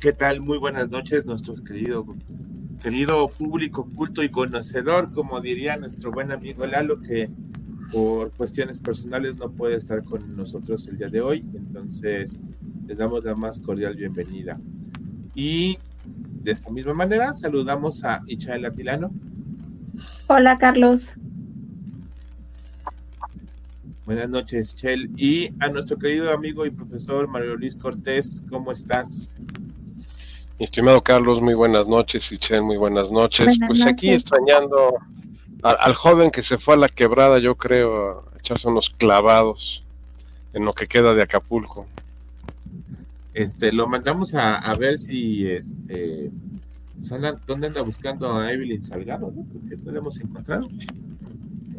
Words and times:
¿Qué 0.00 0.12
tal? 0.12 0.40
Muy 0.40 0.58
buenas 0.58 0.90
noches, 0.90 1.26
nuestro 1.26 1.54
querido, 1.54 2.06
querido 2.80 3.26
público 3.30 3.88
culto 3.96 4.22
y 4.22 4.28
conocedor, 4.28 5.12
como 5.12 5.40
diría 5.40 5.76
nuestro 5.76 6.12
buen 6.12 6.30
amigo 6.30 6.64
Lalo, 6.66 7.00
que 7.00 7.28
por 7.90 8.30
cuestiones 8.30 8.78
personales 8.78 9.38
no 9.38 9.50
puede 9.50 9.74
estar 9.74 10.04
con 10.04 10.30
nosotros 10.34 10.86
el 10.86 10.98
día 10.98 11.08
de 11.08 11.20
hoy. 11.20 11.44
Entonces, 11.52 12.38
les 12.86 12.96
damos 12.96 13.24
la 13.24 13.34
más 13.34 13.58
cordial 13.58 13.96
bienvenida. 13.96 14.52
Y 15.34 15.78
de 16.04 16.52
esta 16.52 16.70
misma 16.70 16.94
manera, 16.94 17.32
saludamos 17.32 18.04
a 18.04 18.22
Ichael 18.28 18.66
Atilano. 18.66 19.10
Hola, 20.28 20.58
Carlos. 20.58 21.12
Buenas 24.06 24.30
noches, 24.30 24.76
Chel. 24.76 25.10
Y 25.16 25.50
a 25.58 25.68
nuestro 25.70 25.98
querido 25.98 26.32
amigo 26.32 26.64
y 26.64 26.70
profesor 26.70 27.26
Mario 27.26 27.56
Luis 27.56 27.74
Cortés, 27.74 28.44
¿cómo 28.48 28.70
estás? 28.70 29.34
Mi 30.58 30.64
estimado 30.64 31.02
Carlos, 31.02 31.40
muy 31.40 31.54
buenas 31.54 31.86
noches, 31.86 32.32
Ichel, 32.32 32.62
muy 32.62 32.76
buenas 32.76 33.12
noches. 33.12 33.56
pues 33.64 33.86
aquí 33.86 34.10
extrañando 34.10 34.94
al, 35.62 35.94
joven 35.94 36.32
que 36.32 36.42
se 36.42 36.58
fue 36.58 36.74
a 36.74 36.78
la 36.78 36.88
quebrada, 36.88 37.38
yo 37.38 37.54
creo, 37.54 38.24
a 38.34 38.38
echarse 38.40 38.66
unos 38.66 38.90
clavados 38.90 39.84
en 40.52 40.64
lo 40.64 40.72
que 40.72 40.88
queda 40.88 41.14
de 41.14 41.22
Acapulco. 41.22 41.86
Este, 43.34 43.70
lo 43.70 43.86
mandamos 43.86 44.34
a, 44.34 44.74
ver 44.74 44.98
si, 44.98 45.48
este, 45.48 46.32
pues 46.98 47.22
¿dónde 47.46 47.68
anda 47.68 47.82
buscando 47.82 48.36
a 48.36 48.52
Evelyn 48.52 48.82
Salgado? 48.82 49.32
¿no? 49.32 49.44
Porque 49.52 49.76
no 49.76 49.92
la 49.92 49.98
hemos 49.98 50.20
encontrado. 50.20 50.68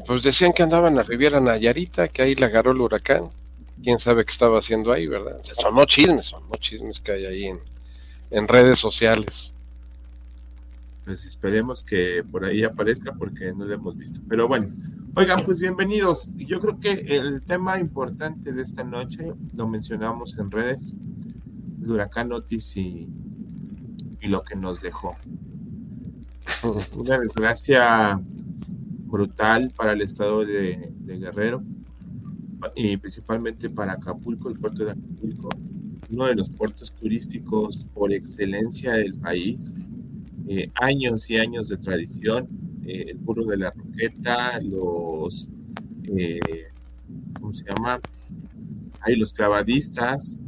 Pues 0.07 0.23
decían 0.23 0.53
que 0.53 0.63
andaba 0.63 0.87
en 0.87 0.95
la 0.95 1.03
Riviera 1.03 1.41
Nayarita, 1.41 2.07
que 2.07 2.21
ahí 2.21 2.33
la 2.35 2.45
agarró 2.45 2.71
el 2.71 2.79
huracán. 2.79 3.25
Quién 3.83 3.99
sabe 3.99 4.23
qué 4.23 4.31
estaba 4.31 4.59
haciendo 4.59 4.93
ahí, 4.93 5.05
¿verdad? 5.05 5.41
son 5.61 5.75
no 5.75 5.83
chismes, 5.83 6.27
son 6.27 6.43
no 6.49 6.55
chismes 6.55 7.01
que 7.01 7.11
hay 7.11 7.25
ahí 7.25 7.45
en, 7.45 7.59
en 8.31 8.47
redes 8.47 8.79
sociales. 8.79 9.53
Pues 11.05 11.25
esperemos 11.25 11.83
que 11.83 12.23
por 12.23 12.45
ahí 12.45 12.63
aparezca 12.63 13.13
porque 13.13 13.51
no 13.53 13.65
lo 13.65 13.73
hemos 13.73 13.97
visto. 13.97 14.21
Pero 14.29 14.47
bueno, 14.47 14.69
oigan, 15.15 15.43
pues 15.43 15.59
bienvenidos. 15.59 16.35
Yo 16.35 16.59
creo 16.59 16.79
que 16.79 16.91
el 16.91 17.41
tema 17.43 17.79
importante 17.79 18.51
de 18.51 18.61
esta 18.61 18.83
noche 18.83 19.33
lo 19.55 19.67
mencionamos 19.67 20.37
en 20.37 20.51
redes, 20.51 20.93
el 21.81 21.91
huracán 21.91 22.31
Otis 22.31 22.77
y, 22.77 23.07
lo 24.21 24.43
que 24.43 24.55
nos 24.55 24.81
dejó. 24.81 25.15
Una 26.95 27.17
desgracia 27.19 28.19
brutal 29.07 29.71
para 29.75 29.93
el 29.93 30.01
estado 30.01 30.45
de 30.45 30.93
Guerrero 31.05 31.63
y 32.75 32.97
principalmente 32.97 33.69
para 33.69 33.93
Acapulco, 33.93 34.49
el 34.49 34.59
puerto 34.59 34.85
de 34.85 34.91
Acapulco 34.91 35.49
uno 36.11 36.25
de 36.25 36.35
los 36.35 36.49
puertos 36.49 36.91
turísticos 36.91 37.85
por 37.93 38.11
excelencia 38.11 38.93
del 38.93 39.13
país, 39.19 39.75
eh, 40.47 40.71
años 40.75 41.29
y 41.29 41.37
años 41.37 41.69
de 41.69 41.77
tradición, 41.77 42.47
eh, 42.85 43.05
el 43.09 43.17
puro 43.19 43.45
de 43.45 43.57
la 43.57 43.71
Roqueta, 43.71 44.59
los, 44.61 45.49
eh, 46.03 46.39
¿cómo 47.39 47.53
se 47.53 47.65
llama? 47.65 47.99
Hay 49.01 49.15
los 49.15 49.33
clavadistas 49.33 50.39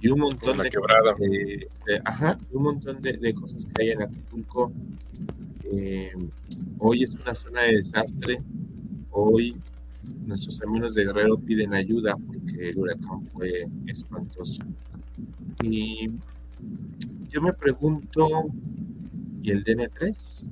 y 0.00 0.08
un 0.08 0.20
montón 0.20 0.58
de, 0.58 1.60
ajá, 2.04 2.38
un 2.52 2.62
montón 2.62 3.02
de, 3.02 3.34
cosas 3.34 3.66
que 3.66 3.82
hay 3.82 3.90
en 3.90 4.02
Acapulco. 4.02 4.72
hoy 6.78 7.02
es 7.02 7.14
una 7.14 7.34
zona 7.34 7.62
de 7.62 7.76
desastre. 7.76 8.38
Hoy 9.10 9.56
nuestros 10.26 10.62
amigos 10.62 10.94
de 10.94 11.04
Guerrero 11.04 11.38
piden 11.38 11.74
ayuda 11.74 12.16
porque 12.16 12.70
el 12.70 12.78
huracán 12.78 13.26
fue 13.26 13.66
espantoso. 13.86 14.64
Y 15.62 16.10
yo 17.30 17.40
me 17.42 17.52
pregunto, 17.52 18.26
¿y 19.42 19.50
el 19.50 19.64
DN3? 19.64 20.48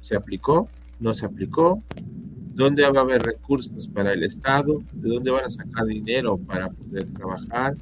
¿Se 0.00 0.16
aplicó? 0.16 0.68
¿No 1.00 1.14
se 1.14 1.26
aplicó? 1.26 1.82
¿Dónde 2.54 2.82
va 2.82 3.00
a 3.00 3.02
haber 3.02 3.22
recursos 3.22 3.88
para 3.88 4.12
el 4.12 4.24
Estado? 4.24 4.82
¿De 4.92 5.08
dónde 5.08 5.30
van 5.30 5.44
a 5.44 5.48
sacar 5.48 5.86
dinero 5.86 6.36
para 6.36 6.68
poder 6.68 7.04
trabajar? 7.14 7.76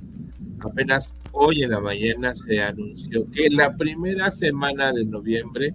Apenas 0.61 1.15
hoy 1.33 1.63
en 1.63 1.71
la 1.71 1.81
mañana 1.81 2.35
se 2.35 2.61
anunció 2.61 3.29
que 3.31 3.51
la 3.51 3.75
primera 3.77 4.31
semana 4.31 4.93
de 4.93 5.05
noviembre, 5.05 5.75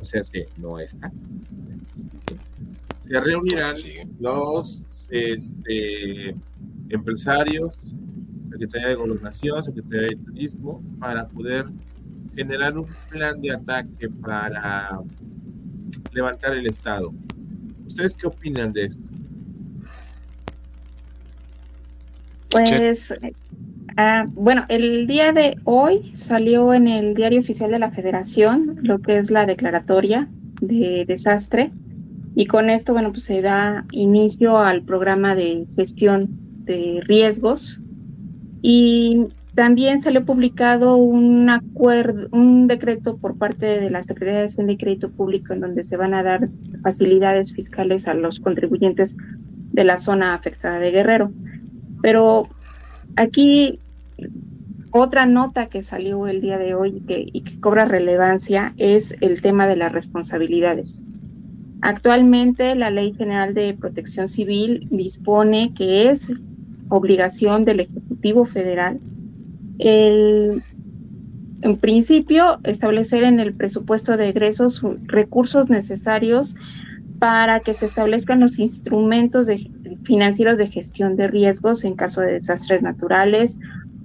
o 0.00 0.04
sea, 0.04 0.22
que 0.30 0.46
no 0.58 0.78
está, 0.78 1.10
se 3.10 3.18
reunirán 3.18 3.74
los 4.20 5.08
este, 5.10 6.32
empresarios, 6.90 7.76
Secretaría 8.52 8.88
de 8.88 8.94
Gobernación, 8.94 9.62
Secretaría 9.64 10.08
de 10.10 10.16
Turismo, 10.16 10.80
para 11.00 11.26
poder 11.26 11.64
generar 12.36 12.78
un 12.78 12.86
plan 13.10 13.34
de 13.40 13.50
ataque 13.50 14.08
para 14.08 15.00
levantar 16.12 16.56
el 16.56 16.66
Estado. 16.66 17.12
¿Ustedes 17.84 18.16
qué 18.16 18.28
opinan 18.28 18.72
de 18.72 18.84
esto? 18.84 19.10
Pues, 22.50 23.12
ah, 23.96 24.24
bueno, 24.34 24.66
el 24.68 25.08
día 25.08 25.32
de 25.32 25.56
hoy 25.64 26.12
salió 26.14 26.72
en 26.72 26.86
el 26.86 27.14
diario 27.14 27.40
oficial 27.40 27.72
de 27.72 27.80
la 27.80 27.90
Federación 27.90 28.78
lo 28.82 29.00
que 29.00 29.18
es 29.18 29.32
la 29.32 29.46
declaratoria 29.46 30.28
de 30.60 31.04
desastre 31.08 31.72
y 32.34 32.46
con 32.46 32.70
esto, 32.70 32.92
bueno, 32.92 33.10
pues 33.10 33.24
se 33.24 33.42
da 33.42 33.84
inicio 33.92 34.58
al 34.58 34.82
programa 34.82 35.34
de 35.34 35.66
gestión 35.74 36.28
de 36.64 37.00
riesgos 37.04 37.80
y 38.62 39.26
también 39.54 40.00
salió 40.00 40.24
publicado 40.24 40.96
un 40.96 41.50
acuerdo, 41.50 42.28
un 42.30 42.68
decreto 42.68 43.16
por 43.16 43.36
parte 43.36 43.66
de 43.66 43.90
la 43.90 44.02
Secretaría 44.02 44.40
de 44.40 44.46
Hacienda 44.46 44.72
y 44.72 44.76
Crédito 44.76 45.10
Público 45.10 45.52
en 45.52 45.60
donde 45.60 45.82
se 45.82 45.96
van 45.96 46.14
a 46.14 46.22
dar 46.22 46.48
facilidades 46.82 47.52
fiscales 47.52 48.06
a 48.06 48.14
los 48.14 48.38
contribuyentes 48.38 49.16
de 49.72 49.84
la 49.84 49.98
zona 49.98 50.34
afectada 50.34 50.78
de 50.78 50.92
Guerrero. 50.92 51.32
Pero 52.00 52.48
aquí 53.16 53.80
otra 54.92 55.26
nota 55.26 55.66
que 55.66 55.82
salió 55.82 56.26
el 56.26 56.40
día 56.40 56.58
de 56.58 56.74
hoy 56.74 56.98
y 56.98 57.00
que, 57.00 57.26
y 57.32 57.42
que 57.42 57.60
cobra 57.60 57.84
relevancia 57.84 58.72
es 58.76 59.14
el 59.20 59.42
tema 59.42 59.66
de 59.66 59.76
las 59.76 59.92
responsabilidades. 59.92 61.04
Actualmente 61.82 62.74
la 62.74 62.90
Ley 62.90 63.14
General 63.14 63.54
de 63.54 63.74
Protección 63.74 64.28
Civil 64.28 64.86
dispone 64.90 65.72
que 65.74 66.10
es 66.10 66.28
obligación 66.88 67.64
del 67.64 67.80
Ejecutivo 67.80 68.44
Federal 68.44 69.00
el, 69.80 70.62
en 71.62 71.76
principio, 71.78 72.60
establecer 72.64 73.24
en 73.24 73.40
el 73.40 73.54
presupuesto 73.54 74.16
de 74.16 74.28
egresos 74.28 74.82
recursos 75.06 75.70
necesarios 75.70 76.54
para 77.18 77.60
que 77.60 77.74
se 77.74 77.86
establezcan 77.86 78.40
los 78.40 78.58
instrumentos 78.58 79.46
financieros 80.04 80.58
de 80.58 80.68
gestión 80.68 81.16
de 81.16 81.28
riesgos 81.28 81.84
en 81.84 81.94
caso 81.94 82.20
de 82.20 82.32
desastres 82.32 82.82
naturales 82.82 83.58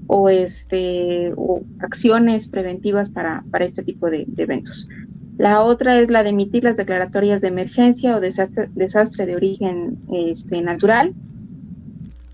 o, 0.07 0.29
este, 0.29 1.33
o 1.35 1.61
acciones 1.79 2.47
preventivas 2.47 3.09
para, 3.09 3.43
para 3.51 3.65
este 3.65 3.83
tipo 3.83 4.09
de, 4.09 4.27
eventos. 4.37 4.87
La 5.37 5.61
otra 5.61 5.99
es 5.99 6.09
la 6.09 6.23
de 6.23 6.29
emitir 6.29 6.63
las 6.63 6.77
declaratorias 6.77 7.41
de 7.41 7.49
emergencia 7.49 8.15
o 8.15 8.21
desastre, 8.21 9.25
de 9.25 9.35
origen 9.35 9.97
este, 10.11 10.61
natural. 10.61 11.13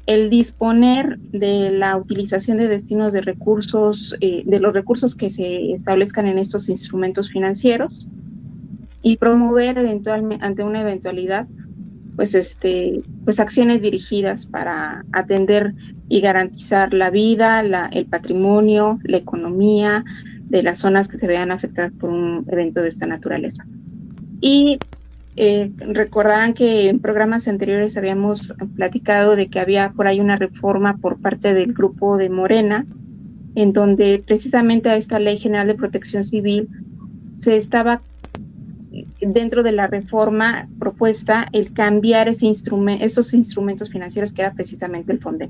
El 0.05 0.29
disponer 0.29 1.17
de 1.19 1.71
la 1.71 1.97
utilización 1.97 2.57
de 2.57 2.67
destinos 2.67 3.13
de 3.13 3.21
recursos, 3.21 4.15
eh, 4.21 4.43
de 4.45 4.59
los 4.59 4.73
recursos 4.73 5.15
que 5.15 5.29
se 5.29 5.71
establezcan 5.71 6.27
en 6.27 6.37
estos 6.37 6.69
instrumentos 6.69 7.31
financieros 7.31 8.07
y 9.01 9.17
promover 9.17 9.77
eventualmente 9.77 10.45
ante 10.45 10.63
una 10.63 10.81
eventualidad 10.81 11.47
pues 12.15 12.35
este 12.35 13.01
pues 13.23 13.39
acciones 13.39 13.81
dirigidas 13.81 14.45
para 14.45 15.05
atender 15.11 15.73
y 16.09 16.21
garantizar 16.21 16.93
la 16.93 17.09
vida, 17.09 17.63
la, 17.63 17.87
el 17.87 18.05
patrimonio, 18.05 18.99
la 19.03 19.17
economía 19.17 20.03
de 20.51 20.63
las 20.63 20.79
zonas 20.79 21.07
que 21.07 21.17
se 21.17 21.27
vean 21.27 21.49
afectadas 21.49 21.93
por 21.93 22.09
un 22.09 22.45
evento 22.49 22.81
de 22.81 22.89
esta 22.89 23.07
naturaleza. 23.07 23.65
Y 24.41 24.79
eh, 25.37 25.71
recordarán 25.77 26.53
que 26.53 26.89
en 26.89 26.99
programas 26.99 27.47
anteriores 27.47 27.95
habíamos 27.95 28.53
platicado 28.75 29.37
de 29.37 29.47
que 29.47 29.61
había 29.61 29.91
por 29.91 30.07
ahí 30.07 30.19
una 30.19 30.35
reforma 30.35 30.97
por 30.97 31.21
parte 31.21 31.53
del 31.53 31.71
grupo 31.71 32.17
de 32.17 32.29
Morena, 32.29 32.85
en 33.55 33.71
donde 33.71 34.21
precisamente 34.27 34.89
a 34.89 34.97
esta 34.97 35.19
Ley 35.19 35.37
General 35.37 35.67
de 35.67 35.75
Protección 35.75 36.25
Civil 36.25 36.67
se 37.33 37.55
estaba 37.55 38.01
dentro 39.21 39.63
de 39.63 39.71
la 39.71 39.87
reforma 39.87 40.67
propuesta 40.79 41.47
el 41.53 41.71
cambiar 41.71 42.27
ese 42.27 42.45
instrumento, 42.45 43.05
esos 43.05 43.33
instrumentos 43.33 43.89
financieros 43.89 44.33
que 44.33 44.41
era 44.41 44.51
precisamente 44.51 45.13
el 45.13 45.19
FONDE 45.19 45.49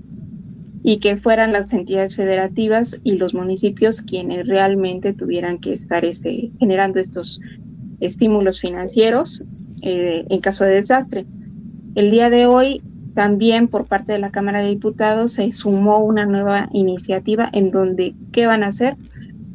y 0.83 0.97
que 0.97 1.15
fueran 1.15 1.51
las 1.51 1.71
entidades 1.73 2.15
federativas 2.15 2.99
y 3.03 3.17
los 3.17 3.33
municipios 3.33 4.01
quienes 4.01 4.47
realmente 4.47 5.13
tuvieran 5.13 5.59
que 5.59 5.73
estar 5.73 6.05
este, 6.05 6.51
generando 6.59 6.99
estos 6.99 7.39
estímulos 7.99 8.59
financieros 8.59 9.43
eh, 9.83 10.25
en 10.29 10.41
caso 10.41 10.65
de 10.65 10.71
desastre. 10.71 11.25
El 11.95 12.09
día 12.09 12.29
de 12.29 12.47
hoy 12.47 12.81
también 13.13 13.67
por 13.67 13.85
parte 13.85 14.13
de 14.13 14.19
la 14.19 14.31
Cámara 14.31 14.61
de 14.61 14.69
Diputados 14.69 15.33
se 15.33 15.51
sumó 15.51 15.99
una 15.99 16.25
nueva 16.25 16.69
iniciativa 16.71 17.49
en 17.51 17.71
donde, 17.71 18.15
¿qué 18.31 18.47
van 18.47 18.63
a 18.63 18.67
hacer? 18.67 18.95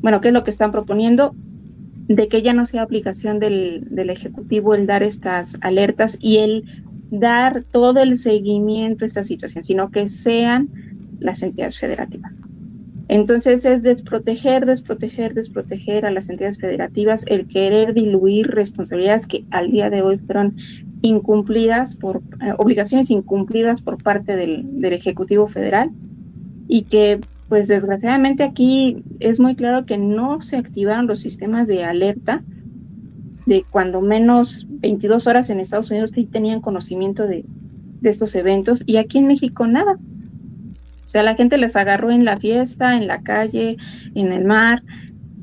Bueno, 0.02 0.20
¿qué 0.20 0.28
es 0.28 0.34
lo 0.34 0.44
que 0.44 0.50
están 0.50 0.73
proponiendo? 0.73 1.34
De 2.06 2.28
que 2.28 2.43
ya 2.43 2.52
no 2.52 2.67
sea 2.67 2.82
aplicación 2.82 3.40
del, 3.40 3.88
del 3.90 4.11
Ejecutivo 4.11 4.75
el 4.75 4.87
dar 4.87 5.02
estas 5.02 5.56
alertas 5.61 6.17
y 6.20 6.37
el 6.38 6.64
dar 7.11 7.64
todo 7.64 8.00
el 8.00 8.17
seguimiento 8.17 9.05
a 9.05 9.06
esta 9.06 9.25
situación, 9.25 9.64
sino 9.64 9.90
que 9.90 10.06
sean 10.08 10.69
las 11.20 11.42
entidades 11.42 11.78
federativas. 11.78 12.44
Entonces 13.08 13.64
es 13.64 13.82
desproteger, 13.82 14.66
desproteger, 14.66 15.32
desproteger 15.34 16.06
a 16.06 16.10
las 16.10 16.28
entidades 16.28 16.58
federativas, 16.58 17.24
el 17.26 17.46
querer 17.46 17.94
diluir 17.94 18.48
responsabilidades 18.48 19.28
que 19.28 19.44
al 19.50 19.70
día 19.70 19.90
de 19.90 20.02
hoy 20.02 20.18
fueron 20.18 20.56
incumplidas 21.02 21.96
por 21.96 22.22
eh, 22.40 22.52
obligaciones 22.58 23.10
incumplidas 23.10 23.80
por 23.80 24.02
parte 24.02 24.34
del, 24.34 24.66
Ejecutivo 24.84 25.46
Federal 25.46 25.90
y 26.66 26.82
que 26.82 27.20
pues 27.48 27.68
desgraciadamente 27.68 28.42
aquí 28.42 29.04
es 29.20 29.38
muy 29.38 29.54
claro 29.54 29.86
que 29.86 29.98
no 29.98 30.42
se 30.42 30.56
activaron 30.56 31.06
los 31.06 31.20
sistemas 31.20 31.68
de 31.68 31.84
alerta 31.84 32.42
de 33.46 33.64
cuando 33.70 34.00
menos 34.00 34.66
22 34.68 35.28
horas 35.28 35.50
en 35.50 35.60
Estados 35.60 35.92
Unidos 35.92 36.10
sí 36.10 36.24
tenían 36.24 36.60
conocimiento 36.60 37.28
de, 37.28 37.44
de 38.00 38.10
estos 38.10 38.34
eventos 38.34 38.82
y 38.84 38.96
aquí 38.96 39.18
en 39.18 39.28
México 39.28 39.66
nada. 39.68 39.96
O 41.06 41.08
sea, 41.08 41.23
la 41.23 41.37
gente 41.37 41.56
les 41.56 41.76
agarró 41.76 42.11
en 42.11 42.25
la 42.25 42.37
fiesta, 42.37 42.97
en 42.97 43.06
la 43.06 43.23
calle, 43.23 43.76
en 44.17 44.32
el 44.32 44.44
mar, 44.44 44.82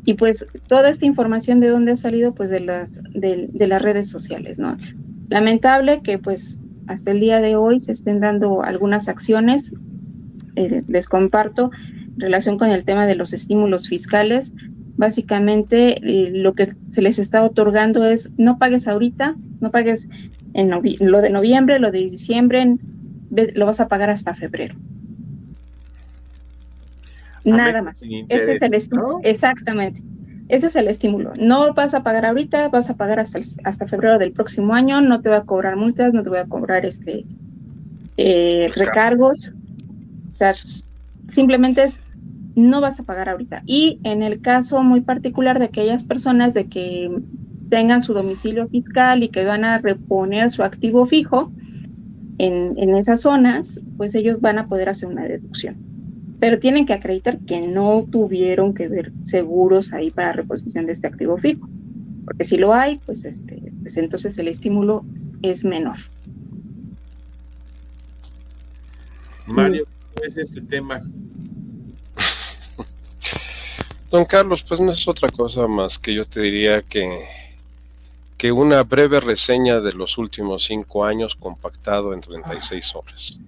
y 0.04 0.16
pues 0.16 0.46
toda 0.68 0.90
esta 0.90 1.06
información 1.06 1.62
de 1.62 1.70
dónde 1.70 1.94
ha 1.94 1.96
salido, 1.96 2.36
pues 2.36 2.50
de 2.50 2.60
las, 2.60 3.02
de, 3.14 3.50
las 3.54 3.82
redes 3.82 4.10
sociales, 4.10 4.60
¿no? 4.60 4.78
Lamentable 5.30 6.02
que 6.04 6.20
pues 6.20 6.60
hasta 6.88 7.12
el 7.12 7.22
día 7.22 7.40
de 7.40 7.56
hoy 7.56 7.80
se 7.80 7.94
estén 7.94 8.20
dando 8.20 8.62
algunas 8.62 9.08
acciones, 9.08 9.72
eh, 10.58 10.84
les 10.90 11.08
comparto, 11.08 11.72
en 12.16 12.20
relación 12.20 12.58
con 12.58 12.70
el 12.70 12.84
tema 12.84 13.08
de 13.08 13.16
los 13.16 13.32
estímulos 13.32 13.88
fiscales. 13.88 14.52
Básicamente 14.98 15.98
eh, 16.04 16.32
lo 16.32 16.54
que 16.54 16.76
se 16.90 17.02
les 17.02 17.20
está 17.20 17.42
otorgando 17.42 18.04
es 18.04 18.30
no 18.38 18.60
pagues 18.60 18.90
ahorita, 18.90 19.36
no 19.62 19.72
pagues 19.72 20.10
en 20.54 20.70
lo 20.70 21.22
de 21.22 21.30
noviembre, 21.30 21.80
lo 21.80 21.90
de 21.90 22.00
diciembre, 22.00 22.76
lo 23.32 23.66
vas 23.66 23.80
a 23.80 23.88
pagar 23.88 24.10
hasta 24.10 24.34
febrero. 24.34 24.76
Nada 27.44 27.82
más. 27.82 28.02
Este 28.02 28.54
es 28.54 28.62
el 28.62 28.74
estímulo. 28.74 29.20
Exactamente. 29.24 30.02
Ese 30.50 30.68
es 30.68 30.76
el 30.76 30.88
estímulo. 30.88 31.32
No 31.40 31.74
vas 31.74 31.94
a 31.94 32.04
pagar 32.04 32.26
ahorita, 32.26 32.68
vas 32.70 32.90
a 32.90 32.96
pagar 32.96 33.20
hasta, 33.20 33.40
hasta 33.64 33.88
febrero 33.88 34.20
del 34.20 34.34
próximo 34.34 34.74
año, 34.74 35.02
no 35.02 35.22
te 35.22 35.30
voy 35.30 35.38
a 35.38 35.42
cobrar 35.42 35.78
multas, 35.78 36.14
no 36.14 36.22
te 36.22 36.30
voy 36.30 36.40
a 36.40 36.46
cobrar 36.46 36.86
este 36.86 37.26
eh, 38.18 38.70
recargos. 38.76 39.54
O 40.32 40.36
sea, 40.36 40.54
simplemente 41.28 41.84
es 41.84 42.02
no 42.56 42.82
vas 42.82 43.00
a 43.00 43.04
pagar 43.04 43.30
ahorita. 43.30 43.64
Y 43.66 44.00
en 44.04 44.22
el 44.22 44.42
caso 44.42 44.84
muy 44.84 45.02
particular 45.02 45.60
de 45.60 45.66
aquellas 45.66 46.04
personas 46.04 46.54
de 46.54 46.68
que 46.68 47.10
tengan 47.70 48.02
su 48.02 48.14
domicilio 48.14 48.68
fiscal 48.68 49.24
y 49.24 49.30
que 49.30 49.46
van 49.46 49.64
a 49.64 49.80
reponer 49.80 50.52
su 50.52 50.62
activo 50.62 51.08
fijo 51.08 51.52
en, 52.38 52.78
en 52.78 52.96
esas 52.96 53.22
zonas, 53.22 53.80
pues 53.98 54.14
ellos 54.14 54.40
van 54.40 54.60
a 54.60 54.68
poder 54.68 54.90
hacer 54.90 55.10
una 55.10 55.24
deducción 55.24 55.93
pero 56.44 56.60
tienen 56.60 56.86
que 56.86 56.92
acreditar 56.92 57.40
que 57.40 57.62
no 57.62 58.04
tuvieron 58.04 58.74
que 58.74 58.90
ver 58.90 59.14
seguros 59.22 59.94
ahí 59.94 60.12
para 60.12 60.34
reposición 60.34 60.86
de 60.86 60.92
este 60.92 61.08
activo 61.08 61.38
fijo. 61.38 61.70
Porque 62.26 62.44
si 62.44 62.58
lo 62.58 62.74
hay, 62.74 62.98
pues, 63.06 63.24
este, 63.24 63.72
pues 63.82 63.96
entonces 63.96 64.38
el 64.38 64.50
estímulo 64.50 65.06
es 65.42 65.64
menor. 65.64 65.96
Mario, 69.48 69.86
¿cómo 70.14 70.26
es 70.26 70.38
este 70.38 70.60
tema? 70.60 71.02
Don 74.12 74.26
Carlos, 74.26 74.66
pues 74.68 74.82
no 74.82 74.92
es 74.92 75.08
otra 75.08 75.30
cosa 75.30 75.66
más 75.70 75.98
que 75.98 76.14
yo 76.14 76.26
te 76.26 76.42
diría 76.42 76.82
que, 76.82 77.26
que 78.38 78.52
una 78.52 78.84
breve 78.84 79.22
reseña 79.22 79.80
de 79.80 79.94
los 79.94 80.18
últimos 80.18 80.66
cinco 80.66 81.06
años 81.06 81.38
compactado 81.40 82.14
en 82.14 82.20
36 82.20 82.96
horas. 82.96 83.40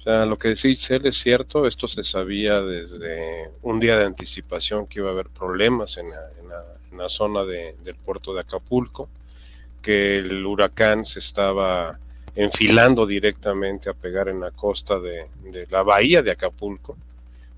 O 0.00 0.02
sea, 0.02 0.24
lo 0.24 0.38
que 0.38 0.54
dice 0.54 0.96
él 0.96 1.04
es 1.04 1.18
cierto, 1.18 1.66
esto 1.66 1.86
se 1.86 2.02
sabía 2.02 2.62
desde 2.62 3.50
un 3.60 3.78
día 3.78 3.98
de 3.98 4.06
anticipación 4.06 4.86
que 4.86 5.00
iba 5.00 5.10
a 5.10 5.12
haber 5.12 5.28
problemas 5.28 5.98
en 5.98 6.08
la, 6.08 7.08
zona 7.08 7.44
del 7.44 7.94
puerto 7.96 8.32
de 8.32 8.40
Acapulco, 8.40 9.08
que 9.82 10.18
el 10.18 10.44
huracán 10.46 11.04
se 11.04 11.18
estaba 11.18 11.98
enfilando 12.34 13.06
directamente 13.06 13.90
a 13.90 13.94
pegar 13.94 14.28
en 14.28 14.40
la 14.40 14.50
costa 14.52 14.98
de, 14.98 15.26
la 15.68 15.82
bahía 15.82 16.22
de 16.22 16.30
Acapulco 16.30 16.96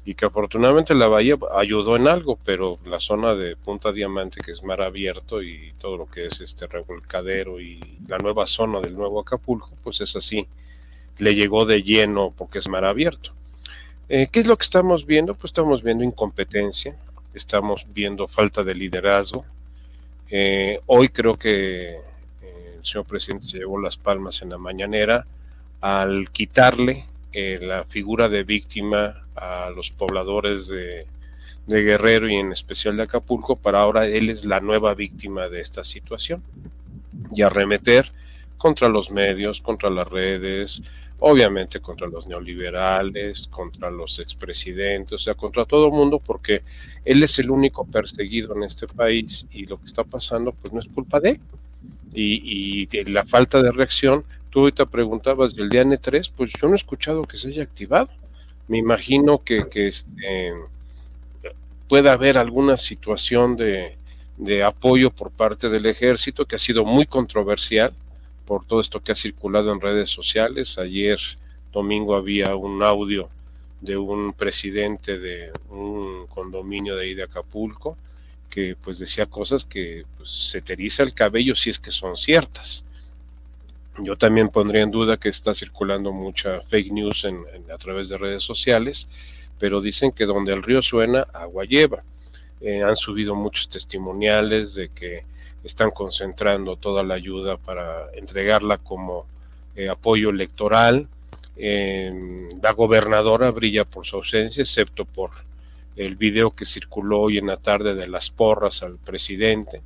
y 0.04 0.14
que 0.14 0.24
afortunadamente 0.24 0.94
la 0.94 1.06
bahía 1.06 1.36
ayudó 1.54 1.94
en 1.94 2.08
algo, 2.08 2.38
pero 2.44 2.78
la 2.86 2.98
zona 2.98 3.34
de 3.34 3.54
Punta 3.54 3.92
Diamante, 3.92 4.40
que 4.40 4.50
es 4.50 4.64
mar 4.64 4.82
abierto 4.82 5.42
y 5.42 5.72
todo 5.78 5.96
lo 5.96 6.06
que 6.06 6.26
es 6.26 6.40
este 6.40 6.66
revolcadero 6.66 7.60
y 7.60 7.80
la 8.08 8.18
nueva 8.18 8.48
zona 8.48 8.80
del 8.80 8.96
nuevo 8.96 9.20
Acapulco, 9.20 9.70
pues 9.84 10.00
es 10.00 10.16
así 10.16 10.48
le 11.18 11.34
llegó 11.34 11.66
de 11.66 11.82
lleno 11.82 12.32
porque 12.36 12.58
es 12.58 12.68
mar 12.68 12.84
abierto. 12.84 13.32
Eh, 14.08 14.28
¿Qué 14.30 14.40
es 14.40 14.46
lo 14.46 14.56
que 14.56 14.64
estamos 14.64 15.06
viendo? 15.06 15.34
Pues 15.34 15.50
estamos 15.50 15.82
viendo 15.82 16.04
incompetencia, 16.04 16.94
estamos 17.34 17.86
viendo 17.94 18.28
falta 18.28 18.62
de 18.62 18.74
liderazgo. 18.74 19.44
Eh, 20.28 20.80
hoy 20.86 21.08
creo 21.08 21.34
que 21.34 21.92
eh, 21.92 22.74
el 22.76 22.84
señor 22.84 23.06
presidente 23.06 23.46
se 23.46 23.58
llevó 23.58 23.80
las 23.80 23.96
palmas 23.96 24.42
en 24.42 24.50
la 24.50 24.58
mañanera 24.58 25.26
al 25.80 26.30
quitarle 26.30 27.06
la 27.34 27.84
figura 27.84 28.28
de 28.28 28.44
víctima 28.44 29.24
a 29.34 29.70
los 29.70 29.90
pobladores 29.90 30.68
de, 30.68 31.06
de 31.66 31.82
Guerrero 31.82 32.28
y 32.28 32.36
en 32.36 32.52
especial 32.52 32.96
de 32.96 33.04
Acapulco, 33.04 33.56
para 33.56 33.80
ahora 33.80 34.06
él 34.06 34.28
es 34.28 34.44
la 34.44 34.60
nueva 34.60 34.94
víctima 34.94 35.48
de 35.48 35.60
esta 35.60 35.84
situación 35.84 36.42
y 37.34 37.42
arremeter 37.42 38.12
contra 38.62 38.88
los 38.88 39.10
medios, 39.10 39.60
contra 39.60 39.90
las 39.90 40.06
redes, 40.06 40.80
obviamente 41.18 41.80
contra 41.80 42.06
los 42.06 42.28
neoliberales, 42.28 43.48
contra 43.48 43.90
los 43.90 44.20
expresidentes, 44.20 45.14
o 45.14 45.18
sea, 45.18 45.34
contra 45.34 45.64
todo 45.64 45.86
el 45.86 45.92
mundo, 45.92 46.20
porque 46.24 46.62
él 47.04 47.24
es 47.24 47.40
el 47.40 47.50
único 47.50 47.84
perseguido 47.84 48.54
en 48.54 48.62
este 48.62 48.86
país 48.86 49.48
y 49.50 49.66
lo 49.66 49.78
que 49.78 49.86
está 49.86 50.04
pasando, 50.04 50.52
pues 50.52 50.72
no 50.72 50.78
es 50.78 50.86
culpa 50.94 51.18
de 51.18 51.30
él. 51.30 51.40
Y, 52.14 52.86
la 53.10 53.24
falta 53.24 53.60
de 53.60 53.72
reacción, 53.72 54.24
tú 54.50 54.60
ahorita 54.60 54.86
preguntabas 54.86 55.56
del 55.56 55.68
día 55.68 55.82
N3, 55.82 56.30
pues 56.36 56.52
yo 56.52 56.68
no 56.68 56.74
he 56.74 56.76
escuchado 56.76 57.24
que 57.24 57.38
se 57.38 57.48
haya 57.48 57.64
activado. 57.64 58.10
Me 58.68 58.78
imagino 58.78 59.38
que, 59.38 59.68
que 59.68 59.88
este, 59.88 60.52
pueda 61.88 62.12
haber 62.12 62.38
alguna 62.38 62.76
situación 62.76 63.56
de 63.56 64.62
apoyo 64.64 65.10
por 65.10 65.32
parte 65.32 65.68
del 65.68 65.86
ejército 65.86 66.46
que 66.46 66.54
ha 66.54 66.60
sido 66.60 66.84
muy 66.84 67.06
controversial 67.06 67.92
por 68.52 68.66
todo 68.66 68.82
esto 68.82 69.00
que 69.00 69.12
ha 69.12 69.14
circulado 69.14 69.72
en 69.72 69.80
redes 69.80 70.10
sociales. 70.10 70.76
Ayer 70.76 71.18
domingo 71.72 72.14
había 72.14 72.54
un 72.54 72.84
audio 72.84 73.30
de 73.80 73.96
un 73.96 74.34
presidente 74.34 75.18
de 75.18 75.50
un 75.70 76.26
condominio 76.26 76.94
de 76.94 77.04
ahí 77.04 77.14
de 77.14 77.22
Acapulco 77.22 77.96
que 78.50 78.76
pues 78.76 78.98
decía 78.98 79.24
cosas 79.24 79.64
que 79.64 80.04
pues, 80.18 80.30
se 80.50 80.60
te 80.60 80.74
el 80.74 81.14
cabello 81.14 81.56
si 81.56 81.70
es 81.70 81.78
que 81.78 81.90
son 81.90 82.14
ciertas. 82.14 82.84
Yo 83.96 84.18
también 84.18 84.50
pondría 84.50 84.82
en 84.82 84.90
duda 84.90 85.16
que 85.16 85.30
está 85.30 85.54
circulando 85.54 86.12
mucha 86.12 86.60
fake 86.60 86.92
news 86.92 87.24
en, 87.24 87.38
a 87.72 87.78
través 87.78 88.10
de 88.10 88.18
redes 88.18 88.42
sociales, 88.42 89.08
pero 89.58 89.80
dicen 89.80 90.12
que 90.12 90.26
donde 90.26 90.52
el 90.52 90.62
río 90.62 90.82
suena, 90.82 91.22
agua 91.32 91.64
lleva. 91.64 92.04
Eh, 92.60 92.82
han 92.82 92.96
subido 92.96 93.34
muchos 93.34 93.70
testimoniales 93.70 94.74
de 94.74 94.90
que 94.90 95.24
están 95.64 95.90
concentrando 95.90 96.76
toda 96.76 97.02
la 97.02 97.14
ayuda 97.14 97.56
para 97.56 98.10
entregarla 98.14 98.78
como 98.78 99.26
eh, 99.76 99.88
apoyo 99.88 100.30
electoral. 100.30 101.08
la 101.56 102.72
gobernadora 102.72 103.50
brilla 103.50 103.84
por 103.84 104.06
su 104.06 104.16
ausencia, 104.16 104.62
excepto 104.62 105.04
por 105.04 105.30
el 105.96 106.16
video 106.16 106.50
que 106.50 106.64
circuló 106.64 107.20
hoy 107.20 107.38
en 107.38 107.46
la 107.46 107.56
tarde 107.56 107.94
de 107.94 108.08
las 108.08 108.30
porras 108.30 108.82
al 108.82 108.96
presidente. 108.96 109.80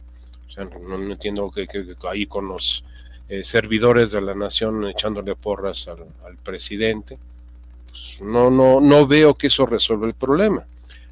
No, 0.58 0.96
entiendo 0.96 1.50
que, 1.50 1.66
ahí 2.08 2.26
con 2.26 2.48
los 2.48 2.82
eh, 3.28 3.44
servidores 3.44 4.12
de 4.12 4.22
la 4.22 4.34
nación 4.34 4.88
echándole 4.88 5.34
porras 5.34 5.88
al, 5.88 6.36
presidente. 6.42 7.18
Pues 7.90 8.20
no, 8.20 8.50
no, 8.50 8.80
no 8.80 9.06
veo 9.06 9.34
que 9.34 9.48
eso 9.48 9.66
resuelva 9.66 10.06
el 10.06 10.14
problema. 10.14 10.64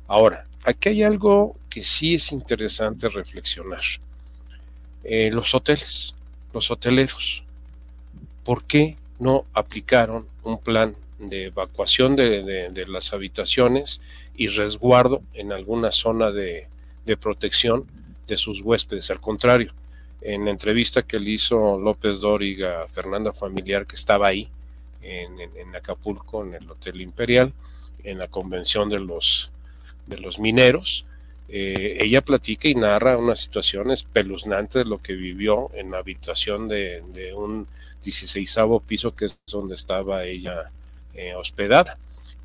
Ahora, 0.06 0.46
aquí 0.64 0.90
hay 0.90 1.02
algo 1.02 1.56
que 1.68 1.82
sí 1.82 2.14
es 2.14 2.32
interesante 2.32 3.08
reflexionar. 3.08 3.82
Eh, 5.04 5.30
los 5.30 5.54
hoteles, 5.54 6.14
los 6.52 6.70
hoteleros. 6.70 7.42
¿Por 8.44 8.64
qué 8.64 8.96
no 9.18 9.44
aplicaron 9.54 10.26
un 10.42 10.58
plan 10.58 10.94
de 11.18 11.46
evacuación 11.46 12.16
de, 12.16 12.84
las 12.88 13.12
habitaciones 13.12 14.00
y 14.36 14.48
resguardo 14.48 15.22
en 15.32 15.52
alguna 15.52 15.92
zona 15.92 16.30
de, 16.30 16.66
protección 17.20 17.84
de 18.26 18.36
sus 18.36 18.60
huéspedes. 18.62 19.10
Al 19.10 19.20
contrario, 19.20 19.72
en 20.20 20.46
la 20.46 20.50
entrevista 20.50 21.02
que 21.02 21.20
le 21.20 21.30
hizo 21.30 21.78
López 21.78 22.20
Dóriga 22.20 22.82
a 22.82 22.88
Fernanda 22.88 23.32
Familiar, 23.32 23.86
que 23.86 23.96
estaba 23.96 24.28
ahí 24.28 24.48
en, 25.02 25.74
Acapulco, 25.74 26.44
en 26.44 26.54
el 26.54 26.70
Hotel 26.70 27.00
Imperial, 27.00 27.52
en 28.02 28.18
la 28.18 28.28
convención 28.28 28.88
de 28.88 29.00
los, 29.00 29.50
de 30.06 30.18
los 30.18 30.38
mineros, 30.38 31.04
eh, 31.56 31.98
ella 32.00 32.20
platica 32.20 32.66
y 32.66 32.74
narra 32.74 33.16
una 33.16 33.36
situación 33.36 33.92
espeluznante 33.92 34.80
de 34.80 34.86
lo 34.86 34.98
que 34.98 35.12
vivió 35.12 35.70
en 35.74 35.92
la 35.92 35.98
habitación 35.98 36.66
de, 36.66 37.32
un 37.36 37.68
16 38.02 38.56
piso, 38.84 39.14
que 39.14 39.26
es 39.26 39.38
donde 39.46 39.76
estaba 39.76 40.24
ella 40.24 40.64
eh, 41.14 41.32
hospedada. 41.36 41.96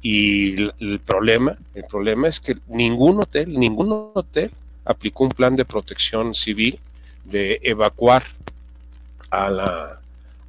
Y 0.04 0.62
el, 0.80 1.02
problema, 1.04 1.58
el 1.74 1.86
problema 1.86 2.28
es 2.28 2.40
que 2.40 2.58
ningún 2.68 3.20
hotel, 3.20 3.60
ningún 3.60 4.12
hotel 4.14 4.52
aplicó 4.86 5.24
un 5.24 5.32
plan 5.32 5.56
de 5.56 5.66
protección 5.66 6.36
civil 6.36 6.78
de 7.26 7.60
evacuar 7.64 8.26
a 9.32 9.50
la 9.50 10.00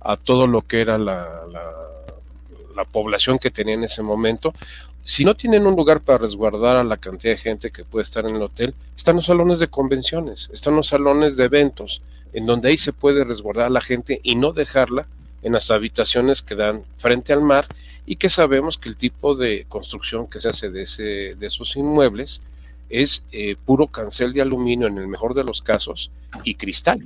a 0.02 0.18
todo 0.18 0.46
lo 0.46 0.60
que 0.60 0.82
era 0.82 0.98
la, 0.98 1.46
la, 1.50 2.84
población 2.92 3.38
que 3.38 3.50
tenía 3.50 3.74
en 3.74 3.84
ese 3.84 4.02
momento. 4.02 4.54
Si 5.02 5.24
no 5.24 5.34
tienen 5.34 5.66
un 5.66 5.76
lugar 5.76 6.00
para 6.00 6.18
resguardar 6.18 6.76
a 6.76 6.84
la 6.84 6.96
cantidad 6.96 7.34
de 7.34 7.38
gente 7.38 7.70
que 7.70 7.84
puede 7.84 8.04
estar 8.04 8.26
en 8.26 8.36
el 8.36 8.42
hotel, 8.42 8.74
están 8.96 9.16
los 9.16 9.26
salones 9.26 9.58
de 9.58 9.68
convenciones, 9.68 10.50
están 10.52 10.76
los 10.76 10.88
salones 10.88 11.36
de 11.36 11.44
eventos, 11.44 12.02
en 12.32 12.46
donde 12.46 12.68
ahí 12.68 12.78
se 12.78 12.92
puede 12.92 13.24
resguardar 13.24 13.66
a 13.66 13.70
la 13.70 13.80
gente 13.80 14.20
y 14.22 14.36
no 14.36 14.52
dejarla 14.52 15.06
en 15.42 15.52
las 15.52 15.70
habitaciones 15.70 16.42
que 16.42 16.54
dan 16.54 16.82
frente 16.98 17.32
al 17.32 17.40
mar 17.40 17.66
y 18.06 18.16
que 18.16 18.28
sabemos 18.28 18.78
que 18.78 18.88
el 18.88 18.96
tipo 18.96 19.34
de 19.34 19.66
construcción 19.68 20.26
que 20.26 20.40
se 20.40 20.48
hace 20.48 20.70
de, 20.70 20.82
ese, 20.82 21.34
de 21.34 21.46
esos 21.46 21.76
inmuebles 21.76 22.42
es 22.90 23.24
eh, 23.32 23.56
puro 23.64 23.86
cancel 23.86 24.32
de 24.32 24.42
aluminio 24.42 24.88
en 24.88 24.98
el 24.98 25.06
mejor 25.06 25.34
de 25.34 25.44
los 25.44 25.62
casos 25.62 26.10
y 26.44 26.56
cristal 26.56 27.00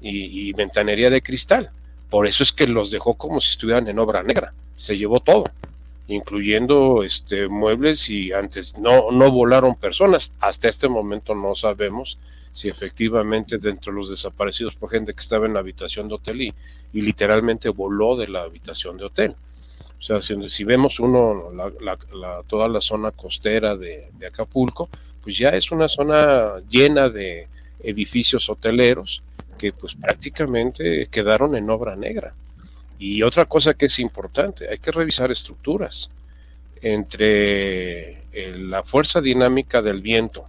y, 0.00 0.52
ventanería 0.52 1.08
de 1.08 1.22
cristal. 1.22 1.70
Por 2.10 2.26
eso 2.26 2.42
es 2.42 2.52
que 2.52 2.66
los 2.66 2.90
dejó 2.90 3.14
como 3.14 3.40
si 3.40 3.50
estuvieran 3.50 3.88
en 3.88 3.98
obra 3.98 4.22
negra. 4.22 4.52
Se 4.76 4.98
llevó 4.98 5.20
todo, 5.20 5.44
incluyendo 6.08 7.02
este 7.02 7.48
muebles 7.48 8.08
y 8.10 8.32
antes 8.32 8.76
no, 8.78 9.10
no 9.10 9.30
volaron 9.30 9.74
personas. 9.74 10.32
Hasta 10.40 10.68
este 10.68 10.88
momento 10.88 11.34
no 11.34 11.54
sabemos 11.54 12.18
si 12.52 12.68
efectivamente 12.68 13.58
dentro 13.58 13.92
de 13.92 13.98
los 13.98 14.10
desaparecidos 14.10 14.74
por 14.76 14.90
gente 14.90 15.12
que 15.12 15.20
estaba 15.20 15.46
en 15.46 15.54
la 15.54 15.60
habitación 15.60 16.08
de 16.08 16.14
hotel 16.14 16.42
y, 16.42 16.54
y 16.92 17.00
literalmente 17.00 17.68
voló 17.68 18.16
de 18.16 18.28
la 18.28 18.42
habitación 18.42 18.96
de 18.96 19.04
hotel. 19.04 19.34
O 20.04 20.06
sea, 20.06 20.20
si, 20.20 20.64
vemos 20.64 21.00
uno, 21.00 21.50
toda 22.46 22.68
la 22.68 22.80
zona 22.82 23.10
costera 23.10 23.74
de, 23.74 24.10
Acapulco, 24.28 24.90
pues 25.22 25.38
ya 25.38 25.48
es 25.48 25.72
una 25.72 25.88
zona 25.88 26.60
llena 26.68 27.08
de 27.08 27.48
edificios 27.82 28.50
hoteleros 28.50 29.22
que 29.56 29.72
pues 29.72 29.94
prácticamente 29.94 31.08
quedaron 31.10 31.56
en 31.56 31.70
obra 31.70 31.96
negra. 31.96 32.34
Y 32.98 33.22
otra 33.22 33.44
cosa 33.44 33.74
que 33.74 33.86
es 33.86 33.98
importante, 33.98 34.68
hay 34.68 34.78
que 34.78 34.92
revisar 34.92 35.30
estructuras 35.30 36.10
entre 36.80 38.22
la 38.34 38.82
fuerza 38.82 39.20
dinámica 39.20 39.80
del 39.82 40.00
viento 40.00 40.46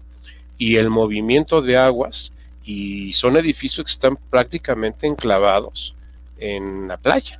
y 0.57 0.77
el 0.77 0.89
movimiento 0.89 1.61
de 1.61 1.77
aguas 1.77 2.31
y 2.63 3.13
son 3.13 3.37
edificios 3.37 3.85
que 3.85 3.91
están 3.91 4.17
prácticamente 4.29 5.05
enclavados 5.05 5.93
en 6.37 6.87
la 6.87 6.97
playa. 6.97 7.39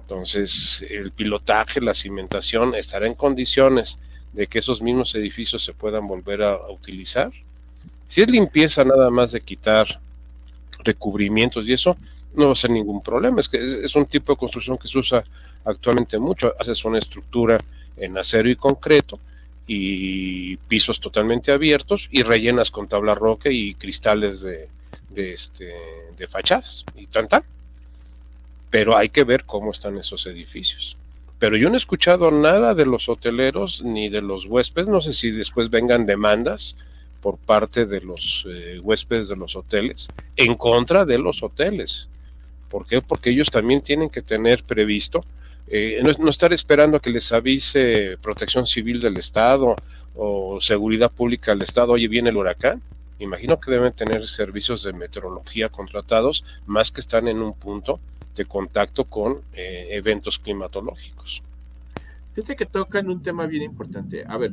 Entonces, 0.00 0.84
el 0.88 1.10
pilotaje, 1.10 1.80
la 1.80 1.94
cimentación, 1.94 2.74
estará 2.74 3.06
en 3.06 3.14
condiciones 3.14 3.98
de 4.32 4.46
que 4.46 4.58
esos 4.58 4.80
mismos 4.82 5.14
edificios 5.14 5.64
se 5.64 5.72
puedan 5.72 6.06
volver 6.06 6.42
a, 6.42 6.70
utilizar. 6.70 7.30
Si 8.08 8.20
es 8.20 8.28
limpieza 8.28 8.84
nada 8.84 9.10
más 9.10 9.32
de 9.32 9.40
quitar 9.40 10.00
recubrimientos 10.84 11.66
y 11.66 11.72
eso, 11.72 11.96
no 12.34 12.46
va 12.46 12.52
a 12.52 12.56
ser 12.56 12.70
ningún 12.70 13.02
problema. 13.02 13.40
Es 13.40 13.48
que 13.48 13.84
es, 13.84 13.94
un 13.94 14.06
tipo 14.06 14.32
de 14.32 14.38
construcción 14.38 14.78
que 14.78 14.88
se 14.88 14.98
usa 14.98 15.24
actualmente 15.64 16.18
mucho. 16.18 16.54
Haces 16.58 16.84
una 16.84 16.98
estructura 16.98 17.58
en 17.96 18.16
acero 18.18 18.48
y 18.48 18.56
concreto 18.56 19.18
y 19.66 20.56
pisos 20.56 21.00
totalmente 21.00 21.52
abiertos 21.52 22.08
y 22.10 22.22
rellenas 22.22 22.70
con 22.70 22.88
tabla 22.88 23.14
roca 23.14 23.50
y 23.50 23.74
cristales 23.74 24.42
de, 24.42 24.68
de, 25.10 25.32
este, 25.34 25.72
de 26.16 26.26
fachadas 26.26 26.84
y 26.96 27.06
tan 27.06 27.28
tan 27.28 27.42
pero 28.72 28.96
hay 28.96 29.10
que 29.10 29.24
ver 29.24 29.44
cómo 29.44 29.70
están 29.70 29.98
esos 29.98 30.26
edificios. 30.26 30.96
Pero 31.38 31.58
yo 31.58 31.68
no 31.68 31.74
he 31.74 31.78
escuchado 31.78 32.30
nada 32.30 32.74
de 32.74 32.86
los 32.86 33.06
hoteleros 33.06 33.82
ni 33.84 34.08
de 34.08 34.22
los 34.22 34.46
huéspedes, 34.46 34.88
no 34.88 35.02
sé 35.02 35.12
si 35.12 35.30
después 35.30 35.68
vengan 35.68 36.06
demandas 36.06 36.74
por 37.20 37.36
parte 37.36 37.84
de 37.84 38.00
los 38.00 38.46
eh, 38.48 38.80
huéspedes 38.82 39.28
de 39.28 39.36
los 39.36 39.56
hoteles 39.56 40.08
en 40.36 40.54
contra 40.54 41.04
de 41.04 41.18
los 41.18 41.42
hoteles. 41.42 42.08
¿Por 42.72 42.86
qué? 42.86 43.02
Porque 43.02 43.28
ellos 43.28 43.50
también 43.50 43.82
tienen 43.82 44.08
que 44.08 44.22
tener 44.22 44.64
previsto, 44.64 45.22
eh, 45.66 46.00
no, 46.02 46.10
no, 46.24 46.30
estar 46.30 46.54
esperando 46.54 46.96
a 46.96 47.00
que 47.00 47.10
les 47.10 47.30
avise 47.30 48.16
protección 48.22 48.66
civil 48.66 48.98
del 48.98 49.18
Estado 49.18 49.76
o 50.14 50.58
seguridad 50.58 51.12
pública 51.12 51.52
del 51.52 51.60
Estado, 51.60 51.92
oye, 51.92 52.08
viene 52.08 52.30
el 52.30 52.36
huracán. 52.38 52.80
Imagino 53.18 53.60
que 53.60 53.70
deben 53.70 53.92
tener 53.92 54.26
servicios 54.26 54.82
de 54.84 54.94
meteorología 54.94 55.68
contratados, 55.68 56.44
más 56.64 56.90
que 56.90 57.02
están 57.02 57.28
en 57.28 57.42
un 57.42 57.52
punto 57.52 58.00
de 58.34 58.46
contacto 58.46 59.04
con 59.04 59.42
eh, 59.52 59.88
eventos 59.90 60.38
climatológicos. 60.38 61.42
Fíjate 62.32 62.56
que 62.56 62.64
tocan 62.64 63.10
un 63.10 63.22
tema 63.22 63.44
bien 63.44 63.64
importante. 63.64 64.24
A 64.26 64.38
ver, 64.38 64.52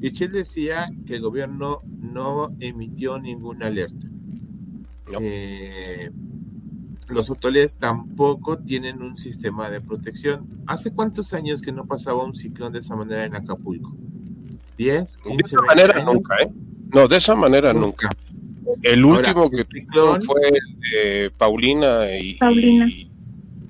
Michel 0.00 0.32
decía 0.32 0.90
que 1.06 1.14
el 1.14 1.20
gobierno 1.20 1.82
no 1.86 2.50
emitió 2.58 3.20
ninguna 3.20 3.68
alerta. 3.68 4.08
Eh, 5.20 6.10
los 7.10 7.30
hoteles 7.30 7.76
tampoco 7.76 8.58
tienen 8.58 9.02
un 9.02 9.18
sistema 9.18 9.70
de 9.70 9.80
protección. 9.80 10.46
¿Hace 10.66 10.94
cuántos 10.94 11.34
años 11.34 11.62
que 11.62 11.72
no 11.72 11.86
pasaba 11.86 12.24
un 12.24 12.34
ciclón 12.34 12.72
de 12.72 12.78
esa 12.78 12.96
manera 12.96 13.24
en 13.24 13.34
Acapulco? 13.34 13.92
¿10? 14.78 15.22
15, 15.22 15.28
de 15.28 15.36
esa 15.44 15.62
manera 15.62 16.04
nunca, 16.04 16.36
¿eh? 16.42 16.50
No, 16.92 17.06
de 17.06 17.16
esa 17.16 17.34
manera 17.34 17.72
nunca. 17.72 18.08
El 18.82 19.04
último 19.04 19.50
que 19.50 19.64
ciclón 19.64 20.22
fue 20.22 20.40
el 20.48 20.80
de 20.80 21.30
Paulina 21.36 22.16
y, 22.16 22.34
Paulina. 22.34 22.88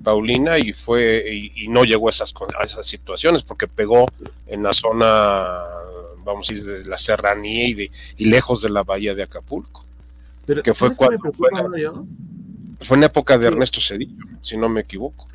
Paulina 0.03 0.57
y 0.57 0.73
fue 0.73 1.51
y, 1.55 1.67
no 1.67 1.83
llegó 1.83 2.07
a 2.07 2.11
esas, 2.11 2.33
a 2.59 2.63
esas 2.63 2.87
situaciones 2.87 3.43
porque 3.43 3.67
pegó 3.67 4.05
en 4.47 4.63
la 4.63 4.73
zona, 4.73 5.59
vamos 6.23 6.49
a 6.49 6.53
decir, 6.53 6.67
de 6.67 6.85
la 6.85 6.97
serranía 6.97 7.67
y, 7.67 7.73
de, 7.73 7.91
y 8.17 8.25
lejos 8.25 8.61
de 8.61 8.69
la 8.69 8.83
bahía 8.83 9.13
de 9.13 9.23
Acapulco. 9.23 9.85
Pero, 10.45 10.63
que 10.63 10.73
fue 10.73 10.95
cuando 10.95 11.31
fue, 11.33 11.49
fue, 12.81 12.97
en 12.97 13.03
época 13.03 13.37
de 13.37 13.47
Ernesto 13.47 13.79
Cedillo, 13.81 14.25
si 14.41 14.57
no 14.57 14.69
me 14.69 14.81
equivoco. 14.81 15.27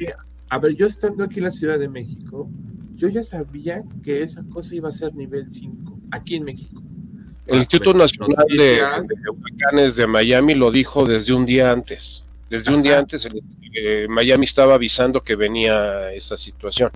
A 0.49 0.59
ver, 0.59 0.77
yo 0.77 0.87
estando 0.87 1.25
aquí 1.25 1.39
en 1.39 1.45
la 1.45 1.51
Ciudad 1.51 1.79
de 1.79 1.89
México, 1.89 2.49
yo 2.95 3.09
ya 3.09 3.23
sabía 3.23 3.83
que 4.05 4.23
esa 4.23 4.45
cosa 4.53 4.75
iba 4.75 4.89
a 4.89 4.93
ser 4.93 5.15
nivel 5.15 5.51
5, 5.51 5.99
aquí 6.11 6.37
en 6.37 6.45
México. 6.45 6.83
El 7.47 7.59
Instituto 7.59 7.95
Nacional 7.95 8.45
de, 8.49 8.81
de 9.73 9.93
de 9.93 10.07
Miami 10.07 10.55
lo 10.55 10.71
dijo 10.71 11.07
desde 11.07 11.33
un 11.33 11.47
día 11.47 11.71
antes. 11.71 12.25
Desde 12.51 12.75
un 12.75 12.83
día 12.83 12.99
antes 12.99 13.29
eh, 13.73 14.07
Miami 14.09 14.45
estaba 14.45 14.75
avisando 14.75 15.23
que 15.23 15.37
venía 15.37 16.13
esa 16.13 16.37
situación 16.37 16.91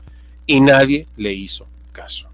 y 0.47 0.61
nadie 0.61 1.07
le 1.17 1.33
hizo 1.33 1.67
caso. 1.93 2.27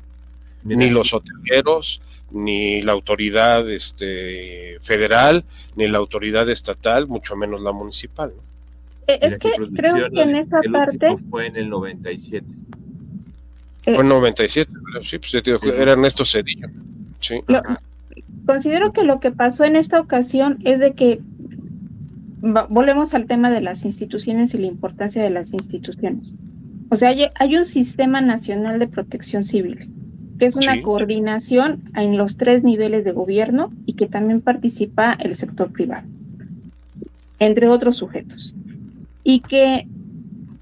Ni 0.64 0.90
los 0.90 1.12
hoteleros, 1.12 2.00
ni 2.30 2.82
la 2.82 2.92
autoridad 2.92 3.68
este, 3.70 4.78
federal, 4.80 5.44
ni 5.76 5.88
la 5.88 5.98
autoridad 5.98 6.48
estatal, 6.48 7.06
mucho 7.06 7.36
menos 7.36 7.60
la 7.62 7.72
municipal. 7.72 8.32
Eh, 9.06 9.18
es 9.22 9.38
que 9.38 9.52
creo 9.74 10.10
que 10.10 10.22
en 10.22 10.36
esa 10.36 10.60
parte... 10.72 11.16
Fue 11.30 11.46
en 11.46 11.56
el 11.56 11.68
97. 11.68 12.46
fue 13.84 13.94
en 13.94 14.08
97, 14.08 14.72
sí, 15.02 15.18
pues 15.18 15.34
era 15.62 15.92
Ernesto 15.92 16.24
Cedillo. 16.24 16.68
Sí. 17.20 17.40
considero 18.44 18.92
que 18.92 19.04
lo 19.04 19.20
que 19.20 19.30
pasó 19.30 19.64
en 19.64 19.76
esta 19.76 20.00
ocasión 20.00 20.58
es 20.64 20.80
de 20.80 20.92
que 20.92 21.20
volvemos 22.68 23.14
al 23.14 23.26
tema 23.26 23.50
de 23.50 23.60
las 23.60 23.84
instituciones 23.84 24.54
y 24.54 24.58
la 24.58 24.66
importancia 24.66 25.22
de 25.22 25.30
las 25.30 25.52
instituciones. 25.52 26.38
O 26.88 26.96
sea, 26.96 27.12
hay, 27.34 27.56
un 27.56 27.64
sistema 27.64 28.20
nacional 28.20 28.78
de 28.78 28.86
protección 28.86 29.42
civil, 29.42 29.90
que 30.38 30.46
es 30.46 30.56
una 30.56 30.82
coordinación 30.82 31.82
en 31.94 32.16
los 32.18 32.36
tres 32.36 32.62
niveles 32.62 33.04
de 33.04 33.12
gobierno 33.12 33.72
y 33.86 33.94
que 33.94 34.06
también 34.06 34.40
participa 34.40 35.12
el 35.12 35.36
sector 35.36 35.72
privado, 35.72 36.06
entre 37.38 37.68
otros 37.68 37.96
sujetos. 37.96 38.54
Y 39.24 39.40
que, 39.40 39.86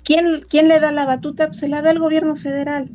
¿quién, 0.05 0.45
quién 0.49 0.69
le 0.69 0.81
da 0.81 0.93
la 0.93 1.07
batuta? 1.07 1.49
Pues 1.49 1.59
se 1.59 1.69
la 1.69 1.83
da 1.83 1.91
el 1.91 1.99
gobierno 1.99 2.37
federal. 2.37 2.89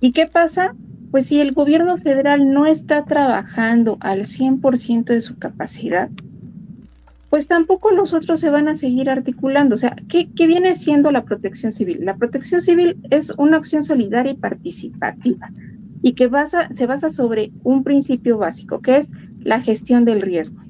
¿Y 0.00 0.12
qué 0.12 0.26
pasa? 0.26 0.74
Pues 1.10 1.26
si 1.26 1.40
el 1.40 1.52
gobierno 1.52 1.96
federal 1.96 2.52
no 2.52 2.66
está 2.66 3.04
trabajando 3.04 3.98
al 4.00 4.20
100% 4.20 5.04
de 5.04 5.20
su 5.20 5.36
capacidad, 5.38 6.08
pues 7.30 7.46
tampoco 7.46 7.92
los 7.92 8.12
otros 8.12 8.40
se 8.40 8.50
van 8.50 8.66
a 8.66 8.74
seguir 8.74 9.08
articulando. 9.08 9.76
O 9.76 9.78
sea, 9.78 9.94
¿qué, 10.08 10.28
viene 10.36 10.74
siendo 10.74 11.12
la 11.12 11.24
protección 11.24 11.70
civil? 11.70 12.04
La 12.04 12.16
protección 12.16 12.60
civil 12.60 12.98
es 13.10 13.32
una 13.38 13.56
acción 13.56 13.84
solidaria 13.84 14.32
y 14.32 14.36
participativa 14.36 15.48
y 16.02 16.14
que 16.14 16.28
se 16.74 16.86
basa 16.86 17.10
sobre 17.10 17.52
un 17.62 17.84
principio 17.84 18.36
básico, 18.36 18.80
que 18.80 18.96
es 18.96 19.10
la 19.38 19.60
gestión 19.60 20.04
del 20.04 20.22
riesgo. 20.22 20.60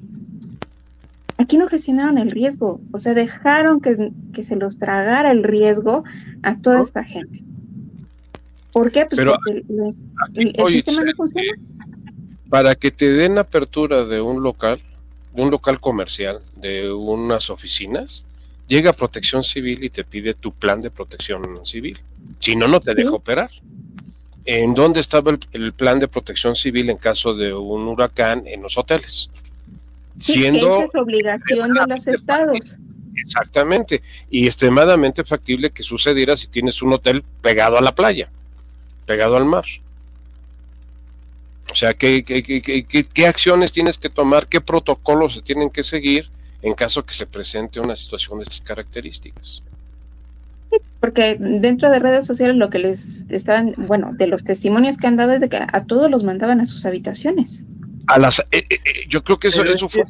Aquí 1.37 1.57
no 1.57 1.67
gestionaron 1.67 2.19
el 2.19 2.29
riesgo, 2.29 2.79
o 2.91 2.99
sea, 2.99 3.15
dejaron 3.15 3.81
que, 3.81 4.43
se 4.43 4.55
los 4.55 4.77
tragara 4.77 5.31
el 5.31 5.43
riesgo 5.43 6.03
a 6.43 6.57
toda 6.57 6.81
esta 6.81 7.03
gente. 7.03 7.43
¿Por 8.71 8.91
qué? 8.91 9.07
Pues 9.07 9.25
porque 9.25 9.63
el, 10.37 10.71
sistema 10.71 11.03
no 11.03 11.11
funciona. 11.15 11.53
Para 12.49 12.75
que 12.75 12.91
te 12.91 13.09
den 13.11 13.39
apertura 13.39 14.05
de 14.05 14.21
un 14.21 14.43
local, 14.43 14.79
de 15.33 15.41
un 15.41 15.51
local 15.51 15.79
comercial, 15.79 16.39
de 16.55 16.91
unas 16.91 17.49
oficinas, 17.49 18.25
llega 18.67 18.93
Protección 18.93 19.43
Civil 19.43 19.83
y 19.83 19.89
te 19.89 20.03
pide 20.03 20.33
tu 20.33 20.51
plan 20.51 20.81
de 20.81 20.91
protección 20.91 21.65
civil. 21.65 21.99
Si 22.39 22.55
no, 22.55 22.67
no 22.67 22.79
te 22.79 22.93
deja 22.93 23.11
operar. 23.11 23.51
¿En 24.45 24.73
dónde 24.73 25.01
estaba 25.01 25.37
el, 25.51 25.73
plan 25.73 25.99
de 25.99 26.07
protección 26.07 26.55
civil 26.55 26.89
en 26.89 26.97
caso 26.97 27.35
de 27.35 27.53
un 27.53 27.87
huracán 27.87 28.43
en 28.47 28.63
los 28.63 28.77
hoteles? 28.77 29.29
Siendo 30.17 30.81
es 30.81 30.95
obligación 30.95 31.73
de 31.73 31.81
los 31.87 32.07
estados. 32.07 32.77
Exactamente, 33.15 34.01
y 34.29 34.47
extremadamente 34.47 35.23
factible 35.23 35.69
que 35.69 35.83
sucediera 35.83 36.35
si 36.37 36.47
tienes 36.47 36.81
un 36.81 36.93
hotel 36.93 37.23
pegado 37.41 37.77
a 37.77 37.81
la 37.81 37.93
playa, 37.93 38.29
pegado 39.05 39.37
al 39.37 39.45
mar. 39.45 39.65
O 41.69 41.75
sea, 41.75 41.93
¿qué, 41.93 42.23
qué, 42.23 43.27
acciones 43.27 43.71
tienes 43.71 43.97
que 43.97 44.09
tomar? 44.09 44.47
¿Qué 44.47 44.59
protocolos 44.59 45.35
se 45.35 45.41
tienen 45.41 45.69
que 45.69 45.83
seguir 45.83 46.29
en 46.61 46.73
caso 46.73 47.03
que 47.03 47.13
se 47.13 47.25
presente 47.25 47.79
una 47.79 47.95
situación 47.95 48.39
de 48.39 48.43
estas 48.43 48.61
características? 48.61 49.63
Porque 50.99 51.37
dentro 51.39 51.89
de 51.89 51.99
redes 51.99 52.25
sociales 52.25 52.55
lo 52.55 52.69
que 52.69 52.79
les 52.79 53.25
estaban, 53.29 53.73
bueno, 53.77 54.11
de 54.13 54.27
los 54.27 54.43
testimonios 54.43 54.97
que 54.97 55.07
han 55.07 55.15
dado 55.15 55.31
es 55.33 55.41
de 55.41 55.49
que 55.49 55.57
a 55.57 55.83
todos 55.85 56.11
los 56.11 56.23
mandaban 56.23 56.61
a 56.61 56.65
sus 56.65 56.85
habitaciones. 56.85 57.63
A 58.07 58.19
las, 58.19 58.39
eh, 58.39 58.45
eh, 58.51 58.65
eh, 58.69 58.79
yo 59.07 59.23
creo 59.23 59.39
que 59.39 59.47
eso, 59.47 59.63
eso 59.63 59.87
fue 59.87 60.03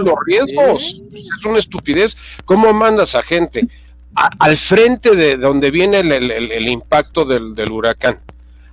los 0.00 0.14
riesgos. 0.26 1.00
Es 1.12 1.44
una 1.44 1.58
estupidez. 1.58 2.16
¿Cómo 2.44 2.72
mandas 2.72 3.14
a 3.14 3.22
gente 3.22 3.68
al 4.14 4.56
frente 4.56 5.14
de 5.14 5.36
donde 5.36 5.70
viene 5.70 6.00
el, 6.00 6.68
impacto 6.68 7.24
del, 7.24 7.54
del 7.54 7.70
huracán? 7.70 8.18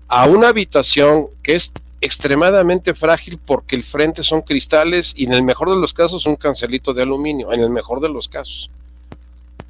a 0.07 0.25
una 0.25 0.50
habitación 0.50 1.27
que 1.43 1.55
es 1.55 1.72
extremadamente 2.01 2.93
frágil 2.93 3.39
porque 3.43 3.75
el 3.75 3.83
frente 3.83 4.23
son 4.23 4.41
cristales 4.41 5.13
y 5.15 5.25
en 5.25 5.33
el 5.33 5.43
mejor 5.43 5.69
de 5.69 5.77
los 5.77 5.93
casos 5.93 6.25
un 6.25 6.35
cancelito 6.35 6.93
de 6.93 7.03
aluminio, 7.03 7.51
en 7.51 7.61
el 7.61 7.69
mejor 7.69 8.01
de 8.01 8.09
los 8.09 8.27
casos. 8.27 8.69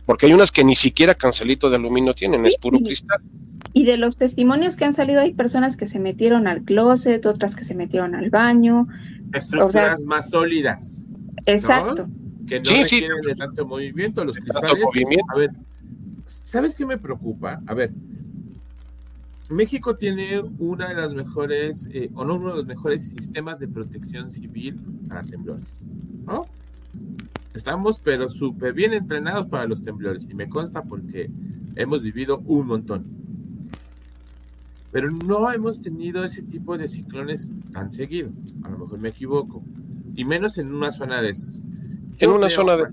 Porque 0.06 0.26
hay 0.26 0.34
unas 0.34 0.52
que 0.52 0.64
ni 0.64 0.76
siquiera 0.76 1.16
cancelito 1.16 1.70
de 1.70 1.76
aluminio 1.76 2.14
tienen, 2.14 2.46
es 2.46 2.58
puro 2.58 2.80
cristal. 2.80 3.20
Y 3.74 3.86
de 3.86 3.98
los 3.98 4.18
testimonios 4.18 4.76
que 4.76 4.86
han 4.86 4.94
salido 4.94 5.22
hay 5.22 5.34
personas 5.34 5.78
que 5.78 5.86
se 5.86 6.00
metieron 6.00 6.48
al 6.48 6.64
closet, 6.64 7.26
otras 7.26 7.56
que 7.56 7.64
se 7.64 7.76
metieron 7.76 8.16
al 8.16 8.30
baño. 8.30 8.88
Estructuras 9.34 10.04
más 10.04 10.30
sólidas. 10.30 11.06
Exacto. 11.46 12.08
Que 12.48 12.60
no 12.62 12.72
requieren 12.72 13.22
de 13.22 13.36
tanto 13.36 13.66
movimiento. 13.66 14.24
Los 14.24 14.38
cristales. 14.38 14.84
A 15.34 15.38
ver, 15.38 15.52
¿sabes 16.26 16.74
qué 16.76 16.86
me 16.86 16.98
preocupa? 16.98 17.62
A 17.68 17.74
ver, 17.74 17.92
México 19.50 19.96
tiene 19.96 20.42
una 20.60 20.90
de 20.90 20.96
las 20.96 21.14
mejores, 21.14 21.88
eh, 21.92 22.10
o 22.14 22.26
no 22.26 22.36
uno 22.36 22.50
de 22.50 22.56
los 22.58 22.66
mejores 22.66 23.12
sistemas 23.12 23.60
de 23.60 23.68
protección 23.68 24.30
civil 24.30 24.80
para 25.08 25.24
temblores, 25.24 25.86
¿no? 26.26 26.46
Estamos, 27.54 28.00
pero 28.00 28.28
súper 28.28 28.74
bien 28.74 28.94
entrenados 28.94 29.48
para 29.48 29.66
los 29.66 29.82
temblores, 29.82 30.30
y 30.30 30.34
me 30.34 30.50
consta 30.50 30.84
porque 30.84 31.32
hemos 31.76 32.04
vivido 32.04 32.40
un 32.40 32.68
montón. 32.68 33.06
Pero 34.92 35.12
no 35.12 35.52
hemos 35.52 35.82
tenido 35.82 36.24
ese 36.24 36.44
tipo 36.44 36.78
de 36.78 36.88
ciclones 36.88 37.52
tan 37.72 37.94
seguido. 37.94 38.32
A 38.64 38.70
lo 38.70 38.80
mejor 38.80 39.00
me 39.00 39.10
equivoco. 39.10 39.64
Y 40.16 40.26
menos 40.26 40.58
en 40.58 40.74
una 40.74 40.92
zona 40.92 41.22
de 41.22 41.30
esas. 41.30 41.62
en 42.20 42.30
una 42.30 42.50
zona 42.50 42.78
de. 42.78 42.84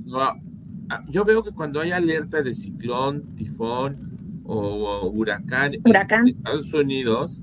yo 1.08 1.24
veo 1.24 1.42
que 1.42 1.52
cuando 1.52 1.80
hay 1.80 1.92
alerta 1.92 2.42
de 2.42 2.54
ciclón, 2.54 3.34
tifón, 3.36 4.13
o, 4.44 5.08
huracán, 5.08 5.74
en 5.74 6.28
Estados 6.28 6.72
Unidos, 6.74 7.42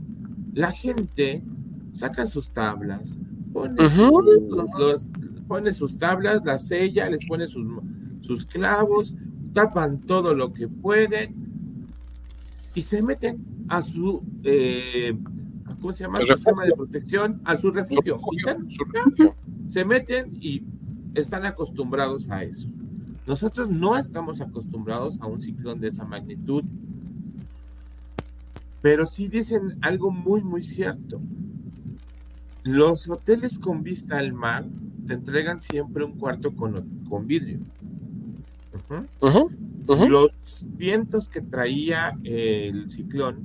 la 0.54 0.72
gente 0.72 1.44
saca 1.92 2.26
sus 2.26 2.52
tablas, 2.52 3.18
pone, 3.54 3.90
sus 5.72 5.98
tablas, 5.98 6.46
las 6.46 6.68
sella, 6.68 7.10
les 7.10 7.26
pone 7.26 7.48
sus, 7.48 7.66
sus 8.22 8.46
clavos, 8.46 9.16
tapan 9.54 10.00
todo 10.02 10.34
lo 10.34 10.54
que 10.54 10.68
pueden 10.68 11.36
y 12.74 12.82
se 12.82 13.02
meten 13.02 13.44
a 13.68 13.82
su 13.82 14.24
eh, 14.44 15.18
¿cómo 15.82 15.94
se 15.94 16.04
llama? 16.04 16.22
sistema 16.22 16.66
de 16.66 16.74
protección, 16.74 17.42
a 17.44 17.56
su 17.56 17.72
refugio. 17.72 18.18
Se 19.68 19.84
meten 19.84 20.38
y 20.40 20.64
están 21.16 21.46
acostumbrados 21.46 22.30
a 22.30 22.44
eso. 22.44 22.70
Nosotros 23.26 23.70
no 23.70 23.98
estamos 23.98 24.42
acostumbrados 24.42 25.22
a 25.22 25.28
un 25.28 25.42
ciclón 25.42 25.80
de 25.80 25.90
esa 25.90 26.06
magnitud, 26.06 26.64
pero 28.82 29.06
sí 29.06 29.28
dicen 29.28 29.78
algo 29.82 30.12
muy, 30.12 30.42
muy 30.42 30.64
cierto. 30.64 31.22
Los 32.64 33.10
hoteles 33.10 33.60
con 33.60 33.84
vista 33.84 34.18
al 34.18 34.34
mar 34.34 34.66
te 35.08 35.14
entregan 35.14 35.62
siempre 35.62 36.04
un 36.04 36.14
cuarto 36.14 36.56
con, 36.56 37.04
con 37.10 37.28
vidrio. 37.28 37.60
Los 39.88 40.36
vientos 40.78 41.28
que 41.28 41.42
traía 41.42 42.18
el 42.24 42.90
ciclón 42.90 43.40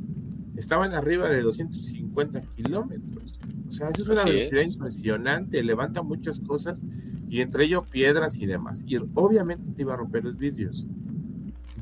estaban 0.56 0.92
arriba 0.92 1.28
de 1.28 1.42
250 1.42 2.40
kilómetros. 2.56 3.38
O 3.68 3.72
sea, 3.72 3.88
eso 3.88 4.02
es 4.02 4.08
una 4.08 4.24
velocidad 4.24 4.62
impresionante, 4.62 5.62
levanta 5.62 6.02
muchas 6.02 6.40
cosas 6.40 6.82
y 7.28 7.40
entre 7.40 7.64
ello 7.64 7.82
piedras 7.82 8.38
y 8.38 8.46
demás. 8.46 8.82
Y 8.86 8.96
obviamente 8.96 9.70
te 9.72 9.82
iba 9.82 9.94
a 9.94 9.96
romper 9.96 10.24
los 10.24 10.36
vidrios. 10.36 10.86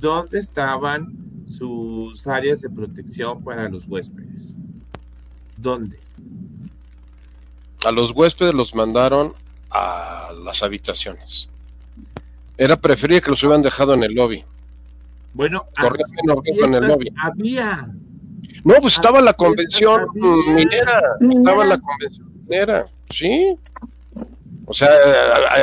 ¿Dónde 0.00 0.38
estaban 0.38 1.24
sus 1.56 2.26
áreas 2.26 2.60
de 2.62 2.70
protección 2.70 3.42
para 3.42 3.68
los 3.68 3.86
huéspedes? 3.86 4.58
¿Dónde? 5.56 5.98
A 7.84 7.92
los 7.92 8.12
huéspedes 8.12 8.54
los 8.54 8.74
mandaron 8.74 9.34
a 9.70 10.30
las 10.44 10.62
habitaciones. 10.62 11.48
Era 12.56 12.76
preferible 12.76 13.20
que 13.20 13.30
los 13.30 13.42
hubieran 13.42 13.62
dejado 13.62 13.94
en 13.94 14.04
el 14.04 14.14
lobby. 14.14 14.44
Bueno, 15.32 15.66
en 16.44 16.74
el 16.74 16.86
lobby. 16.86 17.12
había. 17.20 17.88
No, 18.62 18.74
pues 18.80 18.94
estaba 18.94 19.20
la 19.20 19.32
convención 19.32 20.06
minera. 20.14 21.02
Estaba 21.20 21.64
la 21.64 21.78
convención 21.78 22.32
minera. 22.46 22.86
Sí. 23.10 23.56
O 24.66 24.72
sea, 24.72 24.88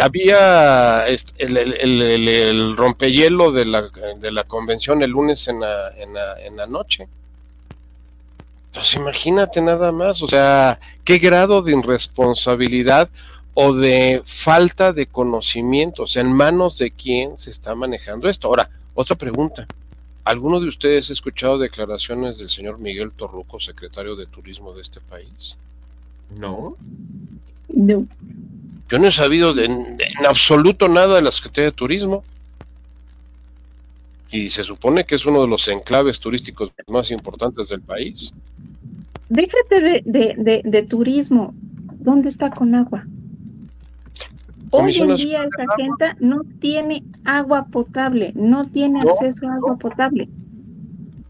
había 0.04 1.08
el, 1.08 1.58
el, 1.58 2.28
el, 2.28 2.78
rompehielo 2.78 3.52
de 3.52 3.66
la, 3.66 3.90
de 4.20 4.32
la 4.32 4.44
convención 4.44 5.02
el 5.02 5.12
lunes 5.12 5.48
en 5.48 5.60
la, 5.60 5.90
en, 5.98 6.14
la, 6.14 6.40
en 6.40 6.56
la 6.56 6.68
noche. 6.68 7.08
Entonces 8.68 8.96
imagínate 8.96 9.62
nada 9.62 9.92
más, 9.92 10.22
o 10.22 10.28
sea, 10.28 10.80
qué 11.04 11.18
grado 11.18 11.62
de 11.62 11.78
irresponsabilidad 11.78 13.10
o 13.54 13.74
de 13.74 14.22
falta 14.26 14.94
de 14.94 15.08
conocimiento, 15.08 16.04
o 16.04 16.08
sea, 16.08 16.22
en 16.22 16.32
manos 16.32 16.78
de 16.78 16.92
quién 16.92 17.38
se 17.38 17.50
está 17.50 17.76
manejando 17.76 18.30
esto. 18.30 18.48
Ahora, 18.48 18.70
otra 18.94 19.16
pregunta. 19.16 19.68
¿Alguno 20.24 20.60
de 20.60 20.68
ustedes 20.68 21.10
ha 21.10 21.14
escuchado 21.14 21.58
declaraciones 21.58 22.38
del 22.38 22.50
señor 22.50 22.78
Miguel 22.78 23.12
Torruco, 23.12 23.60
secretario 23.60 24.16
de 24.16 24.28
Turismo 24.28 24.74
de 24.74 24.82
este 24.82 25.02
país? 25.02 25.58
No. 26.30 26.78
No. 27.74 28.06
Yo 28.90 29.00
no 29.00 29.08
he 29.08 29.12
sabido 29.12 29.54
de, 29.54 29.66
en 29.66 29.98
absoluto 30.28 30.90
nada 30.90 31.16
de 31.16 31.22
la 31.22 31.32
Secretaría 31.32 31.72
de 31.72 31.76
Turismo. 31.76 32.24
Y 34.32 34.50
se 34.50 34.64
supone 34.64 35.04
que 35.04 35.16
es 35.16 35.26
uno 35.26 35.42
de 35.42 35.48
los 35.48 35.68
enclaves 35.68 36.20
turísticos 36.20 36.72
más 36.88 37.12
importantes 37.12 37.70
del 37.70 37.82
país. 37.82 38.34
Déjate 39.30 40.02
de, 40.04 40.88
turismo. 40.90 41.54
¿Dónde 42.00 42.30
está 42.30 42.50
con 42.50 42.76
agua? 42.76 43.06
Hoy 44.72 44.98
en 44.98 45.16
día 45.16 45.44
esa 45.44 45.66
gente 45.76 46.06
no 46.20 46.42
tiene 46.60 47.04
agua 47.26 47.66
potable, 47.66 48.32
no 48.36 48.68
tiene 48.70 49.02
acceso 49.02 49.48
a 49.48 49.56
agua 49.56 49.78
potable. 49.78 50.30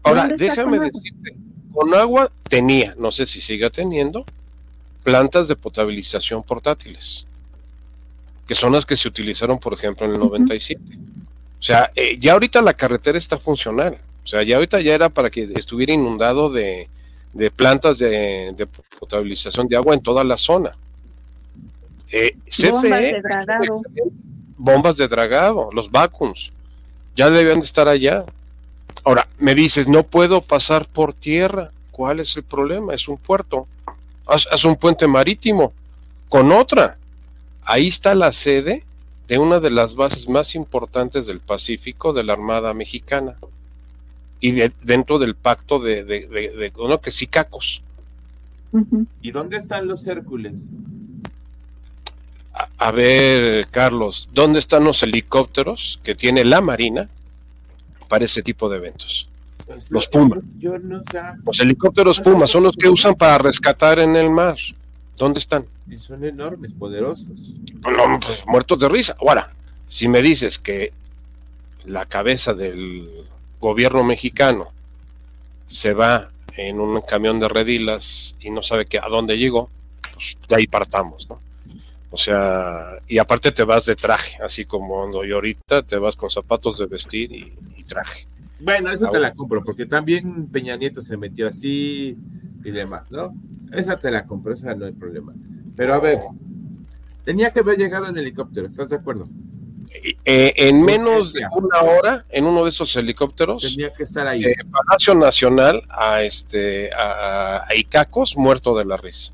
Ahora, 0.04 0.28
déjame 0.28 0.78
decirte, 0.78 1.36
con 1.72 1.94
agua 1.94 2.30
tenía, 2.48 2.94
no 2.98 3.10
sé 3.10 3.26
si 3.26 3.40
siga 3.40 3.70
teniendo, 3.70 4.24
plantas 5.02 5.48
de 5.48 5.56
potabilización 5.56 6.42
portátiles, 6.42 7.26
que 8.46 8.54
son 8.54 8.72
las 8.72 8.86
que 8.86 8.96
se 8.96 9.08
utilizaron, 9.08 9.58
por 9.58 9.74
ejemplo, 9.74 10.06
en 10.06 10.12
el 10.12 10.18
97. 10.18 10.80
O 11.62 11.62
sea, 11.62 11.90
eh, 11.94 12.18
ya 12.18 12.32
ahorita 12.32 12.60
la 12.60 12.74
carretera 12.74 13.18
está 13.18 13.38
funcional. 13.38 13.96
O 14.24 14.26
sea, 14.26 14.42
ya 14.42 14.56
ahorita 14.56 14.80
ya 14.80 14.94
era 14.94 15.08
para 15.08 15.30
que 15.30 15.48
estuviera 15.54 15.92
inundado 15.92 16.50
de, 16.50 16.88
plantas 17.56 17.98
de, 17.98 18.68
potabilización 18.98 19.68
de 19.68 19.76
agua 19.76 19.94
en 19.94 20.02
toda 20.02 20.24
la 20.24 20.36
zona. 20.36 20.72
Eh, 22.10 22.36
bombas 22.70 23.00
de 23.00 23.20
dragado. 23.22 23.82
Bombas 24.56 24.96
de 24.96 25.08
dragado, 25.08 25.70
los 25.72 25.90
vacuums. 25.90 26.52
Ya 27.16 27.30
debían 27.30 27.60
de 27.60 27.66
estar 27.66 27.88
allá. 27.88 28.24
Ahora, 29.04 29.26
me 29.38 29.54
dices, 29.54 29.88
no 29.88 30.02
puedo 30.02 30.40
pasar 30.40 30.86
por 30.86 31.14
tierra. 31.14 31.70
¿Cuál 31.90 32.20
es 32.20 32.36
el 32.36 32.42
problema? 32.42 32.94
Es 32.94 33.08
un 33.08 33.18
puerto. 33.18 33.66
Haz, 34.26 34.64
un 34.64 34.76
puente 34.76 35.06
marítimo 35.06 35.72
con 36.28 36.52
otra. 36.52 36.96
Ahí 37.64 37.88
está 37.88 38.14
la 38.14 38.32
sede 38.32 38.84
de 39.28 39.38
una 39.38 39.60
de 39.60 39.70
las 39.70 39.94
bases 39.94 40.28
más 40.28 40.54
importantes 40.54 41.26
del 41.26 41.40
Pacífico 41.40 42.12
de 42.12 42.24
la 42.24 42.32
Armada 42.32 42.74
Mexicana 42.74 43.34
y 44.40 44.52
dentro 44.82 45.18
del 45.18 45.34
pacto 45.36 45.78
de, 45.78 46.04
de, 46.04 46.26
de, 46.26 46.72
que 47.00 47.10
sí 47.10 47.26
cacos. 47.26 47.82
¿Y 49.20 49.30
dónde 49.30 49.58
están 49.58 49.86
los 49.86 50.06
Hércules? 50.06 50.54
A, 52.78 52.90
ver, 52.90 53.66
Carlos, 53.70 54.28
¿dónde 54.32 54.58
están 54.58 54.84
los 54.84 55.02
helicópteros 55.02 56.00
que 56.02 56.14
tiene 56.14 56.44
la 56.44 56.60
Marina 56.60 57.08
para 58.08 58.24
ese 58.24 58.42
tipo 58.42 58.68
de 58.68 58.78
eventos? 58.78 59.28
Pues 59.66 59.90
los 59.90 60.08
Puma. 60.08 60.36
los 61.44 61.60
helicópteros 61.60 62.20
Puma 62.20 62.46
son 62.46 62.64
los 62.64 62.76
que 62.76 62.88
usan 62.88 63.14
para 63.14 63.38
rescatar 63.38 63.98
en 63.98 64.16
el 64.16 64.30
mar. 64.30 64.56
¿Dónde 65.16 65.40
están? 65.40 65.64
Y 65.88 65.96
son 65.96 66.24
enormes, 66.24 66.72
poderosos. 66.72 67.28
No, 67.82 68.20
pues, 68.20 68.44
muertos 68.46 68.80
de 68.80 68.88
risa. 68.88 69.16
Ahora, 69.20 69.50
si 69.88 70.08
me 70.08 70.22
dices 70.22 70.58
que 70.58 70.92
la 71.84 72.06
cabeza 72.06 72.54
del 72.54 73.08
gobierno 73.60 74.04
mexicano 74.04 74.68
se 75.66 75.94
va 75.94 76.30
en 76.56 76.80
un 76.80 77.00
camión 77.02 77.40
de 77.40 77.48
redilas 77.48 78.34
y 78.40 78.50
no 78.50 78.62
sabe 78.62 78.86
que 78.86 78.98
a 78.98 79.08
dónde 79.08 79.38
llegó, 79.38 79.70
pues 80.14 80.36
de 80.48 80.56
ahí 80.56 80.66
partamos, 80.66 81.28
¿no? 81.28 81.40
O 82.10 82.18
sea, 82.18 82.98
y 83.08 83.18
aparte 83.18 83.52
te 83.52 83.64
vas 83.64 83.86
de 83.86 83.96
traje, 83.96 84.36
así 84.42 84.66
como 84.66 85.02
ando 85.02 85.24
yo 85.24 85.36
ahorita, 85.36 85.82
te 85.82 85.96
vas 85.96 86.14
con 86.14 86.30
zapatos 86.30 86.76
de 86.76 86.86
vestir 86.86 87.32
y, 87.32 87.52
traje. 87.84 88.26
Bueno, 88.62 88.90
eso 88.92 89.10
te 89.10 89.18
la 89.18 89.34
compro, 89.34 89.62
porque 89.64 89.86
también 89.86 90.46
Peña 90.46 90.76
Nieto 90.76 91.02
se 91.02 91.16
metió 91.16 91.48
así 91.48 92.16
y 92.64 92.70
demás, 92.70 93.10
¿no? 93.10 93.34
Esa 93.72 93.98
te 93.98 94.10
la 94.10 94.24
compro, 94.24 94.54
esa 94.54 94.74
no 94.74 94.86
hay 94.86 94.92
problema. 94.92 95.32
Pero 95.74 95.94
a 95.94 95.98
ver, 95.98 96.18
tenía 97.24 97.50
que 97.50 97.60
haber 97.60 97.76
llegado 97.76 98.06
en 98.06 98.16
helicóptero, 98.16 98.68
¿estás 98.68 98.90
de 98.90 98.96
acuerdo? 98.96 99.28
Eh, 100.24 100.54
en 100.56 100.82
menos 100.82 101.32
de 101.32 101.42
una 101.52 101.80
hora, 101.80 102.24
en 102.30 102.44
uno 102.44 102.64
de 102.64 102.70
esos 102.70 102.94
helicópteros, 102.96 103.62
tenía 103.62 103.92
que 103.92 104.04
estar 104.04 104.26
ahí. 104.26 104.44
Eh, 104.44 104.54
Palacio 104.70 105.14
Nacional 105.14 105.82
a 105.88 106.22
este 106.22 106.90
a, 106.94 107.66
Icacos 107.74 108.36
muerto 108.36 108.76
de 108.76 108.84
la 108.84 108.96
risa. 108.96 109.32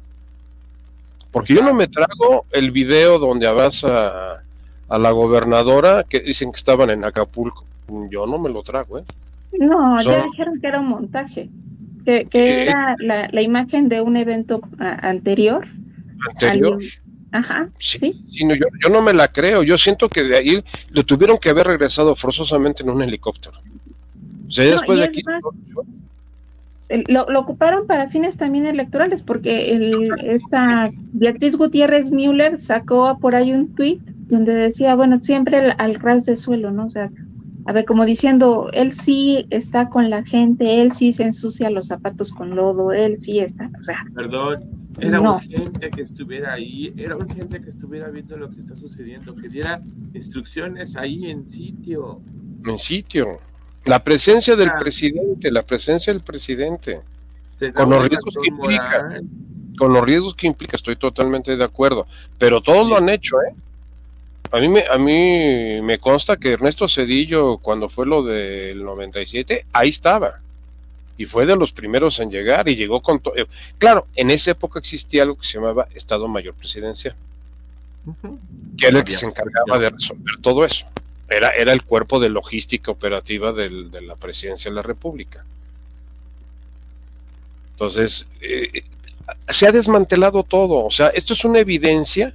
Porque 1.30 1.54
yo 1.54 1.62
no 1.62 1.74
me 1.74 1.86
trago 1.86 2.46
el 2.50 2.70
video 2.70 3.18
donde 3.18 3.46
abraza 3.46 4.42
a 4.88 4.98
la 4.98 5.10
gobernadora 5.10 6.04
que 6.04 6.20
dicen 6.20 6.50
que 6.50 6.56
estaban 6.56 6.90
en 6.90 7.04
Acapulco. 7.04 7.64
Yo 8.10 8.26
no 8.26 8.38
me 8.38 8.50
lo 8.50 8.62
trago, 8.62 8.98
¿eh? 8.98 9.04
No, 9.58 10.00
ya 10.02 10.22
dijeron 10.24 10.60
que 10.60 10.66
era 10.66 10.80
un 10.80 10.88
montaje, 10.88 11.48
que, 12.04 12.26
que 12.26 12.62
era 12.62 12.96
la, 12.98 13.28
la, 13.32 13.42
imagen 13.42 13.88
de 13.88 14.00
un 14.00 14.16
evento 14.16 14.60
anterior. 14.78 15.66
Anterior. 16.30 16.78
Ajá, 17.30 17.68
sí. 17.78 18.22
yo, 18.26 18.88
no 18.90 19.02
me 19.02 19.12
la 19.12 19.28
creo. 19.28 19.62
Yo 19.62 19.76
siento 19.76 20.08
que 20.08 20.22
de 20.22 20.36
ahí 20.36 20.64
lo 20.90 21.04
tuvieron 21.04 21.38
que 21.38 21.50
haber 21.50 21.66
regresado 21.66 22.14
forzosamente 22.14 22.82
en 22.82 22.90
un 22.90 23.02
helicóptero. 23.02 23.58
O 24.46 24.50
sea, 24.50 24.64
después 24.64 24.98
de 24.98 25.04
aquí. 25.04 25.22
lo, 27.08 27.24
ocuparon 27.38 27.86
para 27.86 28.08
fines 28.08 28.38
también 28.38 28.66
electorales, 28.66 29.22
porque 29.22 29.72
el, 29.72 30.10
esta 30.22 30.90
Beatriz 31.12 31.56
Gutiérrez 31.56 32.10
Müller 32.10 32.58
sacó 32.58 33.18
por 33.18 33.34
ahí 33.34 33.52
un 33.52 33.74
tweet 33.74 34.00
donde 34.28 34.54
decía, 34.54 34.94
bueno, 34.94 35.20
siempre 35.20 35.58
al, 35.58 35.74
al 35.76 35.94
ras 35.96 36.24
de 36.24 36.36
suelo, 36.36 36.70
¿no? 36.70 36.86
O 36.86 36.90
sea, 36.90 37.10
a 37.68 37.72
ver, 37.72 37.84
como 37.84 38.06
diciendo, 38.06 38.70
él 38.72 38.92
sí 38.92 39.46
está 39.50 39.90
con 39.90 40.08
la 40.08 40.24
gente, 40.24 40.80
él 40.80 40.90
sí 40.92 41.12
se 41.12 41.24
ensucia 41.24 41.68
los 41.68 41.88
zapatos 41.88 42.32
con 42.32 42.56
lodo, 42.56 42.92
él 42.94 43.18
sí 43.18 43.40
está, 43.40 43.70
o 43.78 43.84
sea. 43.84 44.06
Perdón, 44.14 44.64
era 44.98 45.20
urgente 45.20 45.90
que 45.90 46.00
estuviera 46.00 46.54
ahí, 46.54 46.94
era 46.96 47.14
urgente 47.14 47.60
que 47.60 47.68
estuviera 47.68 48.08
viendo 48.08 48.38
lo 48.38 48.50
que 48.50 48.60
está 48.60 48.74
sucediendo, 48.74 49.36
que 49.36 49.50
diera 49.50 49.82
instrucciones 50.14 50.96
ahí 50.96 51.30
en 51.30 51.46
sitio. 51.46 52.22
En 52.64 52.78
sitio. 52.78 53.36
La 53.84 54.02
presencia 54.02 54.56
del 54.56 54.70
ah. 54.70 54.78
presidente, 54.80 55.52
la 55.52 55.62
presencia 55.62 56.10
del 56.10 56.22
presidente. 56.22 57.02
Con 57.74 57.90
los 57.90 58.08
riesgos 58.08 58.34
que 58.42 58.48
implica. 58.48 59.20
Con 59.76 59.92
los 59.92 60.02
riesgos 60.04 60.34
que 60.36 60.46
implica, 60.46 60.78
estoy 60.78 60.96
totalmente 60.96 61.54
de 61.54 61.64
acuerdo. 61.64 62.06
Pero 62.38 62.62
todos 62.62 62.88
lo 62.88 62.96
han 62.96 63.10
hecho, 63.10 63.36
¿eh? 63.42 63.54
A 64.50 64.58
mí, 64.60 64.68
me, 64.68 64.84
a 64.90 64.96
mí 64.96 65.82
me 65.82 65.98
consta 65.98 66.36
que 66.36 66.52
Ernesto 66.52 66.88
Cedillo, 66.88 67.58
cuando 67.58 67.88
fue 67.88 68.06
lo 68.06 68.22
del 68.22 68.82
97, 68.82 69.66
ahí 69.72 69.90
estaba. 69.90 70.40
Y 71.18 71.26
fue 71.26 71.44
de 71.44 71.56
los 71.56 71.72
primeros 71.72 72.18
en 72.20 72.30
llegar 72.30 72.68
y 72.68 72.76
llegó 72.76 73.02
con 73.02 73.20
todo. 73.20 73.36
Eh, 73.36 73.46
claro, 73.76 74.06
en 74.14 74.30
esa 74.30 74.52
época 74.52 74.78
existía 74.78 75.24
algo 75.24 75.36
que 75.36 75.46
se 75.46 75.54
llamaba 75.54 75.88
Estado 75.94 76.28
Mayor 76.28 76.54
Presidencial, 76.54 77.14
que 78.78 78.86
era 78.86 79.00
el 79.00 79.04
que 79.04 79.12
se 79.12 79.26
encargaba 79.26 79.78
de 79.78 79.90
resolver 79.90 80.36
todo 80.40 80.64
eso. 80.64 80.86
Era, 81.28 81.50
era 81.50 81.72
el 81.72 81.82
cuerpo 81.82 82.18
de 82.18 82.30
logística 82.30 82.90
operativa 82.90 83.52
del, 83.52 83.90
de 83.90 84.00
la 84.00 84.16
presidencia 84.16 84.70
de 84.70 84.76
la 84.76 84.82
República. 84.82 85.44
Entonces, 87.72 88.26
eh, 88.40 88.84
se 89.48 89.66
ha 89.66 89.72
desmantelado 89.72 90.42
todo. 90.42 90.84
O 90.84 90.90
sea, 90.90 91.08
esto 91.08 91.34
es 91.34 91.44
una 91.44 91.58
evidencia 91.58 92.32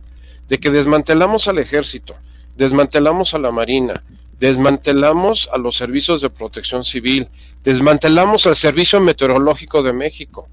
de 0.49 0.57
que 0.59 0.69
desmantelamos 0.69 1.47
al 1.47 1.59
ejército, 1.59 2.15
desmantelamos 2.55 3.33
a 3.33 3.39
la 3.39 3.51
marina, 3.51 4.03
desmantelamos 4.39 5.49
a 5.53 5.57
los 5.57 5.77
servicios 5.77 6.21
de 6.21 6.29
protección 6.29 6.83
civil, 6.83 7.27
desmantelamos 7.63 8.45
al 8.45 8.55
Servicio 8.55 8.99
Meteorológico 8.99 9.83
de 9.83 9.93
México. 9.93 10.47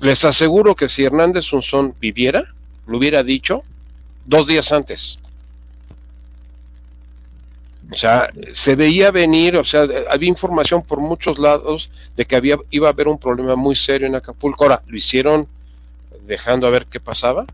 Les 0.00 0.24
aseguro 0.24 0.74
que 0.74 0.88
si 0.88 1.04
Hernández 1.04 1.52
Unzón 1.52 1.94
viviera, 2.00 2.52
lo 2.86 2.98
hubiera 2.98 3.22
dicho 3.22 3.62
dos 4.26 4.46
días 4.46 4.72
antes. 4.72 5.18
O 7.90 7.96
sea, 7.96 8.30
se 8.52 8.74
veía 8.74 9.10
venir, 9.10 9.56
o 9.56 9.64
sea, 9.64 9.86
había 10.10 10.28
información 10.28 10.82
por 10.82 11.00
muchos 11.00 11.38
lados 11.38 11.90
de 12.16 12.24
que 12.24 12.36
había, 12.36 12.56
iba 12.70 12.88
a 12.88 12.92
haber 12.92 13.06
un 13.06 13.18
problema 13.18 13.54
muy 13.54 13.76
serio 13.76 14.06
en 14.06 14.14
Acapulco. 14.14 14.64
Ahora, 14.64 14.82
lo 14.86 14.96
hicieron 14.96 15.46
dejando 16.26 16.66
a 16.66 16.70
ver 16.70 16.86
qué 16.86 17.00
pasaba 17.00 17.46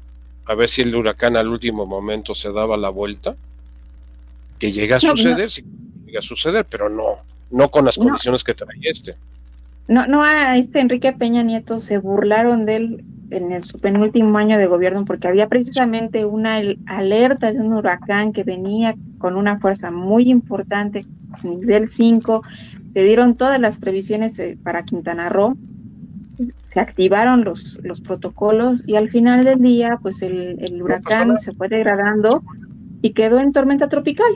a 0.49 0.55
ver 0.55 0.69
si 0.69 0.81
el 0.81 0.97
huracán 0.97 1.37
al 1.37 1.49
último 1.49 1.85
momento 1.85 2.35
se 2.35 2.51
daba 2.51 2.77
la 2.79 2.89
vuelta, 2.89 3.37
que 4.59 4.73
llega 4.73 4.97
a 4.97 5.01
suceder, 5.01 5.51
si 5.51 5.63
llega 6.07 6.21
a 6.21 6.23
suceder, 6.23 6.67
pero 6.69 6.89
no, 6.89 7.19
no 7.51 7.69
con 7.69 7.85
las 7.85 7.97
condiciones 7.97 8.43
que 8.43 8.55
trae 8.55 8.79
este. 8.83 9.15
No, 9.89 10.07
no, 10.07 10.23
a 10.23 10.57
este 10.57 10.81
Enrique 10.81 11.13
Peña 11.13 11.43
Nieto 11.43 11.81
se 11.81 11.99
burlaron 11.99 12.65
de 12.65 12.77
él 12.77 13.05
en 13.31 13.61
su 13.61 13.79
penúltimo 13.79 14.39
año 14.39 14.57
de 14.57 14.67
gobierno 14.67 15.05
porque 15.05 15.29
había 15.29 15.49
precisamente 15.49 16.25
una 16.25 16.61
alerta 16.87 17.53
de 17.53 17.61
un 17.61 17.75
huracán 17.75 18.33
que 18.33 18.43
venía 18.43 18.95
con 19.19 19.37
una 19.37 19.59
fuerza 19.59 19.91
muy 19.91 20.31
importante, 20.31 21.05
nivel 21.43 21.91
5, 21.91 22.43
se 22.89 23.03
dieron 23.03 23.37
todas 23.37 23.61
las 23.61 23.77
previsiones 23.77 24.39
eh, 24.39 24.57
para 24.63 24.83
Quintana 24.83 25.29
Roo, 25.29 25.59
se 26.65 26.81
activaron 26.81 27.45
los, 27.45 27.81
los 27.83 28.01
protocolos 28.01 28.85
y 28.87 28.97
al 28.97 29.11
final 29.11 29.45
del 29.45 29.61
día, 29.61 29.99
pues 30.01 30.23
el, 30.23 30.81
huracán 30.83 31.39
se 31.39 31.53
fue 31.53 31.69
degradando 31.69 32.43
y 33.03 33.13
quedó 33.13 33.39
en 33.39 33.53
tormenta 33.53 33.89
tropical. 33.89 34.33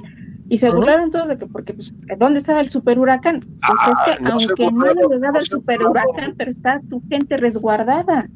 Y 0.49 0.59
se 0.59 0.71
burlaron 0.71 1.11
todos 1.11 1.29
de 1.29 1.39
que, 1.39 1.47
porque, 1.47 1.73
pues, 1.73 1.95
¿dónde 2.19 2.39
estaba 2.39 2.61
el 2.61 2.69
super 2.69 2.99
huracán? 2.99 3.41
Pues 3.41 3.81
es 3.91 3.99
que, 4.05 4.25
ah, 4.25 4.31
aunque 4.33 4.71
no 4.71 4.85
haya 4.85 5.09
llegado 5.09 5.39
el 5.39 5.47
super 5.47 5.83
huracán, 5.83 6.35
pero 6.37 6.51
está 6.51 6.81
tu 6.91 7.03
gente 7.09 7.39
resguardada. 7.39 8.29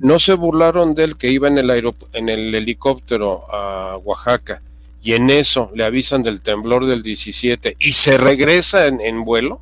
No 0.00 0.18
se 0.18 0.34
burlaron 0.34 0.94
de 0.94 1.04
él 1.04 1.16
que 1.16 1.30
iba 1.30 1.48
en 1.48 1.56
el, 1.56 1.70
en 2.12 2.28
el 2.28 2.54
helicóptero 2.54 3.44
a 3.50 3.96
Oaxaca 4.04 4.60
y 5.04 5.12
en 5.12 5.28
eso 5.28 5.70
le 5.74 5.84
avisan 5.84 6.22
del 6.22 6.40
temblor 6.40 6.86
del 6.86 7.02
17 7.02 7.76
y 7.78 7.92
se 7.92 8.16
regresa 8.16 8.86
en, 8.86 9.24
vuelo, 9.24 9.60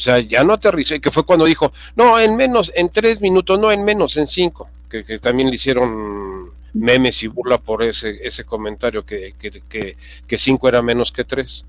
o 0.00 0.02
sea, 0.02 0.18
ya 0.18 0.42
no 0.44 0.54
aterrizó, 0.54 0.94
y 0.94 1.00
que 1.00 1.10
fue 1.10 1.26
cuando 1.26 1.44
dijo, 1.44 1.74
no, 1.94 2.18
en 2.18 2.34
menos, 2.34 2.72
en 2.74 2.88
tres 2.88 3.20
minutos, 3.20 3.60
no, 3.60 3.70
en 3.70 3.84
menos, 3.84 4.16
en 4.16 4.26
cinco, 4.26 4.70
que, 4.88 5.02
también 5.18 5.50
le 5.50 5.56
hicieron 5.56 6.48
memes 6.72 7.22
y 7.22 7.26
burla 7.26 7.58
por 7.58 7.82
ese, 7.82 8.18
ese 8.26 8.44
comentario, 8.44 9.04
que, 9.04 9.34
que, 9.38 9.96
que, 10.26 10.38
cinco 10.38 10.70
era 10.70 10.80
menos 10.80 11.12
que 11.12 11.24
tres. 11.24 11.66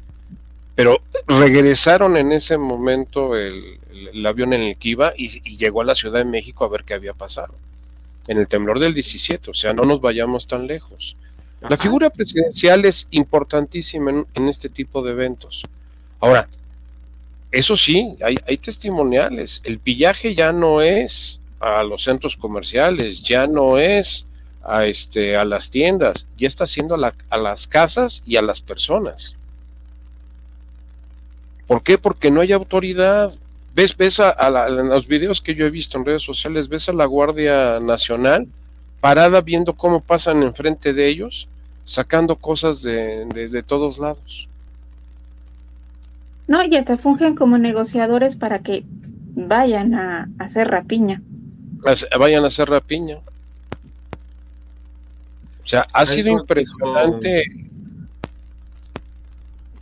Pero 0.76 1.02
regresaron 1.28 2.16
en 2.16 2.32
ese 2.32 2.58
momento 2.58 3.36
el, 3.36 3.78
avión 4.26 4.54
en 4.54 4.62
el 4.62 4.78
que 4.78 4.88
iba 4.88 5.12
y, 5.18 5.26
y, 5.44 5.58
llegó 5.58 5.82
a 5.82 5.86
la 5.86 5.96
Ciudad 5.96 6.20
de 6.20 6.26
México 6.26 6.64
a 6.64 6.70
ver 6.70 6.86
qué 6.86 6.94
había 6.94 7.14
pasado. 7.14 7.54
En 8.28 8.38
el 8.38 8.48
temblor 8.48 8.80
del 8.80 8.94
17, 8.94 9.52
o 9.52 9.54
sea, 9.54 9.74
no 9.74 9.84
nos 9.84 10.00
vayamos 10.00 10.48
tan 10.48 10.68
lejos. 10.68 11.18
La 11.68 11.76
figura 11.76 12.10
presidencial 12.10 12.86
es 12.86 13.10
importantísima 13.12 14.26
en, 14.34 14.48
este 14.48 14.70
tipo 14.70 15.04
de 15.04 15.12
eventos. 15.12 15.64
Ahora, 16.22 16.48
eso 17.52 17.76
sí, 17.78 18.16
hay, 18.22 18.58
testimoniales. 18.58 19.62
El 19.64 19.80
pillaje 19.80 20.36
ya 20.36 20.52
no 20.52 20.82
es 20.82 21.40
a 21.60 21.84
los 21.84 22.04
centros 22.04 22.38
comerciales, 22.38 23.22
ya 23.22 23.48
no 23.48 23.78
es 23.78 24.26
a, 24.64 24.86
este, 24.86 25.36
a 25.36 25.46
las 25.46 25.70
tiendas, 25.70 26.26
ya 26.38 26.48
está 26.48 26.66
siendo 26.66 26.96
a, 26.96 27.38
las 27.38 27.68
casas 27.68 28.24
y 28.26 28.38
a 28.38 28.42
las 28.42 28.62
personas. 28.62 29.38
¿Por 31.68 31.84
qué? 31.84 31.98
Porque 31.98 32.32
no 32.32 32.42
hay 32.42 32.52
autoridad. 32.52 33.34
Ves, 33.74 33.96
ves 33.96 34.20
a, 34.20 34.30
a 34.30 34.70
los 34.70 35.08
videos 35.08 35.42
que 35.42 35.56
yo 35.56 35.66
he 35.66 35.70
visto 35.70 35.98
en 35.98 36.06
redes 36.06 36.24
sociales, 36.24 36.68
ves 36.68 36.90
a 36.90 36.94
la 36.94 37.06
Guardia 37.06 37.80
Nacional 37.80 38.48
parada 39.02 39.42
viendo 39.42 39.74
cómo 39.74 40.00
pasan 40.00 40.44
enfrente 40.44 40.94
de 40.94 41.08
ellos, 41.08 41.48
sacando 41.86 42.36
cosas 42.38 42.84
de, 42.84 43.26
de, 43.26 43.64
todos 43.64 43.98
lados. 43.98 44.48
No, 46.48 46.64
y 46.64 46.76
hasta 46.76 46.98
fungen 46.98 47.36
como 47.36 47.58
negociadores 47.58 48.36
para 48.36 48.60
que 48.60 48.84
vayan 49.36 49.94
a, 49.94 50.30
hacer 50.40 50.68
rapiña. 50.70 51.22
Vayan 52.18 52.44
a 52.44 52.48
hacer 52.48 52.70
rapiña. 52.70 53.20
O 55.64 55.68
sea, 55.68 55.86
ha 55.94 56.06
sido 56.06 56.30
impresionante. 56.30 57.44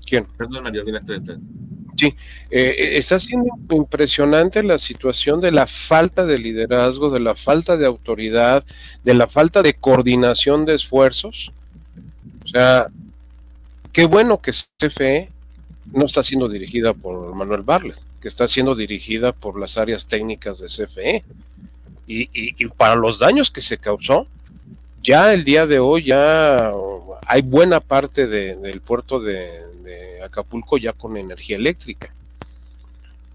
¿Quién? 0.06 0.26
Perdón, 0.38 0.64
María, 0.64 0.84
Sí, 1.98 2.16
eh, 2.50 2.92
está 2.94 3.20
siendo 3.20 3.50
impresionante 3.72 4.64
la 4.64 4.78
situación 4.78 5.42
de 5.42 5.52
la 5.52 5.68
falta 5.68 6.26
de 6.26 6.38
liderazgo, 6.38 7.10
de 7.10 7.20
la 7.20 7.36
falta 7.36 7.76
de 7.76 7.86
autoridad, 7.86 8.64
de 9.04 9.14
la 9.14 9.28
falta 9.28 9.62
de 9.62 9.74
coordinación 9.74 10.64
de 10.64 10.76
esfuerzos. 10.76 11.52
O 12.46 12.48
sea, 12.48 12.88
qué 13.92 14.06
bueno 14.06 14.38
que 14.38 14.52
CFE 14.52 15.30
no 15.94 16.06
está 16.06 16.24
siendo 16.24 16.48
dirigida 16.48 16.94
por 16.94 17.34
Manuel 17.34 17.62
Barlet, 17.62 17.98
que 18.22 18.28
está 18.28 18.48
siendo 18.48 18.76
dirigida 18.76 19.32
por 19.32 19.60
las 19.60 19.78
áreas 19.78 20.08
técnicas 20.08 20.60
de 20.60 20.68
CFE. 20.68 21.24
Y, 22.12 22.66
para 22.70 22.96
los 22.96 23.20
daños 23.20 23.52
que 23.52 23.62
se 23.62 23.78
causó, 23.78 24.26
ya 25.04 25.32
el 25.32 25.44
día 25.44 25.68
de 25.68 25.78
hoy 25.78 26.06
ya 26.06 26.72
hay 27.26 27.42
buena 27.44 27.80
parte 27.80 28.26
del 28.26 28.82
puerto 28.82 29.20
de, 29.20 29.68
Acapulco 30.24 30.78
ya 30.78 30.94
con 30.94 31.18
energía 31.18 31.56
eléctrica. 31.56 32.14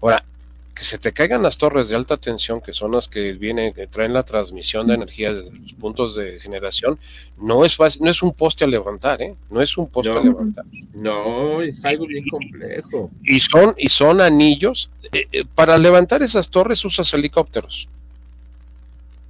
Ahora, 0.01 0.23
que 0.75 0.83
se 0.83 0.99
te 0.99 1.13
caigan 1.13 1.41
las 1.41 1.57
torres 1.57 1.87
de 1.87 1.95
alta 1.95 2.17
tensión, 2.17 2.59
que 2.59 2.73
son 2.73 2.91
las 2.91 3.07
que 3.07 3.31
vienen, 3.31 3.73
que 3.73 3.87
traen 3.87 4.11
la 4.11 4.23
transmisión 4.23 4.87
de 4.87 4.95
energía 4.95 5.33
desde 5.33 5.57
los 5.57 5.71
puntos 5.73 6.15
de 6.17 6.37
generación, 6.41 6.99
no 7.37 7.63
es 7.63 7.77
fácil, 7.77 8.01
no 8.03 8.11
es 8.11 8.21
un 8.21 8.33
poste 8.33 8.65
a 8.65 8.67
levantar, 8.67 9.21
¿eh? 9.21 9.35
No 9.49 9.61
es 9.61 9.77
un 9.77 9.87
poste 9.87 10.11
a 10.11 10.21
levantar. 10.21 10.65
No, 10.93 11.61
es 11.61 11.83
algo 11.85 12.05
bien 12.05 12.27
complejo. 12.27 13.09
Y 13.23 13.39
son, 13.39 13.73
y 13.77 13.87
son 13.87 14.19
anillos. 14.19 14.89
Eh, 15.13 15.27
eh, 15.31 15.45
para 15.55 15.77
levantar 15.77 16.21
esas 16.23 16.49
torres 16.49 16.83
usas 16.83 17.13
helicópteros. 17.13 17.87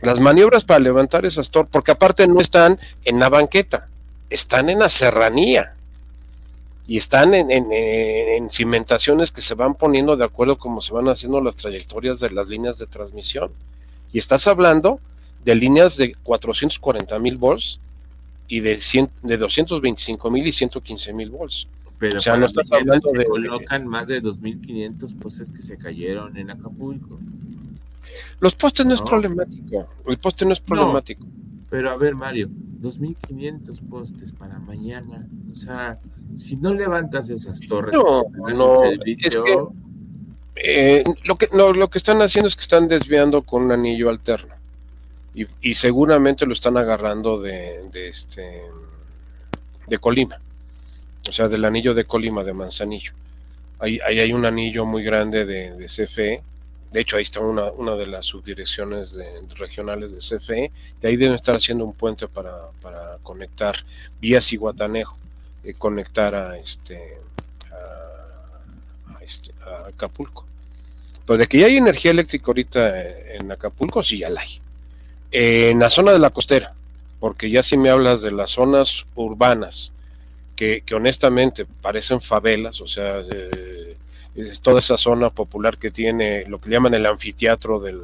Las 0.02 0.20
maniobras 0.20 0.66
para 0.66 0.80
levantar 0.80 1.26
esas 1.28 1.52
torres, 1.52 1.70
porque 1.72 1.92
aparte 1.92 2.28
no 2.28 2.42
están 2.42 2.80
en 3.06 3.20
la 3.20 3.30
banqueta, 3.30 3.88
están 4.32 4.70
en 4.72 4.80
la 4.80 4.90
serranía 4.90 5.76
y 6.88 6.98
están 6.98 7.34
en, 7.34 8.50
cimentaciones 8.50 9.32
que 9.32 9.42
se 9.42 9.56
van 9.56 9.74
poniendo 9.76 10.16
de 10.16 10.26
acuerdo 10.26 10.58
como 10.58 10.82
se 10.82 10.94
van 10.94 11.10
haciendo 11.10 11.42
las 11.42 11.56
trayectorias 11.56 12.20
de 12.20 12.30
las 12.30 12.48
líneas 12.48 12.78
de 12.78 12.86
transmisión. 12.86 13.50
Y 14.14 14.20
estás 14.20 14.48
hablando 14.48 15.00
de 15.44 15.56
líneas 15.56 15.98
de 15.98 16.14
440 16.24 17.18
mil 17.20 17.38
volts 17.38 17.80
y 18.48 18.60
de, 18.60 18.80
de 19.24 19.38
225 19.38 20.30
mil 20.30 20.46
y 20.46 20.54
115 20.54 21.14
mil 21.14 21.30
volts. 21.32 21.68
Pero 21.98 22.20
o 22.20 22.22
sea, 22.22 22.38
no 22.38 22.46
estás 22.46 22.72
hablando 22.72 23.10
de... 23.12 23.26
Colocan 23.26 23.88
más 23.88 24.08
de 24.08 24.22
2.500 24.22 25.20
postes 25.20 25.52
que 25.52 25.62
se 25.62 25.78
cayeron 25.78 26.38
en 26.38 26.52
Acapulco. 26.52 27.20
Los 28.40 28.54
postes 28.54 28.86
no, 28.86 28.94
es 28.94 29.02
problemático. 29.02 29.88
El 30.06 30.18
poste 30.18 30.46
no 30.46 30.54
es 30.54 30.60
problemático. 30.60 31.26
pero 31.70 31.92
a 31.92 31.98
ver, 31.98 32.16
Mario, 32.16 32.50
2.500 32.82 33.82
postes 33.90 34.32
para 34.34 34.60
mañana. 34.60 35.28
O 35.52 35.56
sea, 35.56 36.00
si 36.36 36.58
no 36.58 36.74
levantas 36.74 37.30
esas 37.30 37.60
torres, 37.62 37.94
no, 37.94 38.24
no, 38.54 38.82
eh, 40.56 41.04
lo 41.24 41.36
que 41.38 41.48
lo, 41.54 41.90
que 41.90 41.98
están 41.98 42.22
haciendo 42.22 42.48
es 42.48 42.56
que 42.56 42.62
están 42.62 42.88
desviando 42.88 43.42
con 43.42 43.64
un 43.64 43.72
anillo 43.72 44.10
alterno. 44.10 44.54
Y, 45.62 45.74
seguramente 45.74 46.46
lo 46.46 46.54
están 46.54 46.78
agarrando 46.78 47.42
de, 47.42 47.90
este 47.94 48.62
de 49.88 49.98
Colima, 49.98 50.40
o 51.28 51.32
sea, 51.34 51.50
del 51.50 51.66
anillo 51.66 51.94
de 51.94 52.06
Colima 52.06 52.44
de 52.46 52.54
Manzanillo. 52.54 53.12
Ahí, 53.80 54.00
hay 54.00 54.32
un 54.32 54.46
anillo 54.46 54.86
muy 54.86 55.04
grande 55.04 55.46
de, 55.46 55.76
de 55.76 55.86
CFE 55.88 56.42
de 56.96 57.02
hecho, 57.02 57.18
ahí 57.18 57.24
está 57.24 57.42
una, 57.42 57.72
una 57.72 57.94
de 57.96 58.08
las 58.08 58.26
subdirecciones 58.26 59.20
regionales 59.58 60.14
de 60.14 60.20
CFE, 60.20 60.72
y 61.04 61.06
ahí 61.06 61.18
deben 61.18 61.36
estar 61.36 61.54
haciendo 61.54 61.84
un 61.84 61.92
puente 61.92 62.26
para, 62.30 62.70
para 62.82 63.18
conectar 63.22 63.76
vía 64.22 64.40
Ciguatanejo, 64.40 65.18
y 65.20 65.25
eh, 65.66 65.74
conectar 65.78 66.36
a 66.36 66.58
este, 66.58 67.18
a, 67.72 69.24
este, 69.24 69.52
Acapulco. 69.88 70.46
Pues 71.26 71.40
de 71.40 71.48
que 71.48 71.60
ya 71.60 71.66
hay 71.66 71.78
energía 71.78 72.12
eléctrica 72.12 72.46
ahorita 72.48 73.10
en 73.36 73.52
Acapulco, 73.52 74.04
sí, 74.04 74.20
ya 74.20 74.30
la 74.30 74.42
hay. 74.42 74.62
en 75.32 75.80
la 75.80 75.90
zona 75.90 76.12
de 76.12 76.20
la 76.20 76.30
costera, 76.30 76.74
porque 77.20 77.50
ya 77.50 77.64
si 77.64 77.78
me 77.78 77.90
hablas 77.90 78.22
de 78.22 78.32
las 78.32 78.52
zonas 78.52 79.06
urbanas, 79.16 79.92
que, 80.56 80.82
que 80.86 80.96
honestamente 80.96 81.66
parecen 81.66 82.22
favelas, 82.22 82.80
o 82.80 82.88
sea, 82.88 83.22
eh, 83.30 83.98
es 84.36 84.62
toda 84.62 84.80
esa 84.80 84.98
zona 84.98 85.30
popular 85.30 85.78
que 85.78 85.92
tiene 85.92 86.46
lo 86.46 86.60
que 86.60 86.70
llaman 86.70 86.94
el 86.94 87.06
anfiteatro 87.06 87.80
del, 87.80 88.02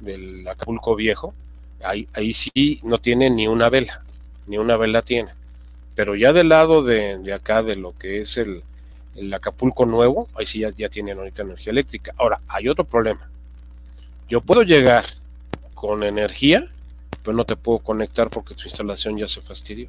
del 0.00 0.46
Acapulco 0.46 0.94
Viejo, 0.94 1.34
ahí, 1.82 2.06
ahí 2.14 2.32
sí 2.32 2.80
no 2.82 2.98
tiene 2.98 3.30
ni 3.30 3.46
una 3.46 3.68
vela, 3.68 4.02
ni 4.46 4.58
una 4.58 4.76
vela 4.76 5.02
tiene. 5.02 5.30
Pero 5.94 6.14
ya 6.14 6.32
del 6.32 6.48
lado 6.48 6.82
de, 6.82 7.18
de 7.18 7.32
acá, 7.32 7.62
de 7.62 7.76
lo 7.76 7.96
que 7.98 8.20
es 8.20 8.36
el, 8.36 8.62
el 9.16 9.32
Acapulco 9.32 9.86
Nuevo, 9.86 10.28
ahí 10.34 10.46
sí 10.46 10.60
ya, 10.60 10.70
ya 10.70 10.88
tienen 10.88 11.18
ahorita 11.18 11.42
energía 11.42 11.70
eléctrica. 11.70 12.14
Ahora, 12.16 12.40
hay 12.48 12.68
otro 12.68 12.84
problema. 12.84 13.28
Yo 14.28 14.40
puedo 14.40 14.62
llegar 14.62 15.04
con 15.74 16.02
energía, 16.02 16.68
pero 17.22 17.36
no 17.36 17.44
te 17.44 17.56
puedo 17.56 17.80
conectar 17.80 18.30
porque 18.30 18.54
tu 18.54 18.64
instalación 18.64 19.18
ya 19.18 19.28
se 19.28 19.40
fastidió. 19.42 19.88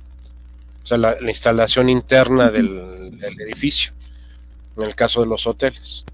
O 0.84 0.88
sea, 0.88 0.98
la, 0.98 1.16
instalación 1.22 1.88
interna 1.88 2.50
del, 2.50 3.18
del 3.18 3.42
edificio 3.42 3.94
en 4.78 4.84
el 4.84 4.96
caso 4.96 5.22
de 5.22 5.28
los 5.28 5.46
hoteles. 5.48 6.06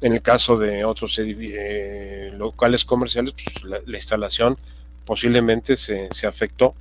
En 0.00 0.12
el 0.12 0.22
caso 0.22 0.56
de 0.56 0.84
otros 0.84 1.18
eh, 1.18 2.30
locales 2.36 2.84
comerciales, 2.84 3.34
pues, 3.34 3.84
la, 3.86 3.96
instalación 3.96 4.56
posiblemente 5.04 5.76
se, 5.76 6.08
se, 6.12 6.26
afectó. 6.26 6.74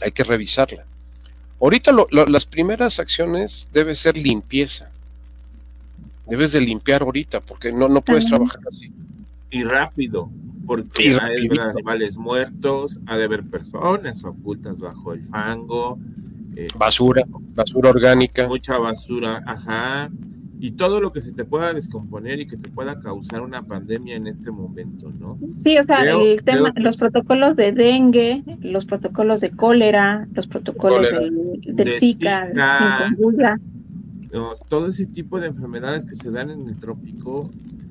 Hay 0.00 0.12
que 0.12 0.24
revisarla. 0.24 0.84
Ahorita 1.62 1.92
las 2.10 2.44
primeras 2.44 2.98
acciones 2.98 3.68
debe 3.72 3.94
ser 3.94 4.16
limpieza. 4.16 4.90
Debes 6.26 6.50
de 6.50 6.60
limpiar 6.60 7.02
ahorita 7.02 7.40
porque 7.40 7.70
no, 7.70 7.88
no 7.88 8.00
puedes 8.00 8.26
trabajar 8.26 8.58
así. 8.68 8.90
Y 9.48 9.62
rápido, 9.62 10.28
porque 10.66 11.16
hay 11.20 11.48
animales 11.60 12.16
muertos, 12.16 12.98
ha 13.06 13.16
de 13.16 13.24
haber 13.24 13.44
personas 13.44 14.24
ocultas 14.24 14.80
bajo 14.80 15.12
el 15.12 15.22
fango, 15.26 16.00
eh, 16.56 16.66
basura, 16.76 17.22
basura 17.54 17.90
orgánica. 17.90 18.48
Mucha 18.48 18.78
basura, 18.78 19.40
ajá. 19.46 20.10
Y 20.64 20.70
todo 20.70 21.00
lo 21.00 21.12
que 21.12 21.20
se 21.20 21.32
te 21.32 21.44
pueda 21.44 21.74
descomponer 21.74 22.38
y 22.38 22.46
que 22.46 22.56
te 22.56 22.68
pueda 22.68 23.00
causar 23.00 23.42
una 23.42 23.62
pandemia 23.62 24.14
en 24.14 24.28
este 24.28 24.52
momento, 24.52 25.10
¿no? 25.18 25.36
Sí, 25.56 25.76
o 25.76 25.82
sea, 25.82 26.02
el 26.02 26.40
tema, 26.44 26.72
los 26.76 26.98
protocolos 26.98 27.56
de 27.56 27.72
dengue, 27.72 28.44
los 28.60 28.86
protocolos 28.86 29.40
de 29.40 29.50
cólera, 29.50 30.28
los 30.32 30.46
protocolos 30.46 31.04
del, 31.64 31.88
Zika, 31.98 32.48
todo 34.68 34.86
ese 34.86 35.06
tipo 35.06 35.40
de 35.40 35.48
enfermedades 35.48 36.06
que 36.06 36.14
se 36.14 36.30
dan 36.30 36.50
en 36.50 36.68
el 36.68 36.76
trópico, 36.76 37.50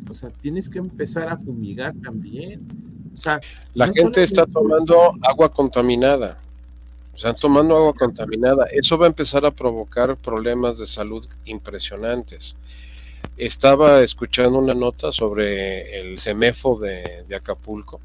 o 0.10 0.14
sea, 0.14 0.30
tienes 0.30 0.70
que 0.70 0.80
empezar 0.80 1.28
a 1.28 1.36
fumigar 1.36 1.94
también. 1.96 2.62
O 3.14 3.18
sea, 3.18 3.42
la 3.74 3.92
gente 3.92 4.24
está 4.24 4.46
tomando 4.46 5.12
agua 5.24 5.52
contaminada. 5.52 6.41
O 7.24 7.28
Están 7.28 7.36
tomando 7.36 7.78
agua 7.78 7.94
contaminada. 7.94 8.66
Eso 8.72 8.98
va 8.98 9.06
a 9.06 9.10
empezar 9.10 9.46
a 9.46 9.52
provocar 9.52 10.18
problemas 10.18 10.80
de 10.80 10.88
salud 10.88 11.24
impresionantes. 11.46 12.56
Estaba 13.38 14.02
escuchando 14.02 14.58
una 14.58 14.74
nota 14.74 15.12
sobre 15.12 16.00
el 16.00 16.20
CEMEFO 16.20 16.80
de, 16.80 17.36
Acapulco. 17.36 18.02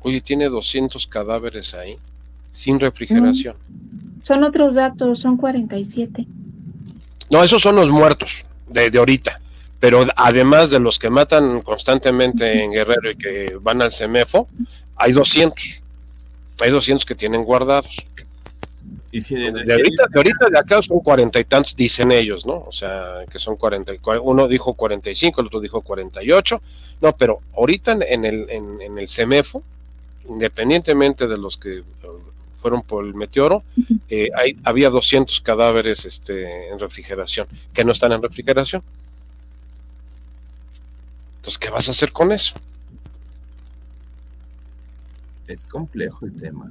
Oye, 0.00 0.22
tiene 0.22 0.46
200 0.46 1.06
cadáveres 1.08 1.74
ahí, 1.74 1.98
sin 2.50 2.80
refrigeración. 2.80 3.54
Son 4.22 4.44
otros 4.44 4.76
datos, 4.76 5.18
son 5.18 5.36
47. 5.36 6.26
No, 7.30 7.44
esos 7.44 7.60
son 7.60 7.76
los 7.76 7.90
muertos 7.90 8.44
de, 8.66 8.90
de 8.90 8.98
ahorita. 8.98 9.40
Pero 9.78 10.06
además 10.16 10.70
de 10.70 10.80
los 10.80 10.98
que 10.98 11.10
matan 11.10 11.60
constantemente 11.60 12.64
en 12.64 12.72
Guerrero 12.72 13.10
y 13.10 13.16
que 13.16 13.58
van 13.60 13.82
al 13.82 13.92
CEMEFO, 13.92 14.48
hay 14.96 15.12
200. 15.12 15.82
Hay 16.60 16.70
200 16.70 17.04
que 17.04 17.14
tienen 17.14 17.44
guardados. 17.44 17.94
Y 19.12 19.20
de, 19.34 19.48
ahorita, 19.48 20.06
de 20.10 20.18
ahorita 20.18 20.50
de 20.50 20.58
acá 20.58 20.82
son 20.82 21.00
cuarenta 21.00 21.40
y 21.40 21.44
tantos, 21.44 21.74
dicen 21.74 22.12
ellos, 22.12 22.44
¿no? 22.44 22.64
O 22.66 22.72
sea, 22.72 23.24
que 23.30 23.38
son 23.38 23.56
cuarenta, 23.56 23.92
uno 24.22 24.46
dijo 24.46 24.74
45, 24.74 25.40
el 25.40 25.46
otro 25.46 25.60
dijo 25.60 25.80
48, 25.80 26.60
no, 27.00 27.16
pero 27.16 27.40
ahorita 27.56 27.92
en 27.92 28.24
el, 28.24 28.50
en, 28.50 28.98
el 28.98 29.08
CEMEFO, 29.08 29.62
independientemente 30.28 31.26
de 31.26 31.38
los 31.38 31.56
que 31.56 31.80
uh, 31.80 31.84
fueron 32.60 32.82
por 32.82 33.06
el 33.06 33.14
meteoro, 33.14 33.62
eh, 34.08 34.28
hay, 34.36 34.56
había 34.64 34.90
200 34.90 35.40
cadáveres 35.40 36.04
este, 36.04 36.68
en 36.68 36.78
refrigeración, 36.78 37.46
que 37.72 37.84
no 37.84 37.92
están 37.92 38.12
en 38.12 38.22
refrigeración. 38.22 38.82
Entonces, 41.36 41.58
¿qué 41.58 41.70
vas 41.70 41.88
a 41.88 41.92
hacer 41.92 42.12
con 42.12 42.32
eso? 42.32 42.54
Es 45.48 45.66
complejo 45.66 46.26
el 46.26 46.36
tema. 46.36 46.70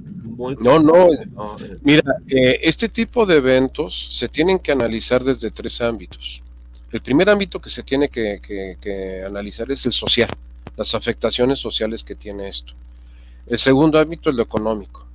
no, 0.60 0.78
no. 0.80 1.12
Eh. 1.12 1.78
Mira, 1.82 2.02
eh, 2.28 2.60
este 2.62 2.88
tipo 2.88 3.26
de 3.26 3.36
eventos 3.36 4.08
se 4.12 4.28
tienen 4.28 4.58
que 4.58 4.72
analizar 4.72 5.24
desde 5.24 5.50
tres 5.50 5.80
ámbitos. 5.80 6.42
El 6.92 7.00
primer 7.00 7.28
ámbito 7.28 7.60
que 7.60 7.70
se 7.70 7.82
tiene 7.82 8.08
que, 8.08 9.22
analizar 9.26 9.70
es 9.70 9.84
el 9.86 9.92
social, 9.92 10.30
las 10.76 10.94
afectaciones 10.94 11.58
sociales 11.58 12.04
que 12.04 12.14
tiene 12.14 12.48
esto. 12.48 12.72
El 13.46 13.58
segundo 13.58 13.98
ámbito 13.98 14.30
es 14.30 14.36
lo 14.36 14.42
económico, 14.42 15.06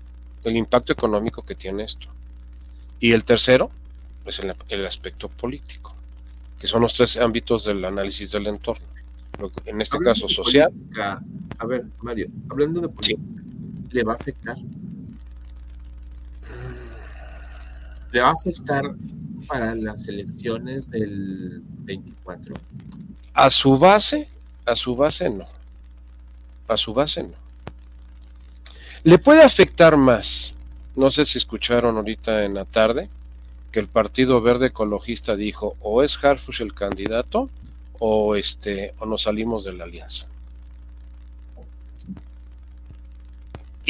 el 0.44 0.58
impacto 0.58 0.94
económico 0.94 1.44
que 1.44 1.56
tiene 1.56 1.84
esto. 1.84 2.08
Y 3.00 3.14
el 3.14 3.24
tercero 3.24 3.72
es 4.26 4.40
el, 4.40 4.54
el 4.70 4.86
aspecto 4.86 5.30
político, 5.30 5.96
que 6.60 6.68
son 6.68 6.82
los 6.82 6.94
tres 6.94 7.18
ámbitos 7.18 7.66
del 7.66 7.84
análisis 7.86 8.32
del 8.32 8.48
entorno. 8.48 8.86
En 9.66 9.82
este 9.82 9.98
caso 10.00 10.28
social. 10.28 10.72
a 11.58 11.66
ver, 11.66 11.86
Mario, 12.02 12.28
hablando 12.50 12.82
de 12.82 12.90
política, 12.90 13.22
le 13.92 14.04
va 14.04 14.14
a 14.14 14.16
afectar. 14.16 14.58
Le 18.12 18.22
va 18.22 18.30
a 18.30 18.34
afectar 18.34 18.84
para 19.48 19.76
las 19.76 20.08
elecciones 20.08 20.90
del 20.90 21.62
24. 21.64 22.56
A 23.34 23.52
su 23.52 23.78
base, 23.78 24.28
a 24.66 24.76
su 24.76 24.96
base 24.96 25.30
no. 25.30 25.46
A 26.68 26.78
su 26.78 26.94
base 26.94 27.24
no. 27.24 27.34
Le 29.04 29.18
puede 29.18 29.44
afectar 29.44 29.98
más. 29.98 30.56
No 30.96 31.10
sé 31.10 31.26
si 31.26 31.38
escucharon 31.38 31.96
ahorita 31.96 32.44
en 32.46 32.54
la 32.54 32.66
tarde 32.66 33.10
que 33.72 33.80
el 33.80 33.88
Partido 33.88 34.42
Verde 34.42 34.68
Ecologista 34.68 35.36
dijo 35.36 35.76
o 35.80 36.04
es 36.04 36.22
Harfush 36.24 36.62
el 36.62 36.74
candidato 36.74 37.50
o 38.00 38.36
este 38.36 38.94
o 39.00 39.06
nos 39.06 39.24
salimos 39.24 39.64
de 39.64 39.74
la 39.74 39.86
alianza. 39.86 40.28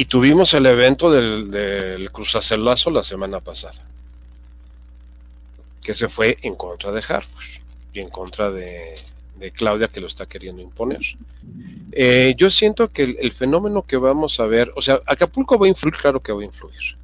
Y 0.02 0.06
tuvimos 0.06 0.52
el 0.56 0.66
evento 0.66 1.12
del, 1.12 1.52
del 1.52 2.12
Cruzacelazo 2.12 2.90
la 2.90 3.04
semana 3.04 3.40
pasada, 3.40 3.80
que 5.80 5.94
se 5.94 6.10
fue 6.10 6.40
en 6.42 6.56
contra 6.56 6.92
de 6.92 7.04
Harfush 7.08 7.60
y 7.94 8.00
en 8.00 8.10
contra 8.10 8.50
de, 8.50 8.96
Claudia 9.54 9.90
que 9.90 10.02
lo 10.02 10.08
está 10.08 10.26
queriendo 10.26 10.60
imponer. 10.60 11.02
Eh, 11.92 12.34
yo 12.36 12.50
siento 12.50 12.90
que 12.90 13.04
el, 13.04 13.32
fenómeno 13.34 13.84
que 13.84 13.98
vamos 13.98 14.40
a 14.40 14.48
ver, 14.48 14.72
o 14.76 14.82
sea, 14.82 15.00
Acapulco 15.06 15.60
va 15.60 15.68
a 15.68 15.70
influir, 15.70 15.94
claro 15.94 16.20
que 16.20 16.32
va 16.32 16.42
a 16.42 16.46
influir, 16.46 16.96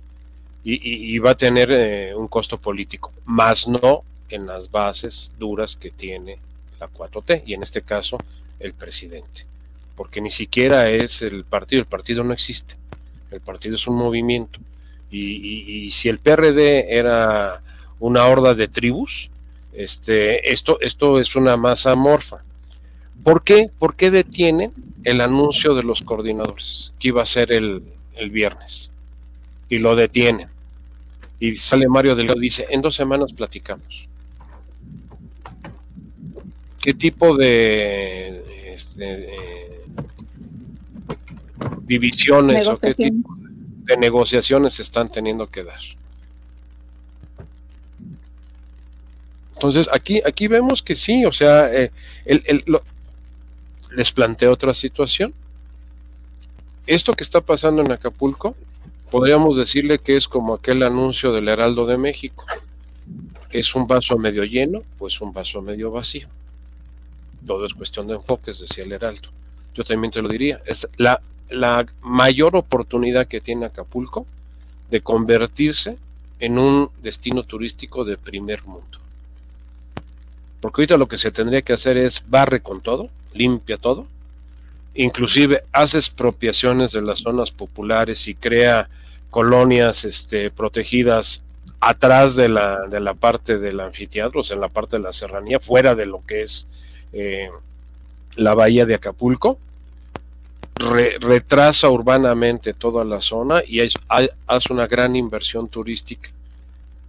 y, 0.63 1.19
va 1.19 1.29
a 1.29 1.37
tener 1.37 1.69
eh, 1.71 2.15
un 2.15 2.27
costo 2.27 2.57
político, 2.57 3.13
más 3.25 3.67
no 3.67 4.01
en 4.29 4.47
las 4.47 4.71
bases 4.71 5.31
duras 5.37 5.75
que 5.75 5.91
tiene 5.91 6.39
la 6.79 6.89
4T, 6.89 7.43
y 7.45 7.53
en 7.53 7.61
este 7.61 7.83
caso 7.83 8.17
el 8.59 8.73
presidente 8.73 9.45
porque 9.97 10.21
ni 10.21 10.29
siquiera 10.29 10.89
es 10.89 11.23
el 11.23 11.43
partido, 11.43 11.81
el 11.81 11.87
partido 11.87 12.23
no 12.23 12.31
existe, 12.31 12.75
el 13.31 13.41
partido 13.41 13.75
es 13.75 13.87
un 13.87 13.95
movimiento. 13.95 14.59
Y, 15.09 15.89
si 15.91 16.07
el 16.07 16.19
PRD 16.19 16.95
era 16.95 17.61
una 17.99 18.25
horda 18.25 18.53
de 18.53 18.67
tribus, 18.67 19.29
este, 19.73 20.51
esto, 20.51 20.79
esto 20.81 21.19
es 21.19 21.35
una 21.35 21.57
masa 21.57 21.93
amorfa. 21.93 22.43
¿Por 23.23 23.43
qué? 23.43 23.71
¿Por 23.79 23.95
qué 23.95 24.11
detienen 24.11 24.71
el 25.03 25.21
anuncio 25.21 25.73
de 25.73 25.83
los 25.83 26.01
coordinadores 26.01 26.93
que 26.99 27.07
iba 27.07 27.23
a 27.23 27.25
ser 27.25 27.51
el, 27.51 27.81
el 28.15 28.29
viernes? 28.29 28.91
Y 29.69 29.79
lo 29.79 29.95
detienen. 29.95 30.49
Y 31.39 31.55
sale 31.55 31.87
Mario 31.87 32.15
Delgado 32.15 32.39
y 32.39 32.43
dice, 32.43 32.67
en 32.69 32.81
dos 32.81 32.95
semanas 32.95 33.33
platicamos. 33.33 34.07
¿Qué 36.81 36.93
tipo 36.93 37.35
de, 37.35 38.73
este, 38.73 39.76
divisiones 41.87 42.67
o 42.67 42.75
qué 42.75 42.93
tipo 42.93 43.29
de 43.85 43.97
negociaciones 43.97 44.75
se 44.75 44.83
están 44.83 45.09
teniendo 45.09 45.47
que 45.47 45.63
dar. 45.63 45.79
Entonces, 49.55 49.89
aquí, 49.91 50.21
aquí 50.23 50.47
vemos 50.47 50.83
que 50.83 50.95
sí, 50.95 51.25
o 51.25 51.33
sea, 51.33 51.73
eh, 51.73 51.91
el, 52.25 52.63
les 53.91 54.11
planteo 54.11 54.53
otra 54.53 54.73
situación. 54.73 55.33
Esto 56.85 57.13
que 57.13 57.23
está 57.23 57.41
pasando 57.41 57.81
en 57.81 57.91
Acapulco, 57.91 58.55
podríamos 59.09 59.57
decirle 59.57 59.97
que 59.97 60.15
es 60.15 60.27
como 60.27 60.53
aquel 60.53 60.83
anuncio 60.83 61.31
del 61.31 61.49
Heraldo 61.49 61.87
de 61.87 61.97
México. 61.97 62.45
¿Es 63.49 63.73
un 63.73 63.87
vaso 63.87 64.17
medio 64.17 64.43
lleno 64.43 64.81
pues 64.99 65.21
un 65.21 65.33
vaso 65.33 65.61
medio 65.61 65.89
vacío? 65.89 66.27
Todo 67.45 67.65
es 67.65 67.73
cuestión 67.73 68.07
de 68.07 68.15
enfoques, 68.15 68.59
decía 68.59 68.83
el 68.83 68.91
Heraldo. 68.91 69.29
Yo 69.73 69.83
también 69.83 70.11
te 70.11 70.21
lo 70.21 70.29
diría. 70.29 70.59
Es 70.65 70.87
la 70.97 71.19
la 71.49 71.85
mayor 72.01 72.55
oportunidad 72.55 73.27
que 73.27 73.41
tiene 73.41 73.65
Acapulco 73.65 74.25
de 74.89 75.01
convertirse 75.01 75.97
en 76.39 76.59
un 76.59 76.89
destino 77.01 77.43
turístico 77.43 78.05
de 78.05 78.17
primer 78.17 78.63
mundo. 78.65 78.99
Porque 80.61 80.81
ahorita 80.81 80.97
lo 80.97 81.07
que 81.07 81.17
se 81.17 81.31
tendría 81.31 81.61
que 81.61 81.73
hacer 81.73 81.97
es 81.97 82.23
barre 82.29 82.61
con 82.61 82.81
todo, 82.81 83.09
limpia 83.33 83.77
todo, 83.77 84.07
inclusive 84.95 85.63
hace 85.71 85.97
expropiaciones 85.97 86.91
de 86.91 87.01
las 87.01 87.19
zonas 87.19 87.51
populares 87.51 88.27
y 88.27 88.35
crea 88.35 88.89
colonias 89.29 90.05
este, 90.05 90.49
protegidas 90.49 91.43
atrás 91.79 92.35
de 92.35 92.49
la, 92.49 92.87
de 92.87 92.99
la 92.99 93.13
parte 93.13 93.59
del 93.59 93.79
anfiteatro, 93.79 94.41
o 94.41 94.43
sea, 94.43 94.55
en 94.55 94.61
la 94.61 94.69
parte 94.69 94.97
de 94.97 95.03
la 95.03 95.13
serranía, 95.13 95.59
fuera 95.59 95.93
de 95.95 96.07
lo 96.07 96.23
que 96.25 96.41
es 96.41 96.67
eh, 97.13 97.49
la 98.35 98.55
bahía 98.55 98.85
de 98.85 98.95
Acapulco, 98.95 99.59
retrasa 100.77 101.89
urbanamente 101.89 102.73
toda 102.73 103.03
la 103.03 103.21
zona 103.21 103.61
y 103.65 103.79
hace 103.79 104.73
una 104.73 104.87
gran 104.87 105.15
inversión 105.15 105.67
turística 105.67 106.29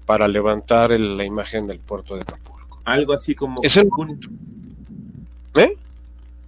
para 0.06 0.26
levantar 0.26 0.90
la 0.90 1.24
imagen 1.24 1.66
del 1.66 1.78
puerto 1.78 2.14
de 2.14 2.22
Acapulco. 2.22 2.80
Algo 2.84 3.12
así 3.12 3.34
como 3.34 3.60
¿Es 3.62 3.76
¿Eh? 3.76 5.76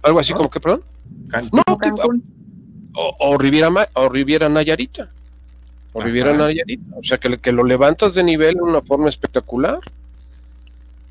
Algo 0.01 0.19
así 0.19 0.33
como 0.33 0.49
que, 0.49 0.59
perdón. 0.59 0.81
No, 1.51 1.63
o, 2.93 3.37
Riviera, 3.37 3.69
o 3.93 4.09
Riviera 4.09 4.49
Nayarita. 4.49 5.09
O 5.93 6.01
Riviera 6.01 6.33
Nayarita. 6.33 6.95
O 6.97 7.03
sea, 7.03 7.17
que, 7.17 7.37
que 7.37 7.51
lo 7.51 7.63
levantas 7.63 8.13
de 8.13 8.23
nivel 8.23 8.55
de 8.55 8.61
una 8.61 8.81
forma 8.81 9.09
espectacular. 9.09 9.79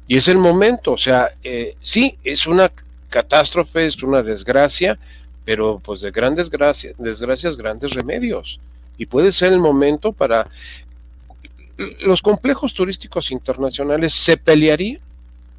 Y 0.08 0.16
es 0.16 0.28
el 0.28 0.38
momento. 0.38 0.92
O 0.92 0.98
sea, 0.98 1.30
eh, 1.44 1.76
sí, 1.80 2.16
es 2.24 2.46
una 2.46 2.70
catástrofe, 3.10 3.86
es 3.86 4.02
una 4.02 4.22
desgracia, 4.22 4.98
pero 5.50 5.80
pues 5.80 6.00
de 6.00 6.12
grandes 6.12 6.48
gracias, 6.48 6.94
desgracias, 6.96 7.56
grandes 7.56 7.92
remedios. 7.92 8.60
Y 8.96 9.06
puede 9.06 9.32
ser 9.32 9.52
el 9.52 9.58
momento 9.58 10.12
para 10.12 10.46
los 12.02 12.22
complejos 12.22 12.72
turísticos 12.72 13.32
internacionales 13.32 14.14
se 14.14 14.36
pelearían 14.36 15.00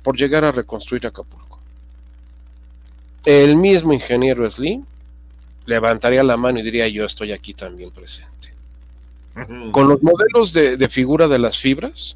por 0.01 0.15
llegar 0.15 0.45
a 0.45 0.53
reconstruir 0.53 1.05
Acapulco. 1.05 1.59
El 3.25 3.57
mismo 3.57 3.91
ingeniero 3.91 4.49
Slim 4.49 4.85
levantaría 5.65 6.23
la 6.23 6.37
mano 6.37 6.59
y 6.59 6.63
diría 6.63 6.87
yo 6.87 7.03
estoy 7.03 7.33
aquí 7.33 7.53
también 7.53 7.91
presente. 7.91 8.53
Con 9.73 9.89
los 9.89 10.01
modelos 10.01 10.53
de, 10.53 10.87
figura 10.87 11.27
de 11.27 11.37
las 11.39 11.57
fibras, 11.57 12.15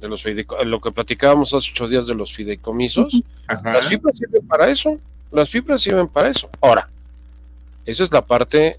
de 0.00 0.08
los 0.08 0.24
lo 0.64 0.80
que 0.80 0.90
platicábamos 0.90 1.54
hace 1.54 1.70
ocho 1.70 1.86
días 1.86 2.08
de 2.08 2.16
los 2.16 2.34
fideicomisos, 2.34 3.22
las 3.46 3.86
fibras 3.86 4.18
sirven 4.18 4.44
para 4.48 4.68
eso, 4.68 4.98
las 5.30 5.48
fibras 5.48 5.80
sirven 5.80 6.08
para 6.08 6.30
eso. 6.30 6.50
Ahora, 6.60 6.88
esa 7.86 8.04
es 8.04 8.12
la 8.12 8.22
parte 8.22 8.78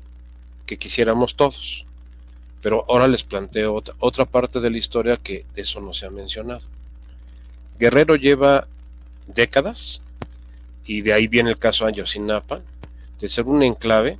que 0.65 0.77
quisiéramos 0.77 1.35
todos. 1.35 1.85
Pero 2.61 2.85
ahora 2.89 3.07
les 3.07 3.23
planteo 3.23 3.81
otra, 3.99 4.25
parte 4.25 4.59
de 4.59 4.71
la 4.71 4.77
historia 4.77 5.17
que 5.17 5.45
de 5.53 5.61
eso 5.61 5.79
no 5.81 5.93
se 5.93 6.07
ha 6.07 6.09
mencionado. 6.09 6.61
Guerrero 7.77 8.15
lleva 8.15 8.67
décadas, 9.27 10.01
y 10.85 11.01
de 11.01 11.13
ahí 11.13 11.27
viene 11.27 11.51
el 11.51 11.59
caso 11.59 11.85
Ayotzinapa, 11.85 12.61
de 13.19 13.29
ser 13.29 13.45
un 13.45 13.61
enclave 13.61 14.17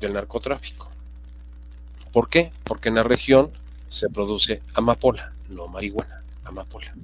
del 0.00 0.12
narcotráfico. 0.12 0.90
¿Por 2.12 2.28
qué? 2.28 2.52
Porque 2.64 2.88
en 2.88 2.96
la 2.96 3.02
región 3.02 3.50
se 3.88 4.08
produce 4.08 4.60
amapola, 4.74 5.32
no 5.48 5.66
marihuana, 5.68 6.22
amapola. 6.44 6.94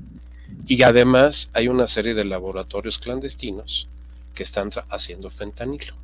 Y 0.66 0.82
además 0.82 1.50
hay 1.54 1.68
una 1.68 1.86
serie 1.86 2.14
de 2.14 2.24
laboratorios 2.24 2.98
clandestinos 2.98 3.88
que 4.34 4.42
están 4.42 4.70
haciendo 4.90 5.30
fentanilo. 5.30 5.94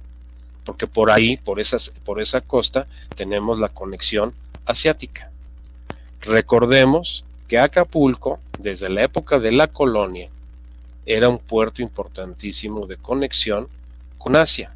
Porque 0.65 0.87
por 0.87 1.11
ahí, 1.11 1.37
por, 1.37 1.61
esas, 1.61 1.91
por 2.05 2.21
esa 2.21 2.41
costa, 2.41 2.87
tenemos 3.17 3.59
la 3.59 3.69
conexión 3.69 4.33
asiática. 4.67 5.31
Recordemos 6.21 7.25
que 7.49 7.59
Acapulco, 7.59 8.39
desde 8.59 8.89
la 8.89 9.03
época 9.03 9.39
de 9.39 9.53
la 9.53 9.67
colonia, 9.67 10.29
era 11.07 11.29
un 11.29 11.39
puerto 11.39 11.83
importantísimo 11.83 12.87
de 12.87 12.97
conexión 12.97 13.69
con 14.19 14.37
Asia. 14.37 14.71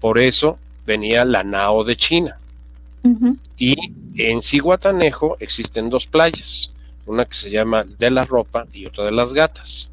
Por 0.00 0.18
eso 0.18 0.58
venía 0.86 1.24
la 1.24 1.42
Nao 1.42 1.84
de 1.84 1.96
China. 1.96 2.38
Y 3.56 3.76
en 4.16 4.42
Ciguatanejo 4.42 5.36
existen 5.40 5.90
dos 5.90 6.06
playas, 6.06 6.70
una 7.06 7.24
que 7.24 7.34
se 7.34 7.50
llama 7.50 7.84
de 7.84 8.10
la 8.10 8.24
ropa 8.24 8.66
y 8.72 8.86
otra 8.86 9.04
de 9.04 9.12
las 9.12 9.32
gatas. 9.32 9.90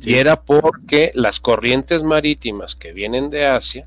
Y 0.00 0.14
era 0.14 0.40
porque 0.40 1.12
las 1.14 1.38
corrientes 1.38 2.02
marítimas 2.02 2.74
que 2.74 2.92
vienen 2.92 3.30
de 3.30 3.46
Asia, 3.46 3.86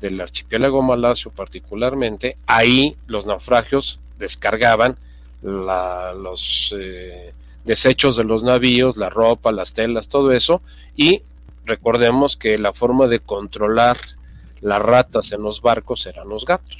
del 0.00 0.20
archipiélago 0.20 0.82
malasio 0.82 1.30
particularmente, 1.30 2.36
ahí 2.46 2.96
los 3.06 3.26
naufragios 3.26 4.00
descargaban 4.18 4.96
los 5.42 6.74
eh, 6.78 7.32
desechos 7.64 8.16
de 8.16 8.24
los 8.24 8.42
navíos, 8.42 8.96
la 8.96 9.10
ropa, 9.10 9.52
las 9.52 9.72
telas, 9.72 10.08
todo 10.08 10.32
eso, 10.32 10.62
y 10.96 11.22
recordemos 11.64 12.36
que 12.36 12.58
la 12.58 12.72
forma 12.72 13.06
de 13.06 13.20
controlar 13.20 13.98
las 14.60 14.82
ratas 14.82 15.32
en 15.32 15.42
los 15.42 15.62
barcos 15.62 16.06
eran 16.06 16.28
los 16.28 16.44
gatos. 16.44 16.76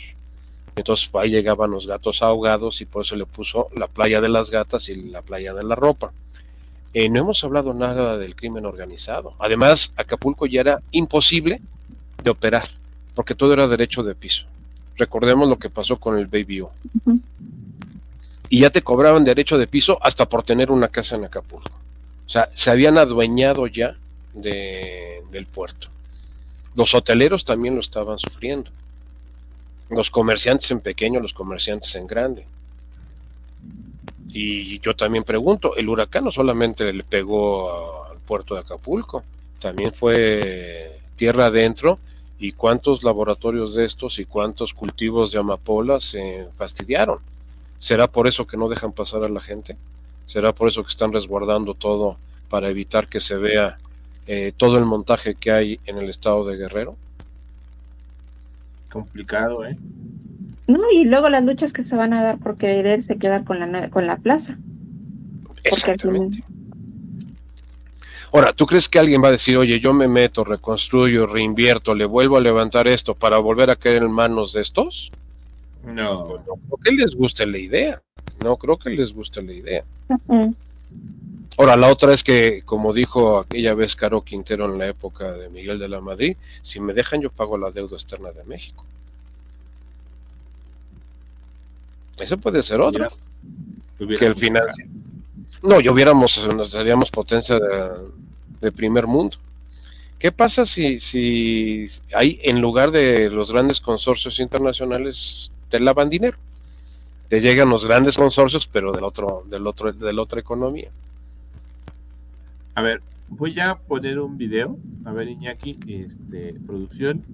Entonces 0.76 1.10
ahí 1.14 1.30
llegaban 1.30 1.70
los 1.70 1.86
gatos 1.86 2.22
ahogados 2.22 2.80
y 2.80 2.86
por 2.86 3.04
eso 3.04 3.16
le 3.16 3.26
puso 3.26 3.68
la 3.76 3.86
playa 3.86 4.20
de 4.20 4.28
las 4.28 4.50
gatas 4.50 4.88
y 4.88 4.94
la 5.10 5.22
playa 5.22 5.52
de 5.54 5.64
la 5.64 5.74
ropa. 5.74 6.12
Eh, 6.92 7.08
no 7.08 7.20
hemos 7.20 7.44
hablado 7.44 7.72
nada 7.72 8.18
del 8.18 8.34
crimen 8.34 8.66
organizado. 8.66 9.34
Además, 9.38 9.92
Acapulco 9.96 10.46
ya 10.46 10.60
era 10.60 10.82
imposible 10.90 11.60
de 12.22 12.30
operar, 12.30 12.68
porque 13.20 13.34
todo 13.34 13.52
era 13.52 13.68
derecho 13.68 14.02
de 14.02 14.14
piso. 14.14 14.46
Recordemos 14.96 15.46
lo 15.46 15.58
que 15.58 15.68
pasó 15.68 15.98
con 15.98 16.16
el 16.16 16.24
Baby 16.24 16.62
O. 16.62 16.72
Y 18.48 18.60
ya 18.60 18.70
te 18.70 18.80
cobraban 18.80 19.24
derecho 19.24 19.58
de 19.58 19.66
piso 19.66 19.98
hasta 20.00 20.26
por 20.26 20.42
tener 20.42 20.70
una 20.70 20.88
casa 20.88 21.16
en 21.16 21.26
Acapulco. 21.26 21.70
O 22.26 22.30
sea, 22.30 22.48
se 22.54 22.70
habían 22.70 22.96
adueñado 22.96 23.66
ya 23.66 23.94
del 24.32 25.44
puerto. 25.52 25.88
Los 26.74 26.94
hoteleros 26.94 27.44
también 27.44 27.74
lo 27.74 27.82
estaban 27.82 28.18
sufriendo 28.18 28.70
los 29.90 30.10
comerciantes 30.10 30.70
en 30.70 30.80
pequeño, 30.80 31.20
los 31.20 31.34
comerciantes 31.34 31.94
en 31.96 32.06
grande. 32.06 32.46
Y 34.28 34.80
yo 34.80 34.96
también 34.96 35.24
pregunto, 35.24 35.76
el 35.76 35.90
huracán 35.90 36.24
no 36.24 36.32
solamente 36.32 36.90
le 36.90 37.04
pegó 37.04 38.06
al 38.06 38.16
puerto 38.20 38.54
de 38.54 38.60
Acapulco, 38.60 39.22
también 39.60 39.92
fue 39.92 41.00
tierra 41.16 41.44
adentro 41.44 41.98
y 42.40 42.52
cuántos 42.52 43.04
laboratorios 43.04 43.74
de 43.74 43.84
estos 43.84 44.18
y 44.18 44.24
cuántos 44.24 44.74
cultivos 44.74 45.30
de 45.30 45.38
amapolas 45.38 46.04
se 46.04 46.46
fastidiaron. 46.56 47.18
¿Será 47.78 48.08
por 48.08 48.26
eso 48.26 48.46
que 48.46 48.56
no 48.56 48.68
dejan 48.68 48.92
pasar 48.92 49.22
a 49.22 49.28
la 49.28 49.40
gente? 49.40 49.76
¿Será 50.24 50.52
por 50.52 50.68
eso 50.68 50.82
que 50.82 50.90
están 50.90 51.12
resguardando 51.12 51.74
todo 51.74 52.16
para 52.48 52.68
evitar 52.68 53.08
que 53.08 53.20
se 53.20 53.36
vea 53.36 53.78
eh, 54.26 54.52
todo 54.56 54.78
el 54.78 54.86
montaje 54.86 55.34
que 55.34 55.52
hay 55.52 55.80
en 55.84 55.98
el 55.98 56.08
estado 56.08 56.44
de 56.46 56.56
Guerrero? 56.56 56.96
complicado, 58.90 59.64
¿eh? 59.64 59.76
No, 60.66 60.90
y 60.92 61.04
luego 61.04 61.28
las 61.28 61.44
luchas 61.44 61.72
que 61.72 61.82
se 61.82 61.96
van 61.96 62.12
a 62.12 62.22
dar 62.22 62.38
por 62.38 62.56
quererse 62.56 63.18
quedar 63.18 63.44
con 63.44 63.58
la, 63.60 63.88
con 63.90 64.06
la 64.06 64.16
plaza. 64.16 64.58
Exactamente. 65.64 66.44
Ahora, 68.32 68.52
¿tú 68.52 68.66
crees 68.66 68.88
que 68.88 68.98
alguien 68.98 69.22
va 69.22 69.28
a 69.28 69.32
decir, 69.32 69.56
oye, 69.56 69.80
yo 69.80 69.92
me 69.92 70.06
meto, 70.06 70.44
reconstruyo, 70.44 71.26
reinvierto, 71.26 71.94
le 71.94 72.04
vuelvo 72.04 72.36
a 72.36 72.40
levantar 72.40 72.86
esto 72.86 73.14
para 73.14 73.38
volver 73.38 73.70
a 73.70 73.76
caer 73.76 74.02
en 74.02 74.12
manos 74.12 74.52
de 74.52 74.62
estos? 74.62 75.10
No. 75.84 76.38
No 76.46 76.54
creo 76.54 76.78
que 76.84 76.92
les 76.92 77.14
guste 77.14 77.44
la 77.46 77.58
idea. 77.58 78.00
No 78.42 78.56
creo 78.56 78.76
que 78.78 78.90
les 78.90 79.12
guste 79.12 79.42
la 79.42 79.52
idea. 79.52 79.84
Ahora, 81.58 81.76
la 81.76 81.88
otra 81.88 82.14
es 82.14 82.22
que, 82.22 82.62
como 82.64 82.92
dijo 82.92 83.38
aquella 83.38 83.74
vez 83.74 83.96
Caro 83.96 84.22
Quintero 84.22 84.66
en 84.66 84.78
la 84.78 84.86
época 84.86 85.32
de 85.32 85.48
Miguel 85.48 85.78
de 85.78 85.88
la 85.88 86.00
Madrid, 86.00 86.36
si 86.62 86.78
me 86.78 86.94
dejan 86.94 87.20
yo 87.20 87.30
pago 87.30 87.58
la 87.58 87.70
deuda 87.70 87.96
externa 87.96 88.30
de 88.30 88.44
México. 88.44 88.84
Eso 92.18 92.38
puede 92.38 92.62
ser 92.62 92.80
otro. 92.80 93.10
que 93.98 94.26
el 94.26 94.36
financie. 94.36 94.86
No, 95.62 95.80
yo 95.80 95.92
hubiéramos, 95.92 96.40
nos 96.54 96.70
seríamos 96.70 97.10
potencia 97.10 97.58
de, 98.60 98.72
primer 98.72 99.06
mundo. 99.06 99.36
¿Qué 100.18 100.32
pasa 100.32 100.66
si, 100.66 101.00
si 101.00 101.86
hay, 102.14 102.38
en 102.42 102.60
lugar 102.60 102.90
de 102.90 103.30
los 103.30 103.50
grandes 103.50 103.80
consorcios 103.80 104.38
internacionales, 104.40 105.50
te 105.68 105.80
lavan 105.80 106.08
dinero? 106.08 106.36
Te 107.28 107.40
llegan 107.40 107.70
los 107.70 107.84
grandes 107.84 108.16
consorcios, 108.16 108.66
pero 108.66 108.92
del 108.92 109.04
otro, 109.04 109.44
del 109.48 109.66
otro, 109.66 109.92
de 109.92 110.12
la 110.12 110.22
otra 110.22 110.40
economía. 110.40 110.90
A 112.74 112.82
ver, 112.82 113.02
voy 113.28 113.58
a 113.60 113.76
poner 113.76 114.18
un 114.18 114.36
video, 114.36 114.76
a 115.04 115.12
ver 115.12 115.28
Iñaki, 115.28 115.78
este, 115.88 116.54
producción, 116.66 117.24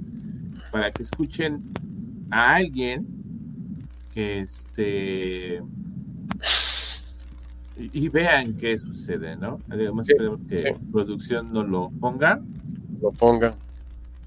para 0.71 0.91
que 0.91 1.03
escuchen 1.03 1.63
a 2.31 2.57
alguien 2.57 3.07
que 4.13 4.41
este 4.41 5.63
y, 7.79 8.09
vean 8.09 8.55
qué 8.57 8.77
sucede, 8.77 9.37
¿no? 9.37 9.61
Además 9.69 10.09
espero 10.09 10.41
que 10.49 10.77
producción 10.91 11.53
no 11.53 11.63
lo 11.63 11.91
ponga. 11.91 12.41
Lo 13.01 13.13
ponga. 13.13 13.55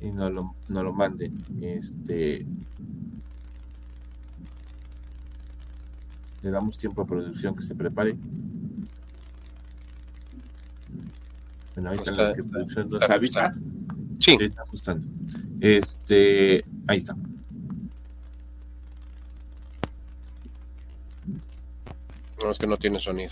Y 0.02 0.12
no 0.12 0.30
lo, 0.30 0.56
no 0.68 0.84
lo 0.84 0.93
mande. 0.93 1.32
Este 1.62 2.45
le 6.41 6.52
damos 6.52 6.78
tiempo 6.78 7.02
a 7.02 7.06
producción 7.06 7.56
que 7.56 7.62
se 7.62 7.76
prepare. 7.76 8.16
Bueno, 11.76 11.89
ahí 11.89 11.97
está, 11.97 12.12
la 12.12 12.34
producción 12.34 12.89
nos 12.89 13.10
avisa. 13.10 13.56
Sí. 14.20 14.38
Se 14.38 14.45
está 14.45 14.62
ajustando. 14.62 15.08
Este, 15.60 16.64
ahí 16.88 16.97
está. 16.97 17.16
Es 22.52 22.58
que 22.58 22.66
no 22.68 22.78
tiene 22.78 23.00
sonido. 23.00 23.32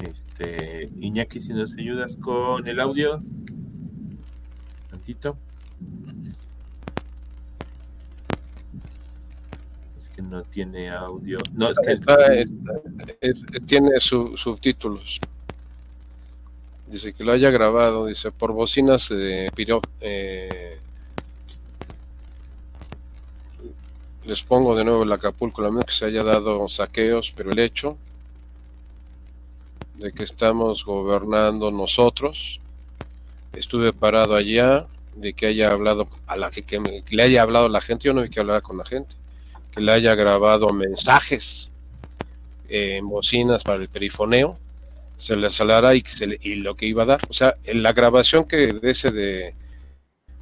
Este, 0.00 0.90
Iñaki, 1.00 1.38
si 1.38 1.52
nos 1.52 1.76
ayudas 1.76 2.16
con 2.16 2.66
el 2.66 2.80
audio. 2.80 3.22
Tantito. 4.90 5.36
Es 9.96 10.10
que 10.10 10.17
no 10.28 10.42
tiene 10.42 10.90
audio. 10.90 11.38
No, 11.52 11.70
es 11.70 11.78
que 11.78 13.60
tiene 13.60 13.98
subtítulos. 14.00 15.18
Dice 16.86 17.12
que 17.12 17.24
lo 17.24 17.32
haya 17.32 17.50
grabado, 17.50 18.06
dice, 18.06 18.30
por 18.30 18.52
bocinas 18.52 19.08
de 19.10 19.50
piro, 19.54 19.82
eh, 20.00 20.78
les 24.24 24.42
pongo 24.42 24.74
de 24.74 24.84
nuevo 24.84 25.02
el 25.02 25.12
Acapulco, 25.12 25.60
la 25.60 25.70
menos 25.70 25.86
que 25.86 25.92
se 25.92 26.06
haya 26.06 26.22
dado 26.22 26.68
saqueos, 26.68 27.32
pero 27.36 27.50
el 27.50 27.58
hecho 27.58 27.96
de 29.98 30.12
que 30.12 30.24
estamos 30.24 30.84
gobernando 30.84 31.70
nosotros. 31.70 32.60
Estuve 33.52 33.92
parado 33.92 34.36
allá, 34.36 34.86
de 35.16 35.32
que 35.32 35.46
haya 35.46 35.70
hablado 35.70 36.08
a 36.26 36.36
la 36.36 36.50
que, 36.50 36.64
le 37.10 37.22
haya 37.22 37.42
hablado 37.42 37.66
a 37.66 37.70
la 37.70 37.80
gente, 37.80 38.04
yo 38.04 38.14
no 38.14 38.22
vi 38.22 38.30
que 38.30 38.40
hablar 38.40 38.62
con 38.62 38.78
la 38.78 38.84
gente, 38.84 39.16
que 39.72 39.80
le 39.80 39.92
haya 39.92 40.14
grabado 40.14 40.68
mensajes 40.70 41.70
en 42.68 43.08
bocinas 43.08 43.64
para 43.64 43.80
el 43.80 43.88
perifoneo, 43.88 44.58
se 45.16 45.36
le 45.36 45.50
salará 45.50 45.94
y, 45.94 46.04
y 46.42 46.56
lo 46.56 46.76
que 46.76 46.86
iba 46.86 47.02
a 47.02 47.06
dar. 47.06 47.20
O 47.28 47.32
sea, 47.32 47.56
en 47.64 47.82
la 47.82 47.92
grabación 47.92 48.44
que 48.44 48.72
de 48.72 48.90
ese 48.90 49.10
de 49.10 49.54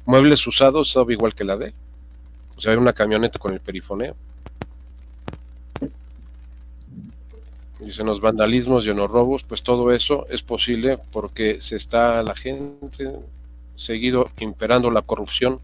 muebles 0.05 0.45
usados 0.47 0.91
sabe 0.91 1.13
igual 1.13 1.35
que 1.35 1.43
la 1.43 1.57
de 1.57 1.73
O 2.55 2.61
sea, 2.61 2.77
una 2.77 2.93
camioneta 2.93 3.39
con 3.39 3.53
el 3.53 3.59
perifoneo. 3.59 4.15
Dicen 7.79 8.07
los 8.07 8.21
vandalismos 8.21 8.85
y 8.85 8.87
los 8.87 9.09
robos, 9.09 9.43
pues 9.43 9.61
todo 9.61 9.91
eso 9.91 10.25
es 10.29 10.41
posible 10.41 10.97
porque 11.11 11.61
se 11.61 11.75
está 11.75 12.23
la 12.23 12.35
gente 12.35 13.11
seguido 13.75 14.29
imperando 14.39 14.89
la 14.89 15.03
corrupción 15.03 15.59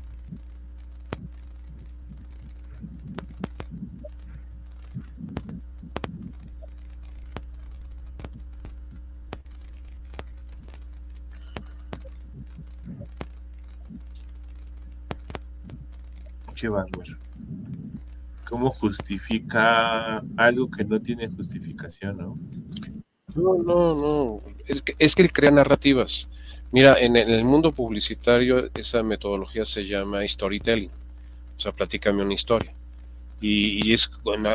¿Cómo 18.45 18.69
justifica 18.69 20.23
algo 20.37 20.69
que 20.69 20.83
no 20.83 20.99
tiene 21.01 21.27
justificación, 21.29 22.17
no? 22.17 22.37
No, 23.35 23.55
no, 23.63 23.95
no. 23.95 24.41
Es 24.67 24.81
que, 24.81 24.95
es 24.99 25.15
que 25.15 25.23
él 25.23 25.33
crea 25.33 25.51
narrativas. 25.51 26.27
Mira, 26.71 26.99
en, 26.99 27.15
el 27.15 27.45
mundo 27.45 27.71
publicitario 27.71 28.69
esa 28.75 29.03
metodología 29.03 29.65
se 29.65 29.85
llama 29.85 30.27
storytelling. 30.27 30.91
O 31.57 31.59
sea, 31.59 31.71
platícame 31.71 32.23
una 32.23 32.33
historia. 32.33 32.73
Y, 33.41 33.87
y 33.87 33.93
es 33.93 34.09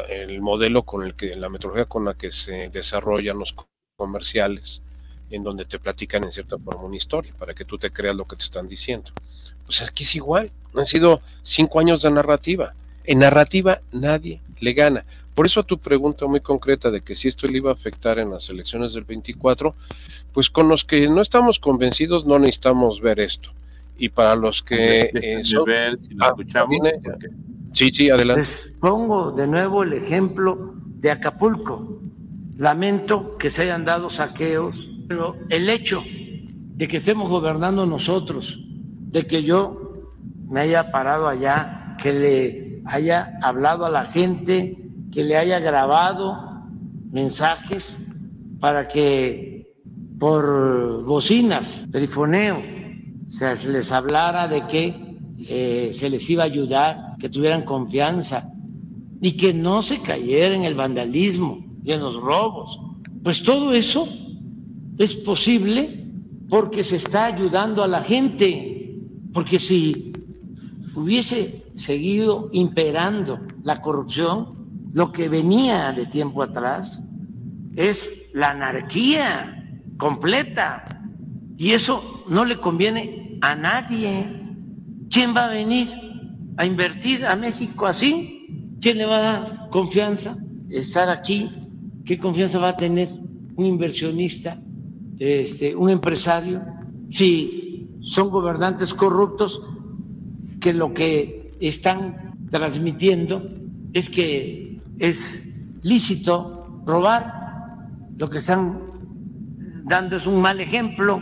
el 0.09 0.41
modelo 0.41 0.83
con 0.83 1.05
el 1.05 1.15
que, 1.15 1.37
la 1.37 1.49
metodología 1.49 1.85
con 1.85 2.05
la 2.05 2.15
que 2.15 2.33
se 2.33 2.71
desarrollan 2.71 3.39
los 3.39 3.55
comerciales, 3.97 4.83
en 5.31 5.43
donde 5.43 5.65
te 5.65 5.79
platican 5.79 6.25
en 6.25 6.33
cierta 6.33 6.59
forma 6.59 6.85
una 6.85 6.97
historia, 6.97 7.33
para 7.39 7.55
que 7.55 7.65
tú 7.65 7.79
te 7.79 7.91
creas 7.91 8.17
lo 8.17 8.25
que 8.25 8.37
te 8.37 8.45
están 8.45 8.67
diciendo. 8.67 9.11
Pues 9.69 9.83
aquí 9.83 10.05
es 10.05 10.15
igual. 10.15 10.51
Han 10.75 10.87
sido 10.87 11.21
cinco 11.43 11.79
años 11.79 12.01
de 12.01 12.11
narrativa. 12.11 12.73
En 13.05 13.19
narrativa 13.19 13.83
nadie 13.93 14.41
le 14.61 14.73
gana. 14.73 15.05
Por 15.35 15.45
eso 15.45 15.61
a 15.61 15.63
tu 15.63 15.77
pregunta 15.77 16.27
muy 16.27 16.41
concreta 16.41 16.91
de 16.91 17.03
que 17.03 17.15
si 17.15 17.29
esto 17.29 17.47
le 17.47 17.59
iba 17.59 17.71
a 17.71 17.75
afectar 17.75 18.19
en 18.19 18.31
las 18.31 18.49
elecciones 18.49 18.95
del 18.95 19.05
24, 19.05 19.75
pues 20.33 20.49
con 20.49 20.69
los 20.69 20.87
que 20.87 21.07
no 21.07 21.21
estamos 21.21 21.59
convencidos 21.59 22.25
no 22.25 22.39
necesitamos 22.39 23.03
ver 23.03 23.21
esto. 23.21 23.51
Y 23.99 24.09
para 24.09 24.35
los 24.35 24.63
que... 24.63 25.11
Eh, 25.15 25.43
ver 25.67 25.99
si 25.99 26.15
lo 26.15 26.25
ah, 26.25 26.29
escuchamos. 26.29 26.79
Sí, 27.75 27.91
sí, 27.91 28.09
adelante. 28.09 28.41
Les 28.41 28.73
pongo 28.81 29.33
de 29.33 29.47
nuevo 29.47 29.83
el 29.83 29.93
ejemplo 29.93 30.73
de 30.87 31.11
Acapulco. 31.11 32.01
Lamento 32.57 33.37
que 33.37 33.51
se 33.51 33.63
hayan 33.63 33.85
dado 33.85 34.09
saqueos, 34.09 34.91
pero 35.09 35.37
el 35.51 35.69
hecho 35.69 36.03
de 36.07 36.89
que 36.89 36.97
estemos 36.97 37.29
gobernando 37.29 37.85
nosotros 37.85 38.65
de 39.11 39.27
que 39.27 39.43
yo 39.43 40.05
me 40.49 40.61
haya 40.61 40.91
parado 40.91 41.29
allá, 41.29 41.97
que 42.01 42.13
le 42.13 42.83
haya 42.87 43.39
hablado 43.43 43.85
a 43.85 43.91
la 43.91 44.07
gente, 44.07 44.77
que 45.13 45.25
le 45.25 45.37
haya 45.37 45.59
grabado 45.59 46.65
mensajes 47.11 47.99
para 48.61 48.89
que 48.89 49.73
por 50.19 51.05
bocinas, 51.05 51.87
perifoneo, 51.93 52.63
se 53.27 53.69
les 53.69 53.93
hablara 53.93 54.49
de 54.49 54.67
que 54.67 55.09
eh, 55.41 55.91
se 55.93 56.11
les 56.11 56.29
iba 56.31 56.43
a 56.43 56.47
ayudar, 56.47 57.17
que 57.19 57.29
tuvieran 57.29 57.63
confianza 57.63 58.53
y 59.21 59.33
que 59.33 59.55
no 59.55 59.83
se 59.83 60.01
cayera 60.01 60.55
en 60.55 60.65
el 60.65 60.75
vandalismo 60.75 61.65
y 61.85 61.93
en 61.93 62.01
los 62.01 62.17
robos. 62.17 62.81
Pues 63.23 63.43
todo 63.43 63.73
eso 63.73 64.09
es 64.99 65.15
posible 65.15 66.05
porque 66.49 66.83
se 66.83 66.97
está 66.97 67.27
ayudando 67.27 67.83
a 67.83 67.89
la 67.89 68.03
gente. 68.03 68.78
Porque 69.39 69.61
si 69.61 70.13
hubiese 70.97 71.63
seguido 71.77 72.49
imperando 72.51 73.39
la 73.63 73.81
corrupción, 73.81 74.91
lo 74.95 75.13
que 75.13 75.29
venía 75.29 75.93
de 75.93 76.07
tiempo 76.07 76.43
atrás 76.43 77.01
es 77.77 78.11
la 78.35 78.51
anarquía 78.51 79.81
completa. 79.97 80.85
Y 81.57 81.71
eso 81.71 82.25
no 82.29 82.45
le 82.45 82.59
conviene 82.59 83.39
a 83.41 83.55
nadie. 83.55 84.43
¿Quién 85.09 85.37
va 85.37 85.45
a 85.45 85.51
venir 85.51 85.89
a 86.57 86.67
invertir 86.67 87.25
a 87.25 87.37
México 87.37 87.87
así? 87.87 88.75
¿Quién 88.81 88.99
le 88.99 89.07
va 89.07 89.19
a 89.19 89.21
dar 89.21 89.69
confianza 89.71 90.37
estar 90.69 91.09
aquí? 91.11 91.49
¿Qué 92.05 92.19
confianza 92.19 92.59
va 92.59 92.71
a 92.71 92.77
tener 92.77 93.09
un 93.55 93.67
inversionista, 93.67 94.61
este, 95.17 95.77
un 95.77 95.91
empresario? 95.91 96.61
Si 97.09 97.68
son 98.09 98.31
gobernantes 98.31 98.95
corruptos 98.95 99.61
que 100.61 100.73
lo 100.73 100.95
que 100.95 101.53
están 101.61 102.35
transmitiendo 102.51 103.45
es 103.93 104.09
que 104.09 104.81
es 104.99 105.47
lícito 105.83 106.83
robar, 106.87 107.77
lo 108.17 108.31
que 108.31 108.39
están 108.39 108.81
dando 109.85 110.17
es 110.17 110.27
un 110.27 110.41
mal 110.41 110.59
ejemplo. 110.59 111.21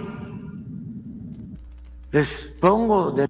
Les 2.13 2.57
pongo 2.61 3.11
de... 3.11 3.27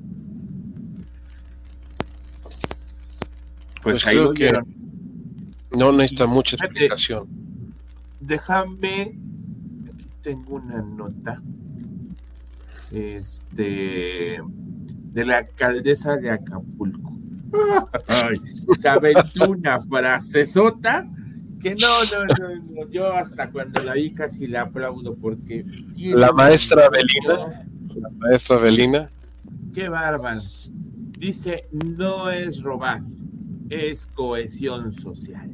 Pues, 3.83 4.03
pues 4.03 4.07
ahí 4.07 4.17
lo 4.17 4.35
que 4.35 4.53
no 5.79 5.93
necesita 5.93 6.27
mucha 6.27 6.57
explicación. 6.57 7.27
Déjame, 8.21 9.19
aquí 9.89 10.07
tengo 10.23 10.57
una 10.57 10.83
nota 10.83 11.41
este, 12.93 14.39
de 15.13 15.25
la 15.25 15.39
alcaldesa 15.39 16.17
de 16.17 16.31
Acapulco. 16.31 17.13
Ay, 18.07 18.39
se 18.79 18.89
aventó 18.89 19.51
una 19.51 19.81
frasezota 19.81 21.09
que 21.61 21.75
no, 21.75 22.05
no, 22.05 22.25
no, 22.71 22.91
yo 22.91 23.13
hasta 23.13 23.51
cuando 23.51 23.83
la 23.83 23.95
vi 23.95 24.13
casi 24.13 24.47
la 24.47 24.63
aplaudo 24.63 25.15
porque... 25.15 25.65
La 25.97 26.33
maestra 26.33 26.89
Belina, 26.91 27.67
la 27.95 28.11
maestra 28.11 28.59
Belina. 28.59 29.11
Qué 29.75 29.89
bárbaro. 29.89 30.43
Dice, 31.19 31.67
no 31.73 32.31
es 32.31 32.63
robar, 32.63 33.03
es 33.71 34.07
cohesión 34.07 34.93
social. 34.93 35.51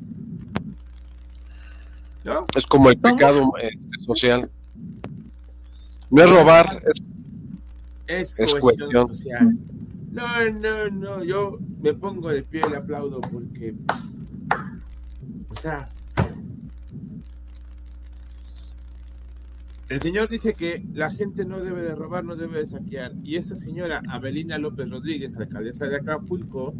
¿No? 2.25 2.47
Es 2.57 2.67
como 2.67 2.91
el 2.91 2.99
pecado 2.99 3.53
este, 3.61 4.05
social. 4.05 4.51
No 6.11 6.23
es 6.23 6.31
robar, 6.31 6.83
es 6.87 7.03
es, 8.07 8.35
cuestión 8.61 8.91
social. 9.09 9.57
No, 10.11 10.51
no, 10.51 10.91
no, 10.91 11.25
yo 11.25 11.59
me 11.81 11.95
pongo 11.95 12.29
de 12.29 12.43
pie 12.43 12.63
y 12.71 12.75
aplaudo 12.75 13.21
porque, 13.21 13.75
o 15.49 15.55
sea, 15.55 15.89
el 19.89 20.01
señor 20.01 20.29
dice 20.29 20.55
que 20.55 20.85
la 20.95 21.11
gente 21.11 21.45
no 21.45 21.61
debe 21.61 21.83
de 21.83 21.95
robar, 21.95 22.25
no 22.25 22.37
debe 22.37 22.59
de 22.61 22.67
saquear. 22.67 23.13
Y 23.23 23.37
esta 23.37 23.57
señora, 23.57 24.03
Abelina 24.09 24.59
López 24.59 24.89
Rodríguez, 24.89 25.37
alcaldesa 25.37 25.87
de 25.87 25.97
Acapulco, 25.97 26.75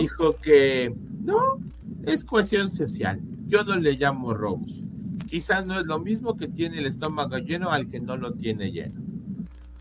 dijo 0.00 0.36
que 0.36 0.94
no, 1.24 1.58
es 2.04 2.24
cuestión 2.24 2.70
social. 2.70 3.20
Yo 3.46 3.64
no 3.64 3.76
le 3.76 3.92
llamo 3.92 4.34
robos. 4.34 4.84
Quizás 5.28 5.66
no 5.66 5.78
es 5.78 5.86
lo 5.86 5.98
mismo 5.98 6.36
que 6.36 6.48
tiene 6.48 6.78
el 6.78 6.86
estómago 6.86 7.38
lleno 7.38 7.70
al 7.70 7.88
que 7.88 8.00
no 8.00 8.16
lo 8.16 8.32
tiene 8.32 8.70
lleno. 8.70 9.09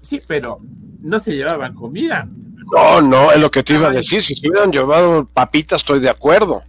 Sí, 0.10 0.20
pero 0.26 0.60
no 1.03 1.20
se 1.20 1.36
llevaban 1.36 1.76
comida. 1.76 2.28
No, 2.74 2.99
no, 2.99 3.32
es 3.32 3.39
lo 3.39 3.51
que 3.51 3.62
te 3.62 3.76
iba 3.76 3.89
a 3.89 3.91
decir. 3.91 4.24
Si 4.24 4.36
se 4.36 4.49
hubieran 4.49 4.72
llevado 4.72 5.26
papitas, 5.26 5.82
estoy 5.82 5.99
de 5.99 6.10
acuerdo. 6.10 6.64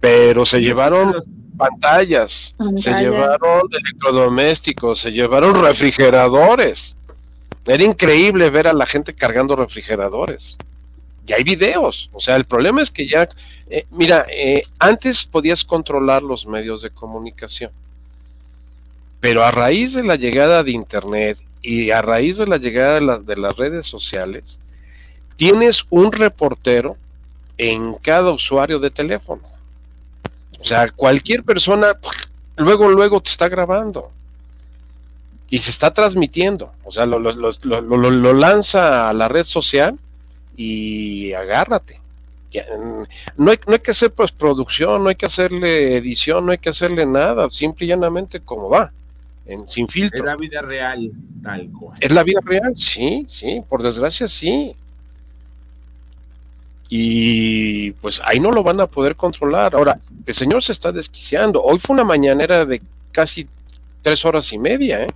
Pero 0.00 0.46
se 0.46 0.60
llevaron 0.60 1.14
pantallas, 1.58 2.54
se 2.76 2.90
llevaron 2.92 3.62
electrodomésticos, 3.70 5.00
se 5.00 5.10
llevaron 5.10 5.62
refrigeradores. 5.62 6.96
Era 7.66 7.82
increíble 7.84 8.48
ver 8.48 8.68
a 8.68 8.72
la 8.72 8.86
gente 8.86 9.12
cargando 9.12 9.54
refrigeradores. 9.54 10.56
Y 11.26 11.34
hay 11.34 11.44
videos. 11.44 12.08
O 12.14 12.22
sea, 12.22 12.36
el 12.36 12.46
problema 12.46 12.80
es 12.80 12.90
que 12.90 13.06
ya, 13.06 13.28
eh, 13.68 13.84
mira, 13.90 14.24
eh, 14.30 14.62
antes 14.78 15.26
podías 15.26 15.62
controlar 15.62 16.22
los 16.22 16.46
medios 16.46 16.80
de 16.80 16.88
comunicación. 16.88 17.70
Pero 19.20 19.44
a 19.44 19.50
raíz 19.50 19.92
de 19.92 20.04
la 20.04 20.16
llegada 20.16 20.62
de 20.62 20.70
Internet 20.70 21.38
y 21.62 21.90
a 21.90 22.02
raíz 22.02 22.36
de 22.38 22.46
la 22.46 22.58
llegada 22.58 23.18
de, 23.18 23.36
las 23.36 23.56
redes 23.56 23.86
sociales, 23.86 24.60
tienes 25.36 25.84
un 25.90 26.12
reportero 26.12 26.96
en 27.58 27.94
cada 27.94 28.30
usuario 28.30 28.78
de 28.78 28.90
teléfono. 28.90 29.42
O 30.60 30.64
sea, 30.64 30.90
cualquier 30.90 31.42
persona 31.42 31.94
luego, 32.56 32.88
luego 32.88 33.20
te 33.20 33.30
está 33.30 33.48
grabando 33.48 34.10
y 35.48 35.58
se 35.58 35.70
está 35.70 35.92
transmitiendo. 35.92 36.72
O 36.84 36.92
sea, 36.92 37.06
lo, 37.06 37.18
lo, 37.18 38.32
lanza 38.34 39.08
a 39.08 39.12
la 39.12 39.28
red 39.28 39.44
social 39.44 39.98
y 40.56 41.32
agárrate. 41.32 42.00
No 43.36 43.50
hay, 43.50 43.58
no 43.66 43.74
hay 43.74 43.80
que 43.80 43.90
hacer 43.90 44.12
pues 44.12 44.32
producción, 44.32 45.02
no 45.02 45.10
hay 45.10 45.16
que 45.16 45.26
hacerle 45.26 45.96
edición, 45.96 46.46
no 46.46 46.52
hay 46.52 46.58
que 46.58 46.70
hacerle 46.70 47.04
nada, 47.04 47.50
simple 47.50 47.84
y 47.84 47.88
llanamente 47.90 48.40
como 48.40 48.70
va 48.70 48.92
sin 49.66 49.88
filtro. 49.88 50.18
Es 50.18 50.24
la 50.24 50.36
vida 50.36 50.62
real, 50.62 51.10
tal 51.42 51.70
cual. 51.70 51.98
Es 52.00 52.12
la 52.12 52.22
vida 52.22 52.40
real, 52.44 52.74
sí, 52.76 53.24
sí, 53.28 53.62
por 53.68 53.82
desgracia 53.82 54.28
sí. 54.28 54.74
Y 56.88 57.90
pues 57.92 58.20
ahí 58.24 58.38
no 58.38 58.52
lo 58.52 58.62
van 58.62 58.80
a 58.80 58.86
poder 58.86 59.16
controlar. 59.16 59.74
Ahora, 59.74 59.98
el 60.24 60.34
señor 60.34 60.62
se 60.62 60.72
está 60.72 60.92
desquiciando. 60.92 61.62
Hoy 61.62 61.78
fue 61.78 61.94
una 61.94 62.04
mañanera 62.04 62.64
de 62.64 62.80
casi 63.12 63.46
tres 64.02 64.24
horas 64.24 64.52
y 64.52 64.58
media, 64.58 65.02
¿eh? 65.02 65.08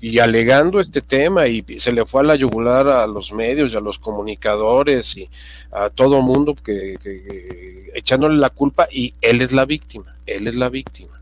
y 0.00 0.18
alegando 0.18 0.80
este 0.80 1.02
tema 1.02 1.46
y 1.46 1.62
se 1.78 1.92
le 1.92 2.06
fue 2.06 2.22
a 2.22 2.24
la 2.24 2.34
yugular 2.34 2.88
a 2.88 3.06
los 3.06 3.32
medios 3.32 3.72
y 3.72 3.76
a 3.76 3.80
los 3.80 3.98
comunicadores 3.98 5.16
y 5.16 5.28
a 5.70 5.90
todo 5.90 6.22
mundo 6.22 6.54
que, 6.54 7.90
echándole 7.94 8.36
la 8.36 8.48
culpa 8.50 8.88
y 8.90 9.12
él 9.20 9.42
es 9.42 9.52
la 9.52 9.66
víctima, 9.66 10.16
él 10.26 10.48
es 10.48 10.54
la 10.54 10.70
víctima. 10.70 11.19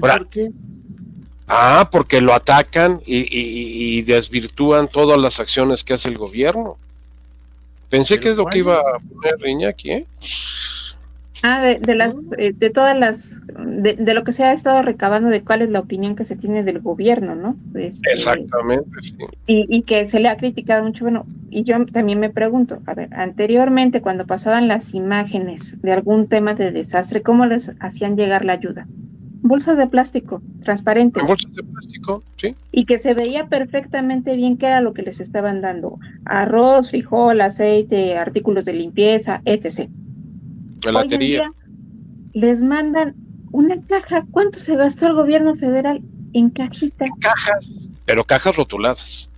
¿Por 0.00 0.28
qué? 0.28 0.50
Ah, 1.48 1.88
porque 1.90 2.20
lo 2.20 2.32
atacan 2.32 3.00
y, 3.04 4.02
desvirtúan 4.02 4.88
todas 4.88 5.18
las 5.18 5.40
acciones 5.40 5.84
que 5.84 5.94
hace 5.94 6.08
el 6.08 6.16
gobierno. 6.16 6.76
Pensé 7.90 8.18
que 8.18 8.30
es 8.30 8.36
lo 8.36 8.46
que 8.46 8.58
iba 8.58 8.76
a 8.76 8.98
poner 8.98 9.46
Iñaki, 9.46 9.90
¿eh? 9.90 10.06
Ah, 11.44 11.60
de, 11.60 11.94
las, 11.96 12.14
eh, 12.38 12.52
de 12.54 12.70
todas 12.70 12.96
las, 12.96 13.36
de, 13.48 14.14
lo 14.14 14.22
que 14.22 14.30
se 14.30 14.44
ha 14.44 14.52
estado 14.52 14.80
recabando 14.80 15.28
de 15.28 15.42
cuál 15.42 15.60
es 15.62 15.70
la 15.70 15.80
opinión 15.80 16.14
que 16.14 16.24
se 16.24 16.36
tiene 16.36 16.62
del 16.62 16.78
gobierno, 16.78 17.34
¿no? 17.34 17.56
Este, 17.74 18.12
Exactamente, 18.12 19.02
sí. 19.02 19.16
Y, 19.48 19.66
y, 19.68 19.82
que 19.82 20.04
se 20.04 20.20
le 20.20 20.28
ha 20.28 20.36
criticado 20.36 20.84
mucho, 20.84 21.04
bueno, 21.04 21.26
y 21.50 21.64
yo 21.64 21.84
también 21.86 22.20
me 22.20 22.30
pregunto, 22.30 22.80
a 22.86 22.94
ver, 22.94 23.12
anteriormente 23.12 24.00
cuando 24.00 24.24
pasaban 24.24 24.68
las 24.68 24.94
imágenes 24.94 25.82
de 25.82 25.92
algún 25.92 26.28
tema 26.28 26.54
de 26.54 26.70
desastre, 26.70 27.22
¿cómo 27.22 27.44
les 27.44 27.72
hacían 27.80 28.16
llegar 28.16 28.44
la 28.44 28.52
ayuda? 28.52 28.86
Bolsas 29.42 29.76
de 29.76 29.86
plástico, 29.88 30.40
transparentes. 30.62 31.22
Bolsas 31.26 31.54
de 31.54 31.62
plástico, 31.64 32.22
sí. 32.36 32.54
Y 32.70 32.84
que 32.84 32.98
se 32.98 33.14
veía 33.14 33.46
perfectamente 33.46 34.36
bien 34.36 34.56
qué 34.56 34.66
era 34.66 34.80
lo 34.80 34.94
que 34.94 35.02
les 35.02 35.20
estaban 35.20 35.60
dando. 35.60 35.98
Arroz, 36.24 36.90
frijol, 36.90 37.40
aceite, 37.40 38.16
artículos 38.16 38.64
de 38.64 38.72
limpieza, 38.72 39.42
etc 39.44 39.88
les 42.32 42.62
mandan 42.62 43.14
una 43.50 43.80
caja. 43.82 44.24
¿Cuánto 44.30 44.58
se 44.58 44.76
gastó 44.76 45.06
el 45.06 45.14
gobierno 45.14 45.54
federal 45.54 46.00
en 46.32 46.50
cajitas? 46.50 47.10
cajas, 47.20 47.88
pero 48.04 48.24
cajas 48.24 48.56
rotuladas. 48.56 49.28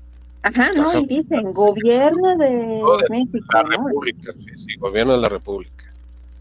Ajá, 0.43 0.71
¿no? 0.77 1.01
Y 1.01 1.07
dicen 1.07 1.53
gobierno 1.53 2.37
de, 2.37 2.83
México. 3.09 3.47
La 3.53 3.63
República, 3.63 4.33
sí, 4.57 4.77
gobierno 4.79 5.15
de 5.15 5.19
la 5.19 5.29
República. 5.29 5.85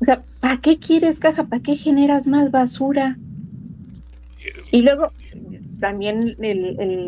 O 0.01 0.05
sea, 0.05 0.21
¿para 0.41 0.57
qué 0.57 0.77
quieres 0.77 1.19
caja? 1.19 1.45
¿Para 1.45 1.61
qué 1.61 1.77
generas 1.77 2.27
más 2.27 2.51
basura? 2.51 3.17
Y 4.71 4.81
luego 4.81 5.11
también 5.79 6.35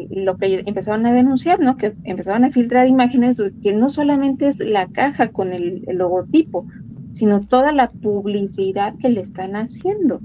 lo 0.10 0.38
que 0.38 0.64
empezaron 0.66 1.06
a 1.06 1.14
denunciar, 1.14 1.60
¿no? 1.60 1.78
Que 1.78 1.94
empezaron 2.04 2.44
a 2.44 2.52
filtrar 2.52 2.88
imágenes 2.88 3.42
que 3.64 3.74
no 3.74 3.90
solamente 3.90 4.48
es 4.48 4.60
la 4.60 4.88
caja 4.88 5.30
con 5.30 5.54
el 5.54 5.84
logotipo, 5.88 6.68
sino 7.12 7.42
toda 7.42 7.72
la 7.72 7.90
publicidad 7.90 8.96
que 9.00 9.10
le 9.10 9.22
están 9.22 9.56
haciendo. 9.56 10.20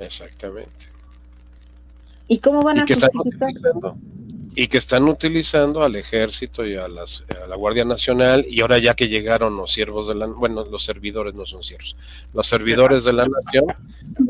Exactamente. 0.00 0.70
¿Y 2.26 2.38
cómo 2.38 2.62
van 2.62 2.78
a 2.78 2.86
justificar? 2.86 3.50
Y 4.54 4.68
que 4.68 4.78
están 4.78 5.08
utilizando 5.08 5.82
al 5.82 5.96
ejército 5.96 6.64
y 6.64 6.76
a, 6.76 6.86
las, 6.86 7.24
a 7.42 7.48
la 7.48 7.56
Guardia 7.56 7.84
Nacional 7.84 8.46
y 8.48 8.60
ahora 8.60 8.78
ya 8.78 8.94
que 8.94 9.08
llegaron 9.08 9.56
los 9.56 9.72
siervos 9.72 10.06
de 10.06 10.14
la 10.14 10.26
bueno 10.26 10.64
los 10.64 10.84
servidores 10.84 11.34
no 11.34 11.44
son 11.44 11.62
siervos 11.64 11.96
los 12.32 12.46
servidores 12.46 13.02
de 13.02 13.12
la 13.12 13.26
nación 13.26 13.64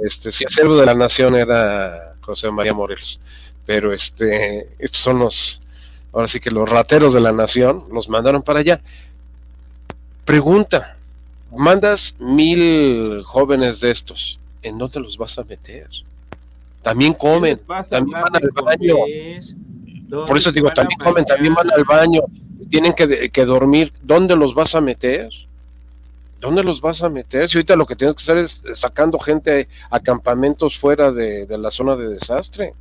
este 0.02 0.32
si 0.32 0.44
el 0.44 0.50
siervo 0.50 0.76
de 0.76 0.86
la 0.86 0.94
nación 0.94 1.36
era 1.36 2.14
José 2.22 2.50
María 2.50 2.72
Morelos 2.72 3.20
pero 3.66 3.92
este 3.92 4.68
estos 4.78 5.00
son 5.00 5.18
los 5.18 5.60
ahora 6.12 6.26
sí 6.26 6.40
que 6.40 6.50
los 6.50 6.68
rateros 6.70 7.12
de 7.12 7.20
la 7.20 7.32
nación 7.32 7.84
los 7.92 8.08
mandaron 8.08 8.42
para 8.42 8.60
allá 8.60 8.80
pregunta 10.24 10.94
mandas 11.56 12.16
mil 12.18 13.22
jóvenes 13.24 13.80
de 13.80 13.90
estos, 13.90 14.38
¿en 14.62 14.78
dónde 14.78 15.00
los 15.00 15.16
vas 15.16 15.38
a 15.38 15.44
meter? 15.44 15.88
También 16.82 17.14
comen, 17.14 17.58
también 17.88 18.20
van 18.20 18.36
al 18.36 18.50
baño. 18.50 18.96
Por 20.26 20.36
eso 20.36 20.52
digo, 20.52 20.70
también 20.70 20.98
comen, 20.98 21.24
también 21.24 21.54
van 21.54 21.70
al 21.70 21.84
baño, 21.84 22.22
tienen 22.70 22.92
que, 22.92 23.30
que, 23.30 23.44
dormir. 23.44 23.92
¿Dónde 24.02 24.36
los 24.36 24.54
vas 24.54 24.74
a 24.74 24.80
meter? 24.80 25.28
¿Dónde 26.40 26.62
los 26.62 26.80
vas 26.80 27.02
a 27.02 27.08
meter? 27.08 27.48
Si 27.48 27.58
ahorita 27.58 27.76
lo 27.76 27.86
que 27.86 27.96
tienes 27.96 28.16
que 28.16 28.22
hacer 28.22 28.38
es 28.38 28.62
sacando 28.74 29.18
gente 29.18 29.68
a 29.90 30.00
campamentos 30.00 30.78
fuera 30.78 31.10
de 31.10 31.58
la 31.58 31.70
zona 31.70 31.96
de 31.96 32.08
desastre. 32.08 32.74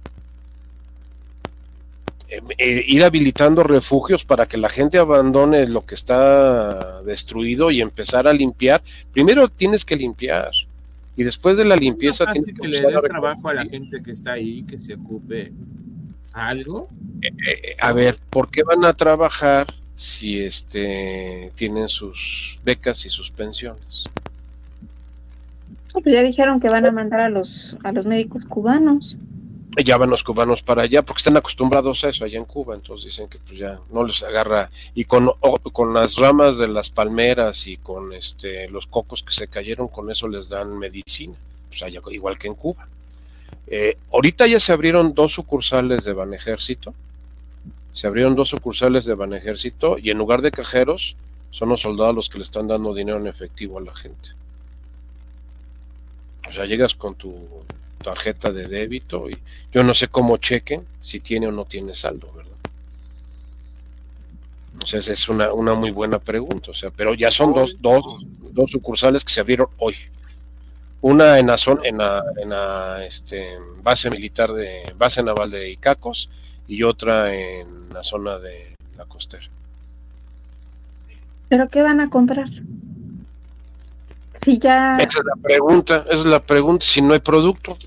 Eh, 2.34 2.42
eh, 2.58 2.84
ir 2.88 3.04
habilitando 3.04 3.62
refugios 3.62 4.26
para 4.26 4.48
que 4.48 4.58
la 4.58 4.70
gente 4.70 4.98
abandone 4.98 5.68
lo 5.68 5.86
que 5.86 5.94
está 5.94 7.04
destruido 7.04 7.70
y 7.70 7.80
empezar 7.80 8.28
a 8.28 8.34
limpiar. 8.34 8.82
Primero 9.12 9.48
tienes 9.50 9.86
que 9.86 9.96
limpiar 9.96 10.50
y 11.16 11.24
después 11.24 11.58
de 11.58 11.66
la 11.66 11.76
limpieza 11.76 12.26
tienes 12.32 12.56
que, 12.60 12.68
le 12.68 12.82
des 12.82 13.02
trabajo 13.04 13.50
a 13.50 13.54
la 13.54 13.66
gente 13.66 14.02
que 14.02 14.12
está 14.12 14.34
ahí, 14.34 14.64
que 14.64 14.80
se 14.80 14.96
ocupe 14.96 15.52
algo. 16.34 16.88
Eh, 17.22 17.76
a 17.80 17.94
ver, 17.94 18.18
¿por 18.30 18.50
qué 18.50 18.64
van 18.64 18.84
a 18.86 18.94
trabajar 18.94 19.68
si 19.96 20.40
este 20.40 21.52
tienen 21.56 21.88
sus 21.88 22.60
becas 22.64 23.06
y 23.06 23.10
sus 23.10 23.32
pensiones? 23.32 24.04
Pues 25.94 26.06
ya 26.06 26.24
dijeron 26.24 26.60
que 26.60 26.70
van 26.70 26.86
a 26.88 26.92
mandar 26.92 27.22
a 27.22 27.30
los 27.30 27.78
a 27.84 27.92
los 27.92 28.06
médicos 28.06 28.46
cubanos 28.46 29.18
ya 29.84 29.98
van 29.98 30.10
los 30.10 30.24
cubanos 30.24 30.62
para 30.62 30.84
allá 30.84 31.02
porque 31.02 31.20
están 31.20 31.38
acostumbrados 31.38 32.04
a 32.04 32.10
eso 32.10 32.26
allá 32.26 32.38
en 32.38 32.46
Cuba, 32.46 32.76
entonces 32.76 33.06
dicen 33.06 33.28
que 33.28 33.40
pues 33.40 33.58
ya 33.58 33.80
no 33.92 34.04
les 34.04 34.22
agarra 34.22 34.70
y 34.94 35.06
con, 35.06 35.32
con 35.72 35.94
las 35.94 36.16
ramas 36.18 36.58
de 36.58 36.68
las 36.68 36.90
palmeras 36.90 37.66
y 37.66 37.78
con 37.78 38.14
este 38.14 38.70
los 38.70 38.86
cocos 38.86 39.24
que 39.24 39.34
se 39.34 39.48
cayeron 39.48 39.88
con 39.88 40.12
eso 40.12 40.28
les 40.28 40.50
dan 40.50 40.78
medicina, 40.78 41.34
pues 41.70 41.82
allá, 41.82 42.02
igual 42.12 42.38
que 42.38 42.48
en 42.48 42.56
Cuba. 42.56 42.88
Eh, 43.68 43.98
ahorita 44.12 44.48
ya 44.48 44.60
se 44.60 44.74
abrieron 44.74 45.14
dos 45.14 45.34
sucursales 45.34 46.04
de 46.04 46.14
Banejército, 46.14 46.94
se 47.94 48.08
abrieron 48.08 48.36
dos 48.36 48.50
sucursales 48.50 49.06
de 49.06 49.14
Banejército 49.14 49.98
y 49.98 50.10
en 50.10 50.18
lugar 50.18 50.42
de 50.42 50.52
cajeros 50.52 51.16
son 51.52 51.70
los 51.70 51.82
soldados 51.82 52.16
los 52.16 52.30
que 52.30 52.40
le 52.40 52.44
están 52.44 52.68
dando 52.68 52.94
dinero 52.94 53.20
en 53.20 53.28
efectivo 53.28 53.78
a 53.78 53.82
la 53.82 53.96
gente. 53.96 54.30
O 56.50 56.52
sea, 56.52 56.66
llegas 56.66 56.96
con 56.96 57.16
tu 57.16 57.48
tarjeta 58.04 58.52
de 58.52 58.68
débito 58.68 59.30
y 59.30 59.38
yo 59.72 59.84
no 59.84 59.94
sé 59.94 60.08
cómo 60.08 60.38
chequen 60.38 60.86
si 61.00 61.20
tiene 61.20 61.48
o 61.48 61.52
no 61.52 61.66
tiene 61.66 61.94
saldo, 61.96 62.32
¿verdad? 62.36 62.52
Entonces 64.74 65.08
es 65.08 65.30
una, 65.30 65.54
una 65.54 65.74
muy 65.76 65.92
buena 65.92 66.20
pregunta, 66.20 66.72
o 66.72 66.74
sea, 66.74 66.90
pero 66.90 67.14
ya 67.14 67.32
son 67.32 67.54
dos, 67.54 67.76
dos, 67.80 68.04
dos 68.52 68.72
sucursales 68.72 69.24
que 69.24 69.32
se 69.32 69.40
abrieron 69.40 69.68
hoy. 69.78 69.96
Una 71.04 71.38
en 71.38 71.48
la 71.48 71.58
zona, 71.58 71.82
en 71.84 71.98
la, 71.98 72.24
en 72.38 72.50
la 72.50 73.06
este, 73.06 73.60
base 73.84 74.10
militar 74.10 74.54
de, 74.54 74.94
base 74.98 75.22
naval 75.22 75.52
de 75.52 75.70
Icacos 75.70 76.30
y 76.66 76.84
otra 76.84 77.36
en 77.36 77.90
la 77.94 78.04
zona 78.04 78.40
de 78.40 78.74
la 78.98 79.04
costera. 79.04 79.44
¿Pero 81.50 81.68
qué 81.68 81.82
van 81.82 82.00
a 82.00 82.10
comprar? 82.10 82.48
Si 84.34 84.58
ya... 84.58 84.96
Esa 84.96 85.20
es 85.20 85.26
la 85.26 85.36
pregunta, 85.42 86.06
esa 86.10 86.20
es 86.20 86.26
la 86.26 86.42
pregunta, 86.42 86.86
si 86.86 87.02
no 87.02 87.14
hay 87.14 87.20
producto. 87.20 87.78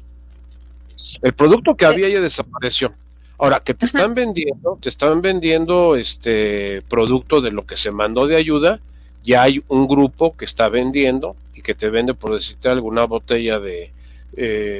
El 1.22 1.32
producto 1.32 1.74
que 1.74 1.86
había 1.86 2.10
ya 2.10 2.20
desapareció. 2.20 2.92
Ahora, 3.38 3.60
que 3.60 3.72
te 3.72 3.86
están 3.86 4.14
vendiendo, 4.14 4.78
te 4.78 4.90
están 4.90 5.22
vendiendo 5.22 5.96
este 5.96 6.82
producto 6.82 7.40
de 7.40 7.50
lo 7.50 7.64
que 7.64 7.78
se 7.78 7.90
mandó 7.90 8.26
de 8.26 8.36
ayuda, 8.36 8.78
ya 9.24 9.40
hay 9.40 9.64
un 9.68 9.88
grupo 9.88 10.36
que 10.36 10.44
está 10.44 10.68
vendiendo 10.68 11.34
y 11.56 11.62
que 11.62 11.74
te 11.74 11.90
vende, 11.90 12.14
por 12.14 12.34
decirte 12.34 12.68
alguna 12.68 13.04
botella 13.04 13.58
de 13.58 13.90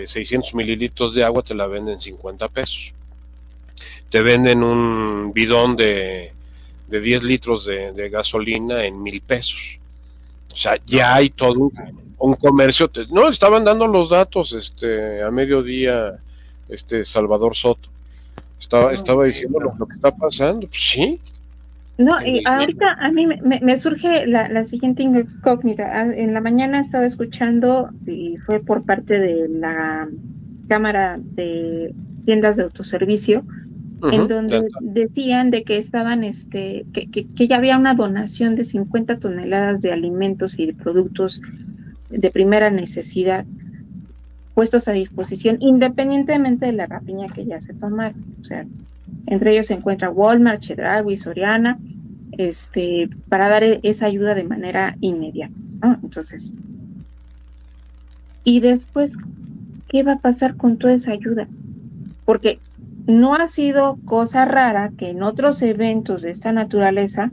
600 0.07 0.53
eh, 0.53 0.57
mililitros 0.57 1.15
de 1.15 1.25
agua, 1.25 1.43
te 1.43 1.55
la 1.55 1.67
venden 1.67 2.01
50 2.01 2.49
pesos. 2.49 2.93
Te 4.11 4.23
venden 4.23 4.63
un 4.63 5.33
bidón 5.33 5.75
de, 5.75 6.33
de 6.89 7.01
10 7.01 7.23
litros 7.23 7.65
de, 7.65 7.93
de 7.93 8.09
gasolina 8.11 8.85
en 8.85 9.03
mil 9.03 9.21
pesos. 9.21 9.79
O 10.53 10.57
sea, 10.57 10.79
ya 10.87 11.15
hay 11.15 11.31
todo 11.31 11.55
un, 11.55 11.73
un 12.19 12.35
comercio, 12.35 12.91
no, 13.11 13.29
estaban 13.29 13.65
dando 13.65 13.87
los 13.87 14.09
datos 14.09 14.53
este 14.53 15.23
a 15.23 15.31
mediodía 15.31 16.19
este 16.69 17.05
Salvador 17.05 17.55
Soto. 17.55 17.89
Estaba, 18.59 18.93
estaba 18.93 19.25
diciendo 19.25 19.61
lo, 19.61 19.87
que 19.87 19.95
está 19.95 20.11
pasando, 20.15 20.67
pues 20.67 20.91
sí. 20.93 21.21
No, 21.99 22.13
y 22.25 22.43
ahorita 22.45 22.93
a 22.99 23.11
mí 23.11 23.27
me, 23.27 23.79
surge 23.79 24.27
la, 24.27 24.65
siguiente 24.67 25.03
incógnita. 25.03 25.85
Ah, 25.85 26.05
en 26.05 26.35
la 26.35 26.41
mañana 26.41 26.81
estaba 26.81 27.07
escuchando 27.07 27.91
y 28.07 28.37
fue 28.39 28.61
por 28.61 28.85
parte 28.85 29.19
de 29.19 29.49
la 29.49 30.07
Cámara 30.69 31.19
de 31.19 31.95
Tiendas 32.27 32.57
de 32.57 32.65
Autoservicio, 32.65 33.45
en 34.13 34.29
donde 34.29 34.69
decían 34.83 35.51
de 35.51 35.65
que 35.65 35.79
estaban, 35.79 36.23
este, 36.23 36.85
que, 36.93 37.11
que, 37.11 37.27
que, 37.29 37.49
ya 37.49 37.57
había 37.57 37.79
una 37.79 37.95
donación 37.95 38.57
de 38.57 38.65
50 38.65 39.19
toneladas 39.19 39.81
de 39.81 39.93
alimentos 39.93 40.59
y 40.59 40.67
de 40.67 40.75
productos 40.75 41.41
de 42.11 42.31
primera 42.31 42.71
necesidad 42.71 43.47
puestos 44.57 44.89
a 44.89 44.93
disposición 44.93 45.59
independientemente 45.61 46.65
de 46.65 46.73
la 46.73 46.87
rapiña 46.87 47.29
que 47.29 47.45
ya 47.45 47.61
se 47.61 47.75
tomaron. 47.75 48.25
O 48.41 48.45
sea, 48.45 48.65
entre 49.27 49.53
ellos 49.53 49.67
se 49.67 49.75
encuentra 49.75 50.11
Walmart, 50.11 50.61
Chedraui, 50.61 51.17
Soriana, 51.17 51.79
este, 52.39 53.09
para 53.29 53.49
dar 53.49 53.65
e-, 53.65 53.81
esa 53.83 54.07
ayuda 54.07 54.35
de 54.35 54.45
manera 54.45 54.97
inmediata. 55.01 55.55
Entonces, 56.03 56.55
y 58.45 58.61
después, 58.61 59.17
¿qué 59.89 60.03
va 60.03 60.13
a 60.13 60.19
pasar 60.19 60.57
con 60.57 60.79
toda 60.79 60.95
esa 60.95 61.13
ayuda? 61.13 61.49
Porque 62.25 62.59
no 63.07 63.35
ha 63.35 63.49
sido 63.49 63.99
cosa 64.05 64.45
rara 64.45 64.93
que 64.97 65.11
en 65.11 65.23
otros 65.23 65.63
eventos 65.63 66.23
de 66.23 66.31
esta 66.31 66.53
naturaleza 66.53 67.31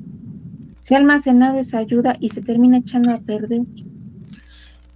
se 0.82 0.95
ha 0.95 0.97
almacenado 0.97 1.57
esa 1.59 1.78
ayuda 1.78 2.17
y 2.19 2.30
se 2.30 2.41
termina 2.41 2.78
echando 2.78 3.11
a 3.11 3.19
perder. 3.19 3.61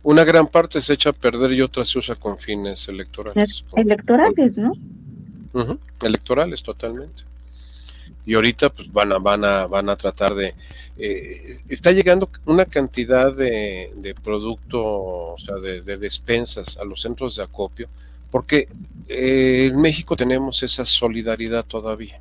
Una 0.03 0.23
gran 0.23 0.47
parte 0.47 0.81
se 0.81 0.93
echa 0.93 1.09
a 1.09 1.13
perder 1.13 1.53
y 1.53 1.61
otra 1.61 1.85
se 1.85 1.99
usa 1.99 2.15
con 2.15 2.37
fines 2.37 2.87
electorales. 2.87 3.63
electorales, 3.75 4.57
¿no? 4.57 4.73
Electorales, 6.01 6.63
totalmente. 6.63 7.23
Y 8.25 8.35
ahorita 8.35 8.69
pues 8.69 8.91
van 8.91 9.11
a, 9.13 9.17
van 9.19 9.45
a, 9.45 9.67
van 9.67 9.89
a 9.89 9.95
tratar 9.95 10.35
de... 10.35 10.53
Eh, 10.97 11.59
está 11.69 11.91
llegando 11.91 12.29
una 12.45 12.65
cantidad 12.65 13.33
de, 13.33 13.91
de 13.95 14.15
producto, 14.15 14.81
o 14.83 15.35
sea, 15.37 15.55
de, 15.55 15.81
despensas 15.97 16.77
a 16.77 16.83
los 16.83 17.01
centros 17.01 17.35
de 17.35 17.43
acopio, 17.43 17.87
porque 18.31 18.67
eh, 19.07 19.69
en 19.71 19.79
México 19.79 20.17
tenemos 20.17 20.61
esa 20.63 20.85
solidaridad 20.85 21.65
todavía. 21.65 22.19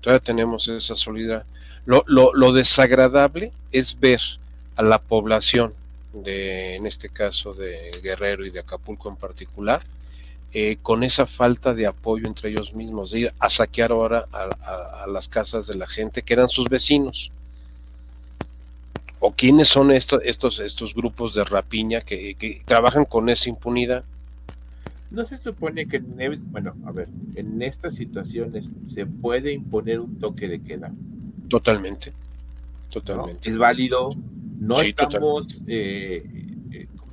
Todavía 0.00 0.24
tenemos 0.24 0.66
esa 0.68 0.96
solidaridad. 0.96 1.46
Lo, 1.86 2.02
lo, 2.06 2.34
lo 2.34 2.52
desagradable 2.52 3.52
es 3.70 3.98
ver 4.00 4.20
a 4.76 4.82
la 4.82 4.98
población 4.98 5.72
de, 6.12 6.76
en 6.76 6.86
este 6.86 7.08
caso 7.08 7.54
de 7.54 8.00
Guerrero 8.02 8.44
y 8.46 8.50
de 8.50 8.60
Acapulco 8.60 9.08
en 9.08 9.16
particular, 9.16 9.82
eh, 10.56 10.78
con 10.80 11.02
esa 11.02 11.26
falta 11.26 11.74
de 11.74 11.84
apoyo 11.84 12.28
entre 12.28 12.50
ellos 12.50 12.74
mismos, 12.74 13.10
de 13.10 13.18
ir 13.18 13.34
a 13.40 13.50
saquear 13.50 13.90
ahora 13.90 14.26
a, 14.30 15.04
las 15.08 15.28
casas 15.28 15.66
de 15.66 15.74
la 15.74 15.88
gente 15.88 16.22
que 16.22 16.32
eran 16.32 16.48
sus 16.48 16.68
vecinos. 16.68 17.32
¿O 19.18 19.32
quiénes 19.32 19.66
son 19.66 19.90
estos, 19.90 20.22
estos, 20.24 20.60
estos 20.60 20.94
grupos 20.94 21.34
de 21.34 21.42
rapiña 21.42 22.02
que, 22.02 22.62
trabajan 22.66 23.04
con 23.04 23.28
esa 23.30 23.48
impunidad? 23.48 24.04
No 25.10 25.24
se 25.24 25.38
supone 25.38 25.88
que, 25.88 25.98
bueno, 25.98 26.76
a 26.86 26.92
ver, 26.92 27.08
en 27.34 27.60
estas 27.60 27.96
situaciones 27.96 28.70
se 28.86 29.06
puede 29.06 29.52
imponer 29.52 29.98
un 29.98 30.20
toque 30.20 30.46
de 30.46 30.62
queda. 30.62 30.92
Totalmente, 31.48 32.12
totalmente. 32.90 33.50
Es 33.50 33.58
válido, 33.58 34.14
no 34.60 34.80
estamos, 34.80 35.62
eh, 35.66 36.22
eh, 36.24 36.46
¿cómo 36.46 36.53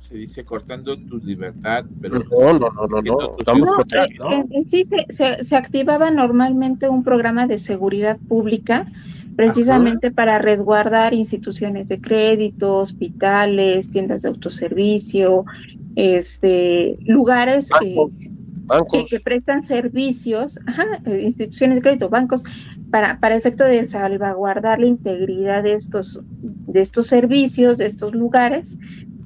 se 0.02 0.18
dice? 0.18 0.44
Cortando 0.44 0.98
tu 0.98 1.18
libertad, 1.18 1.84
pero... 2.00 2.18
No, 2.18 2.58
no, 2.58 2.70
no, 2.70 2.86
no, 2.88 3.02
no. 3.02 3.36
Estamos 3.38 3.68
eh, 3.94 4.62
sí, 4.62 4.82
se, 4.84 5.44
se, 5.44 5.56
activaba 5.56 6.10
normalmente 6.10 6.88
un 6.88 7.04
programa 7.04 7.46
de 7.46 7.58
seguridad 7.58 8.18
pública 8.28 8.86
precisamente 9.36 10.10
para 10.10 10.38
resguardar 10.38 11.14
instituciones 11.14 11.88
de 11.88 12.00
crédito, 12.00 12.76
hospitales, 12.76 13.88
tiendas 13.88 14.22
de 14.22 14.28
autoservicio, 14.28 15.44
este, 15.96 16.98
lugares 17.00 17.70
que, 19.08 19.20
prestan 19.20 19.62
servicios, 19.62 20.58
instituciones 21.06 21.76
de 21.76 21.82
crédito, 21.82 22.08
bancos, 22.08 22.44
para, 22.90 23.18
para 23.20 23.36
efecto 23.36 23.64
de 23.64 23.86
salvaguardar 23.86 24.80
la 24.80 24.86
integridad 24.86 25.62
de 25.62 25.74
estos, 25.74 26.20
de 26.42 26.80
estos 26.80 27.06
servicios, 27.06 27.78
de 27.78 27.86
estos 27.86 28.14
lugares 28.14 28.78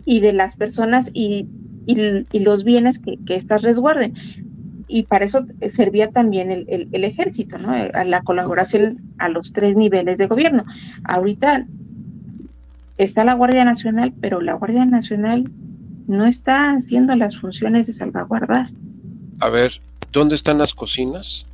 y 0.07 0.21
de 0.21 0.33
las 0.33 0.57
personas 0.57 1.11
y, 1.13 1.47
y, 1.85 2.39
los 2.39 2.65
bienes 2.65 2.99
que, 2.99 3.19
que 3.27 3.35
éstas 3.35 3.61
resguarden. 3.61 4.15
Y 4.89 5.03
para 5.03 5.27
eso 5.27 5.45
servía 5.69 6.11
también 6.11 6.51
el, 6.51 6.89
el, 6.91 7.05
ejército, 7.05 7.59
¿no? 7.59 7.73
A 7.73 8.05
la 8.05 8.23
colaboración 8.23 9.01
a 9.19 9.29
los 9.29 9.53
tres 9.53 9.77
niveles 9.77 10.17
de 10.17 10.29
gobierno. 10.29 10.65
Ahorita 11.05 11.67
está 12.97 13.25
la 13.25 13.35
Guardia 13.35 13.65
Nacional, 13.65 14.15
pero 14.21 14.41
la 14.41 14.55
Guardia 14.55 14.87
Nacional 14.87 15.51
no 16.07 16.25
está 16.25 16.71
haciendo 16.71 17.15
las 17.17 17.37
funciones 17.37 17.89
de 17.89 17.93
salvaguardar. 17.93 18.69
A 19.41 19.51
ver, 19.51 19.73
¿dónde 20.13 20.37
están 20.37 20.59
las 20.59 20.73
cocinas? 20.73 21.45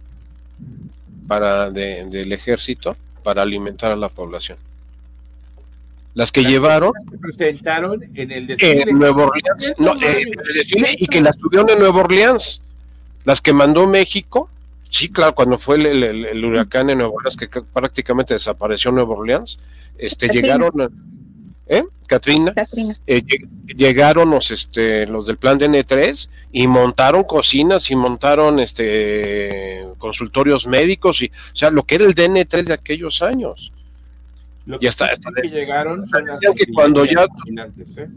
para 1.26 1.70
del 1.70 2.32
ejército 2.32 2.96
para 3.22 3.42
alimentar 3.42 3.92
a 3.92 3.96
la 3.96 4.08
población. 4.08 4.58
Las 6.14 6.30
que 6.30 6.44
llevaron 6.44 6.92
presentaron 7.20 8.02
en 8.14 8.30
el 8.30 8.46
desfile 8.46 8.82
en 8.82 8.98
Nueva 8.98 9.24
Orleans, 9.24 9.74
no, 9.78 9.94
eh, 10.02 10.26
y 10.98 11.06
que 11.06 11.20
las 11.22 11.38
tuvieron 11.38 11.70
en 11.70 11.78
Nueva 11.78 12.00
Orleans, 12.00 12.60
las 13.24 13.40
que 13.40 13.54
mandó 13.54 13.86
México, 13.86 14.50
sí, 14.90 15.08
claro, 15.08 15.34
cuando 15.34 15.58
fue 15.58 15.76
el, 15.76 16.44
huracán 16.44 16.90
en 16.90 16.98
Nueva 16.98 17.14
Orleans 17.14 17.36
que 17.36 17.48
prácticamente 17.48 18.34
desapareció 18.34 18.92
Nueva 18.92 19.14
Orleans, 19.14 19.58
este, 19.96 20.28
llegaron 20.28 20.70
¿eh? 21.68 21.84
Katrina, 22.06 22.52
eh, 23.06 23.22
llegaron 23.74 24.30
los, 24.30 24.50
este, 24.50 25.06
los 25.06 25.26
del 25.26 25.38
plan 25.38 25.56
de 25.56 25.70
N3 25.70 26.28
y 26.52 26.66
montaron 26.66 27.24
cocinas 27.24 27.90
y 27.90 27.96
montaron 27.96 28.60
este, 28.60 29.86
consultorios 29.96 30.66
médicos 30.66 31.22
y, 31.22 31.26
o 31.26 31.56
sea, 31.56 31.70
lo 31.70 31.84
que 31.84 31.94
era 31.94 32.04
el 32.04 32.14
DN3 32.14 32.64
de 32.64 32.74
aquellos 32.74 33.22
años. 33.22 33.72
Lo 34.66 34.78
que, 34.78 34.88
hasta, 34.88 35.08
llegaron 35.50 36.04
cuando 36.74 37.04
ya, 37.04 37.24
¿eh? 37.24 38.08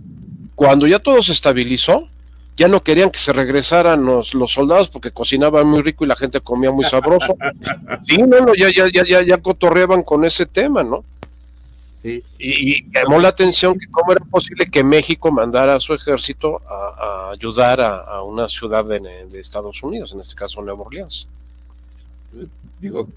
cuando 0.53 0.85
ya 0.85 0.99
todo 0.99 1.23
se 1.23 1.31
estabilizó, 1.31 2.07
ya 2.55 2.67
no 2.67 2.81
querían 2.81 3.09
que 3.09 3.19
se 3.19 3.33
regresaran 3.33 4.05
los, 4.05 4.33
los 4.33 4.53
soldados 4.53 4.89
porque 4.89 5.11
cocinaban 5.11 5.67
muy 5.67 5.81
rico 5.81 6.05
y 6.05 6.07
la 6.07 6.15
gente 6.15 6.39
comía 6.39 6.71
muy 6.71 6.85
sabroso. 6.85 7.35
sí, 8.07 8.21
no, 8.21 8.53
ya, 8.55 8.69
ya, 8.71 8.85
ya, 8.93 9.03
ya, 9.07 9.23
ya 9.23 9.37
cotorreaban 9.39 10.03
con 10.03 10.23
ese 10.23 10.45
tema, 10.45 10.83
¿no? 10.83 11.03
Y, 12.37 12.85
llamó 12.91 13.19
la 13.19 13.29
atención 13.29 13.79
que 13.79 13.87
cómo 13.87 14.11
era 14.11 14.23
posible 14.25 14.69
que 14.69 14.83
México 14.83 15.31
mandara 15.31 15.75
a 15.75 15.79
su 15.79 15.93
ejército 15.93 16.61
a, 16.69 17.31
ayudar 17.31 17.81
a, 17.81 18.21
una 18.21 18.47
ciudad 18.47 18.85
de, 18.85 19.27
Estados 19.39 19.81
Unidos, 19.81 20.13
en 20.13 20.19
este 20.19 20.35
caso 20.35 20.61
Nueva 20.61 20.83
Orleans. 20.83 21.27
Digo, 22.79 23.07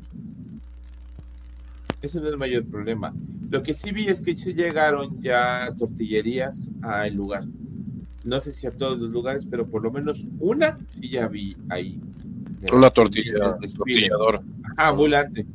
ese 2.03 2.21
no 2.21 2.27
es 2.27 2.33
el 2.33 2.39
mayor 2.39 2.65
problema. 2.67 3.15
Lo 3.51 3.63
que 3.63 3.75
sí 3.75 3.93
vi 3.93 4.09
es 4.09 4.21
que 4.21 4.35
se 4.37 4.55
llegaron 4.55 5.21
ya 5.23 5.73
tortillerías 5.77 6.71
al 6.83 7.15
lugar. 7.15 7.45
No 8.25 8.41
sé 8.41 8.53
si 8.53 8.67
a 8.67 8.73
todos 8.73 8.99
los 8.99 9.11
lugares, 9.11 9.47
pero 9.47 9.67
por 9.67 9.83
lo 9.83 9.91
menos 9.91 10.27
una 10.39 10.79
sí 10.91 11.09
ya 11.09 11.29
vi 11.29 11.57
ahí. 11.69 11.99
Una 12.73 12.91
tortilla, 12.91 13.57
tortilladora. 13.77 14.43
ambulante 14.77 15.47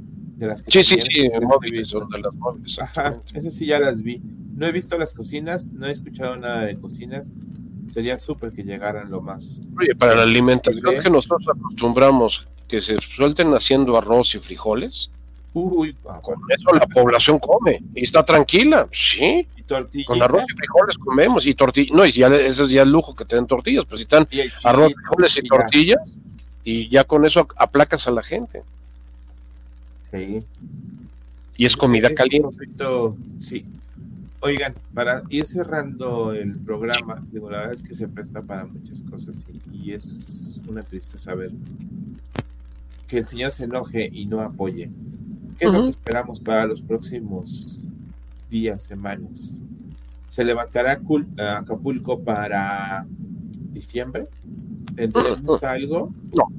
sí, 0.67 0.83
sí, 0.83 0.97
sí, 0.99 1.29
móviles, 1.41 1.87
son 1.87 2.09
de 2.09 2.19
las 2.19 2.33
móviles. 2.33 2.79
Ajá, 2.79 3.17
esas 3.33 3.53
sí 3.53 3.67
ya 3.67 3.79
las 3.79 4.01
vi. 4.01 4.21
No 4.55 4.67
he 4.67 4.71
visto 4.71 4.97
las 4.97 5.13
cocinas, 5.13 5.67
no 5.67 5.87
he 5.87 5.91
escuchado 5.91 6.35
nada 6.37 6.65
de 6.65 6.75
cocinas. 6.75 7.31
Sería 7.91 8.17
súper 8.17 8.51
que 8.51 8.63
llegaran 8.63 9.11
lo 9.11 9.21
más. 9.21 9.61
Oye, 9.77 9.95
para 9.95 10.15
la 10.15 10.23
alimentación 10.23 11.01
que 11.01 11.09
nosotros 11.09 11.47
acostumbramos 11.47 12.47
que 12.67 12.81
se 12.81 12.97
suelten 12.99 13.53
haciendo 13.53 13.97
arroz 13.97 14.35
y 14.35 14.39
frijoles. 14.39 15.09
Uy, 15.54 15.95
con 16.22 16.36
eso 16.49 16.74
la 16.74 16.88
población 16.88 17.39
come 17.39 17.82
y 17.93 18.04
está 18.04 18.24
tranquila, 18.24 18.88
sí. 18.91 19.47
Y 19.93 20.04
con 20.04 20.22
arroz 20.22 20.43
y 20.47 20.58
frijoles 20.58 20.97
comemos 20.97 21.45
y 21.45 21.54
tortillas. 21.54 21.95
No, 21.95 22.06
y 22.06 22.12
ya 22.12 22.28
eso 22.28 22.66
es 22.66 22.70
ya 22.70 22.82
el 22.82 22.91
lujo 22.91 23.16
que 23.16 23.26
te 23.26 23.36
den 23.36 23.47
tortillas, 23.47 23.86
pues 23.86 23.99
si 23.99 24.04
están 24.04 24.28
arroz, 24.64 24.93
frijoles 24.93 25.38
y 25.38 25.41
tortillas 25.43 25.99
y 26.64 26.89
ya 26.89 27.04
con 27.04 27.26
eso 27.26 27.47
aplacas 27.56 28.08
a 28.08 28.12
la 28.12 28.24
gente. 28.24 28.62
Y 31.58 31.66
es 31.66 31.76
comida 31.76 32.14
caliente. 32.14 32.70
Sí. 33.39 33.66
Oigan, 34.39 34.76
para 34.93 35.24
ir 35.30 35.45
cerrando 35.45 36.34
el 36.34 36.58
programa, 36.58 37.24
digo, 37.32 37.49
la 37.49 37.60
verdad 37.60 37.74
es 37.74 37.82
que 37.82 37.93
se 37.93 38.10
presta 38.10 38.41
para 38.41 38.66
muchas 38.66 39.01
cosas 39.04 39.38
y, 39.72 39.93
es 39.93 40.62
una 40.68 40.84
triste 40.84 41.18
saber 41.18 41.51
que 43.08 43.20
el 43.20 43.26
Señor 43.26 43.51
se 43.51 43.64
enoje 43.64 44.10
y 44.12 44.26
no 44.26 44.41
apoye. 44.41 44.89
¿Qué 45.64 45.70
es 45.70 45.74
lo 45.74 45.84
que 45.84 45.89
esperamos 45.91 46.41
para 46.41 46.66
los 46.66 46.82
próximos 46.82 47.80
días, 48.49 48.84
semanas? 48.84 49.61
¿Se 50.28 50.43
levantará 50.43 50.99
Acapulco 51.38 52.20
para 52.20 53.05
diciembre? 53.72 54.28
¿Tendremos 54.93 55.64
algo? 55.64 56.11
No, 56.34 56.49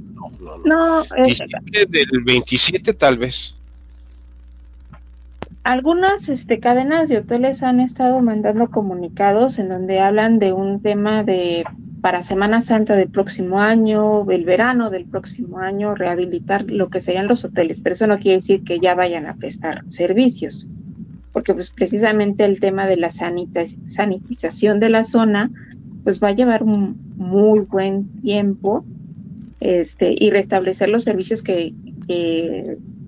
no, 0.64 1.02
eh, 1.02 1.86
del 1.86 2.24
27 2.24 2.94
tal 2.94 3.18
vez. 3.18 3.54
Algunas 5.64 6.30
este, 6.30 6.58
cadenas 6.58 7.10
de 7.10 7.18
hoteles 7.18 7.62
han 7.62 7.80
estado 7.80 8.20
mandando 8.22 8.70
comunicados 8.70 9.58
en 9.58 9.68
donde 9.68 10.00
hablan 10.00 10.38
de 10.38 10.54
un 10.54 10.80
tema 10.80 11.24
de 11.24 11.64
para 12.04 12.22
Semana 12.22 12.60
Santa 12.60 12.96
del 12.96 13.08
próximo 13.08 13.62
año, 13.62 14.30
el 14.30 14.44
verano 14.44 14.90
del 14.90 15.06
próximo 15.06 15.60
año, 15.60 15.94
rehabilitar 15.94 16.70
lo 16.70 16.90
que 16.90 17.00
serían 17.00 17.28
los 17.28 17.46
hoteles, 17.46 17.80
pero 17.80 17.94
eso 17.94 18.06
no 18.06 18.18
quiere 18.18 18.36
decir 18.36 18.62
que 18.62 18.78
ya 18.78 18.94
vayan 18.94 19.24
a 19.24 19.36
prestar 19.36 19.82
servicios, 19.86 20.68
porque 21.32 21.54
pues 21.54 21.70
precisamente 21.70 22.44
el 22.44 22.60
tema 22.60 22.86
de 22.86 22.98
la 22.98 23.10
sanitización 23.10 24.80
de 24.80 24.90
la 24.90 25.02
zona, 25.02 25.50
pues 26.02 26.20
va 26.20 26.28
a 26.28 26.32
llevar 26.32 26.62
un 26.62 27.00
muy 27.16 27.60
buen 27.60 28.06
tiempo 28.20 28.84
este, 29.60 30.14
y 30.14 30.28
restablecer 30.28 30.90
los 30.90 31.04
servicios 31.04 31.42
que, 31.42 31.72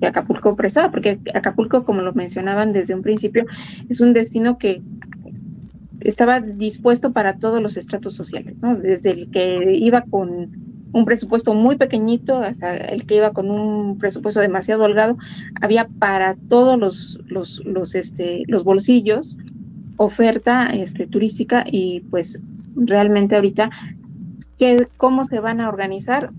Acapulco 0.00 0.56
prestaba, 0.56 0.90
porque 0.90 1.18
Acapulco, 1.34 1.84
como 1.84 2.00
lo 2.00 2.14
mencionaban 2.14 2.72
desde 2.72 2.94
un 2.94 3.02
principio, 3.02 3.44
es 3.90 4.00
un 4.00 4.14
destino 4.14 4.56
que 4.56 4.80
estaba 6.08 6.40
dispuesto 6.40 7.12
para 7.12 7.38
todos 7.38 7.60
los 7.62 7.76
estratos 7.76 8.14
sociales, 8.14 8.58
¿no? 8.60 8.76
Desde 8.76 9.10
el 9.10 9.30
que 9.30 9.74
iba 9.76 10.02
con 10.02 10.50
un 10.92 11.04
presupuesto 11.04 11.52
muy 11.52 11.76
pequeñito 11.76 12.38
hasta 12.38 12.76
el 12.76 13.04
que 13.06 13.16
iba 13.16 13.32
con 13.32 13.50
un 13.50 13.98
presupuesto 13.98 14.40
demasiado 14.40 14.84
holgado, 14.84 15.18
había 15.60 15.88
para 15.98 16.36
todos 16.48 16.78
los, 16.78 17.20
los, 17.26 17.62
los, 17.64 17.94
este, 17.94 18.44
los 18.46 18.64
bolsillos 18.64 19.36
oferta 19.96 20.66
este, 20.66 21.06
turística 21.06 21.64
y 21.66 22.00
pues 22.10 22.38
realmente 22.76 23.34
ahorita 23.34 23.70
¿qué, 24.58 24.86
cómo 24.96 25.24
se 25.24 25.40
van 25.40 25.60
a 25.60 25.68
organizar. 25.68 26.30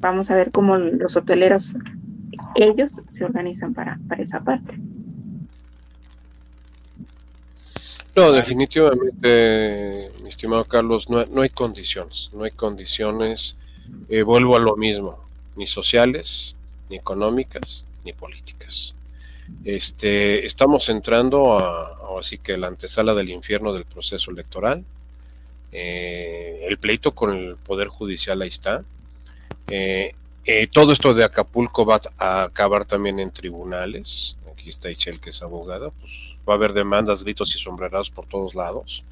Vamos 0.00 0.30
a 0.30 0.36
ver 0.36 0.50
cómo 0.50 0.76
los 0.76 1.16
hoteleros 1.16 1.74
ellos 2.54 3.00
se 3.06 3.24
organizan 3.24 3.74
para, 3.74 3.98
para 4.08 4.22
esa 4.22 4.40
parte. 4.40 4.78
No, 8.16 8.30
definitivamente, 8.30 10.08
mi 10.22 10.28
estimado 10.28 10.64
Carlos, 10.64 11.10
no, 11.10 11.24
no 11.26 11.42
hay 11.42 11.48
condiciones, 11.48 12.30
no 12.32 12.44
hay 12.44 12.52
condiciones, 12.52 13.56
eh, 14.08 14.22
vuelvo 14.22 14.54
a 14.54 14.60
lo 14.60 14.76
mismo, 14.76 15.18
ni 15.56 15.66
sociales, 15.66 16.54
ni 16.90 16.96
económicas, 16.96 17.84
ni 18.04 18.12
políticas. 18.12 18.94
Este, 19.64 20.46
estamos 20.46 20.88
entrando 20.88 21.58
a, 21.58 22.18
así 22.18 22.38
que 22.38 22.56
la 22.56 22.68
antesala 22.68 23.14
del 23.14 23.30
infierno 23.30 23.72
del 23.72 23.84
proceso 23.84 24.30
electoral. 24.30 24.84
Eh, 25.72 26.66
el 26.68 26.78
pleito 26.78 27.12
con 27.12 27.36
el 27.36 27.56
Poder 27.56 27.88
Judicial 27.88 28.40
ahí 28.42 28.48
está. 28.48 28.84
Eh, 29.68 30.14
todo 30.72 30.92
esto 30.92 31.14
de 31.14 31.24
Acapulco 31.24 31.84
va 31.84 32.00
a 32.18 32.44
acabar 32.44 32.84
también 32.84 33.18
en 33.18 33.32
tribunales. 33.32 34.36
Aquí 34.64 34.70
está 34.70 34.90
Ichel, 34.90 35.20
que 35.20 35.28
es 35.28 35.42
abogada, 35.42 35.90
pues 35.90 36.10
va 36.48 36.54
a 36.54 36.56
haber 36.56 36.72
demandas, 36.72 37.22
gritos 37.22 37.54
y 37.54 37.58
sombrerazos 37.58 38.08
por 38.08 38.24
todos 38.24 38.54
lados. 38.54 39.04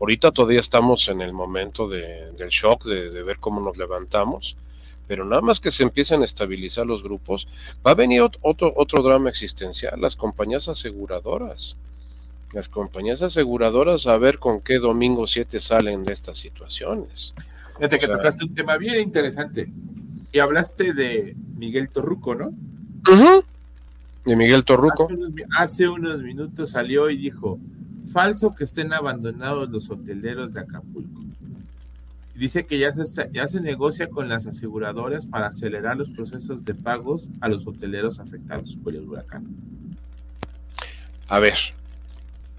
Ahorita 0.00 0.32
todavía 0.32 0.58
estamos 0.58 1.08
en 1.08 1.20
el 1.20 1.32
momento 1.32 1.86
de, 1.86 2.32
del 2.32 2.48
shock, 2.48 2.84
de, 2.84 3.22
ver 3.22 3.38
cómo 3.38 3.60
nos 3.60 3.76
levantamos, 3.76 4.56
pero 5.06 5.24
nada 5.24 5.42
más 5.42 5.60
que 5.60 5.70
se 5.70 5.84
empiecen 5.84 6.22
a 6.22 6.24
estabilizar 6.24 6.86
los 6.86 7.04
grupos, 7.04 7.46
va 7.86 7.92
a 7.92 7.94
venir 7.94 8.20
otro, 8.20 8.72
otro 8.74 9.00
drama 9.00 9.30
existencial, 9.30 10.00
las 10.00 10.16
compañías 10.16 10.66
aseguradoras. 10.66 11.76
Las 12.52 12.68
compañías 12.68 13.22
aseguradoras 13.22 14.08
a 14.08 14.18
ver 14.18 14.40
con 14.40 14.60
qué 14.60 14.80
domingo 14.80 15.28
7 15.28 15.60
salen 15.60 16.04
de 16.04 16.14
estas 16.14 16.36
situaciones. 16.36 17.32
Fíjate 17.76 18.00
que 18.00 18.08
tocaste 18.08 18.44
un 18.44 18.56
tema 18.56 18.76
bien 18.76 19.00
interesante. 19.00 19.70
Y 20.32 20.40
hablaste 20.40 20.94
de 20.94 21.36
Miguel 21.56 21.90
Torruco, 21.90 22.34
¿no? 22.34 22.52
De 24.26 24.36
Miguel 24.36 24.64
Torruco. 24.64 25.08
Hace 25.56 25.88
unos, 25.88 26.20
minutos 26.20 26.72
salió 26.72 27.08
y 27.08 27.16
dijo, 27.16 27.58
falso 28.12 28.54
que 28.54 28.64
estén 28.64 28.92
abandonados 28.92 29.70
los 29.70 29.88
hoteleros 29.88 30.52
de 30.52 30.60
Acapulco. 30.60 31.22
dice 32.34 32.66
que 32.66 32.78
ya 32.78 32.92
se, 32.92 33.30
ya 33.32 33.46
se 33.46 33.60
negocia 33.60 34.10
con 34.10 34.28
las 34.28 34.46
aseguradoras 34.46 35.26
para 35.26 35.46
acelerar 35.46 35.96
los 35.96 36.10
procesos 36.10 36.64
de 36.64 36.74
pagos 36.74 37.30
a 37.40 37.48
los 37.48 37.66
hoteleros 37.66 38.18
afectados 38.20 38.76
por 38.82 38.94
el 38.94 39.08
huracán. 39.08 39.46
A 41.28 41.38
ver, 41.38 41.56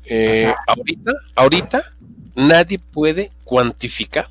eh, 0.05 0.53
ahorita, 0.67 1.11
ahorita 1.35 1.93
nadie 2.35 2.79
puede 2.79 3.29
cuantificar 3.43 4.27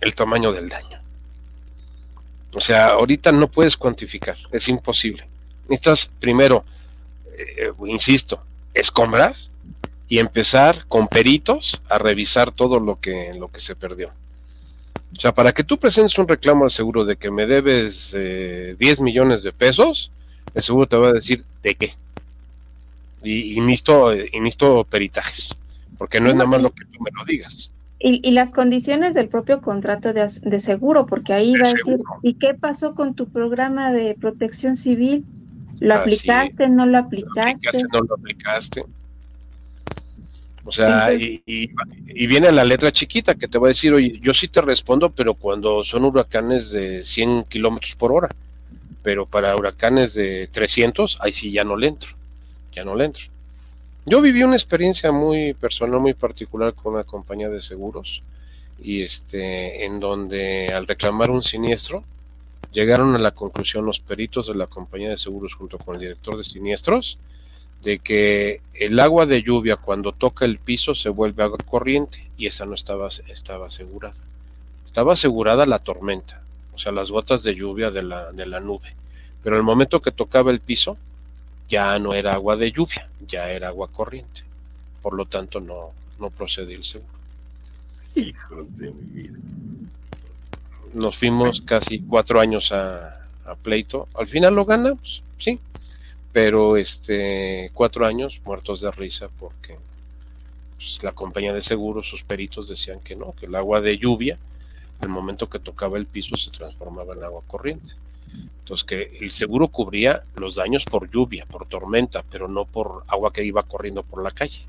el 0.00 0.14
tamaño 0.14 0.52
del 0.52 0.68
daño. 0.70 0.98
O 2.52 2.60
sea, 2.60 2.88
ahorita 2.88 3.30
no 3.30 3.46
puedes 3.46 3.76
cuantificar, 3.76 4.36
es 4.50 4.66
imposible 4.68 5.29
necesitas 5.70 6.10
primero, 6.20 6.64
eh, 7.38 7.72
insisto, 7.86 8.42
escombrar 8.74 9.34
y 10.08 10.18
empezar 10.18 10.84
con 10.88 11.08
peritos 11.08 11.80
a 11.88 11.98
revisar 11.98 12.50
todo 12.50 12.80
lo 12.80 13.00
que, 13.00 13.32
lo 13.38 13.48
que 13.48 13.60
se 13.60 13.76
perdió. 13.76 14.10
O 15.16 15.20
sea, 15.20 15.32
para 15.32 15.52
que 15.52 15.64
tú 15.64 15.78
presentes 15.78 16.18
un 16.18 16.28
reclamo 16.28 16.64
al 16.64 16.70
seguro 16.70 17.04
de 17.04 17.16
que 17.16 17.30
me 17.30 17.46
debes 17.46 18.10
10 18.12 18.14
eh, 18.14 18.96
millones 19.00 19.42
de 19.42 19.52
pesos, 19.52 20.10
el 20.54 20.62
seguro 20.62 20.86
te 20.86 20.96
va 20.96 21.08
a 21.08 21.12
decir 21.12 21.44
de 21.62 21.74
qué. 21.74 21.94
Y, 23.22 23.58
y, 23.58 23.60
necesito, 23.60 24.84
peritajes, 24.84 25.56
porque 25.98 26.20
no 26.20 26.30
es 26.30 26.34
nada 26.34 26.48
más 26.48 26.62
lo 26.62 26.70
que 26.70 26.84
tú 26.86 27.00
me 27.02 27.10
lo 27.12 27.24
digas. 27.24 27.70
Y, 28.02 28.30
las 28.30 28.50
condiciones 28.50 29.12
del 29.12 29.28
propio 29.28 29.60
contrato 29.60 30.14
de, 30.14 30.60
seguro, 30.60 31.04
porque 31.04 31.34
ahí 31.34 31.52
va 31.52 31.68
a 31.68 31.74
decir, 31.74 32.00
¿y 32.22 32.34
qué 32.34 32.54
pasó 32.54 32.94
con 32.94 33.14
tu 33.14 33.28
programa 33.28 33.92
de 33.92 34.16
protección 34.18 34.74
civil? 34.74 35.26
¿Lo 35.80 35.94
aplicaste? 35.94 36.68
¿No 36.68 36.86
lo 36.86 36.98
aplicaste? 36.98 37.82
¿No 37.92 38.00
lo 38.02 38.14
aplicaste? 38.14 38.84
O 40.64 40.72
sea, 40.72 41.12
y, 41.14 41.72
viene 42.26 42.52
la 42.52 42.64
letra 42.64 42.92
chiquita 42.92 43.34
que 43.34 43.48
te 43.48 43.58
va 43.58 43.68
a 43.68 43.70
decir, 43.70 43.92
oye, 43.92 44.20
yo 44.22 44.34
sí 44.34 44.46
te 44.46 44.60
respondo, 44.60 45.10
pero 45.10 45.34
cuando 45.34 45.82
son 45.82 46.04
huracanes 46.04 46.70
de 46.70 47.02
100 47.02 47.44
kilómetros 47.44 47.96
por 47.96 48.12
hora, 48.12 48.28
pero 49.02 49.24
para 49.24 49.56
huracanes 49.56 50.14
de 50.14 50.48
300, 50.52 51.18
ahí 51.20 51.32
sí 51.32 51.50
ya 51.50 51.64
no 51.64 51.76
le 51.76 51.88
entro, 51.88 52.10
ya 52.72 52.84
no 52.84 52.94
le 52.94 53.06
entro. 53.06 53.24
Yo 54.04 54.20
viví 54.20 54.42
una 54.42 54.56
experiencia 54.56 55.10
muy 55.12 55.54
personal, 55.54 55.98
muy 55.98 56.14
particular 56.14 56.74
con 56.74 56.94
una 56.94 57.04
compañía 57.04 57.48
de 57.48 57.62
seguros, 57.62 58.22
y 58.82 59.02
este, 59.02 59.84
en 59.86 59.98
donde 59.98 60.68
al 60.68 60.86
reclamar 60.86 61.30
un 61.30 61.42
siniestro, 61.42 62.04
llegaron 62.72 63.14
a 63.14 63.18
la 63.18 63.32
conclusión 63.32 63.86
los 63.86 64.00
peritos 64.00 64.46
de 64.46 64.54
la 64.54 64.66
compañía 64.66 65.10
de 65.10 65.18
seguros 65.18 65.54
junto 65.54 65.78
con 65.78 65.96
el 65.96 66.00
director 66.00 66.36
de 66.36 66.44
siniestros 66.44 67.18
de 67.82 67.98
que 67.98 68.60
el 68.74 68.98
agua 69.00 69.26
de 69.26 69.42
lluvia 69.42 69.76
cuando 69.76 70.12
toca 70.12 70.44
el 70.44 70.58
piso 70.58 70.94
se 70.94 71.08
vuelve 71.08 71.42
agua 71.42 71.58
corriente 71.64 72.28
y 72.36 72.46
esa 72.46 72.66
no 72.66 72.74
estaba, 72.74 73.08
estaba 73.28 73.66
asegurada. 73.66 74.14
Estaba 74.86 75.14
asegurada 75.14 75.66
la 75.66 75.78
tormenta, 75.78 76.42
o 76.74 76.78
sea, 76.78 76.92
las 76.92 77.10
gotas 77.10 77.42
de 77.42 77.54
lluvia 77.54 77.90
de 77.90 78.02
la, 78.02 78.32
de 78.32 78.46
la 78.46 78.60
nube. 78.60 78.94
Pero 79.42 79.56
el 79.56 79.62
momento 79.62 80.02
que 80.02 80.10
tocaba 80.10 80.50
el 80.50 80.60
piso 80.60 80.98
ya 81.70 81.98
no 81.98 82.12
era 82.12 82.34
agua 82.34 82.56
de 82.56 82.72
lluvia, 82.72 83.08
ya 83.26 83.50
era 83.50 83.68
agua 83.68 83.88
corriente. 83.88 84.42
Por 85.00 85.14
lo 85.14 85.24
tanto 85.24 85.60
no, 85.60 85.92
no 86.18 86.28
procede 86.28 86.74
el 86.74 86.84
seguro. 86.84 87.08
Hijos 88.14 88.76
de 88.76 88.90
mi 88.90 89.22
vida 89.22 89.38
nos 90.94 91.16
fuimos 91.16 91.60
casi 91.60 92.00
cuatro 92.00 92.40
años 92.40 92.72
a, 92.72 93.16
pleito. 93.62 94.06
Al 94.14 94.28
final 94.28 94.54
lo 94.54 94.64
ganamos, 94.64 95.22
sí, 95.38 95.58
pero 96.32 96.76
este 96.76 97.70
cuatro 97.74 98.06
años 98.06 98.40
muertos 98.44 98.80
de 98.80 98.92
risa 98.92 99.28
porque 99.40 99.76
pues, 100.76 101.02
la 101.02 101.12
compañía 101.12 101.52
de 101.52 101.62
seguros, 101.62 102.08
sus 102.08 102.22
peritos 102.22 102.68
decían 102.68 103.00
que 103.00 103.16
no, 103.16 103.32
que 103.32 103.46
el 103.46 103.54
agua 103.56 103.80
de 103.80 103.98
lluvia, 103.98 104.38
al 105.00 105.08
momento 105.08 105.48
que 105.48 105.58
tocaba 105.58 105.98
el 105.98 106.06
piso, 106.06 106.36
se 106.36 106.50
transformaba 106.50 107.14
en 107.14 107.24
agua 107.24 107.42
corriente. 107.46 107.92
Entonces 108.60 108.84
que 108.84 109.18
el 109.20 109.32
seguro 109.32 109.68
cubría 109.68 110.22
los 110.36 110.54
daños 110.54 110.84
por 110.84 111.10
lluvia, 111.10 111.44
por 111.46 111.66
tormenta, 111.66 112.22
pero 112.30 112.46
no 112.46 112.64
por 112.64 113.02
agua 113.08 113.32
que 113.32 113.44
iba 113.44 113.64
corriendo 113.64 114.04
por 114.04 114.22
la 114.22 114.30
calle. 114.30 114.64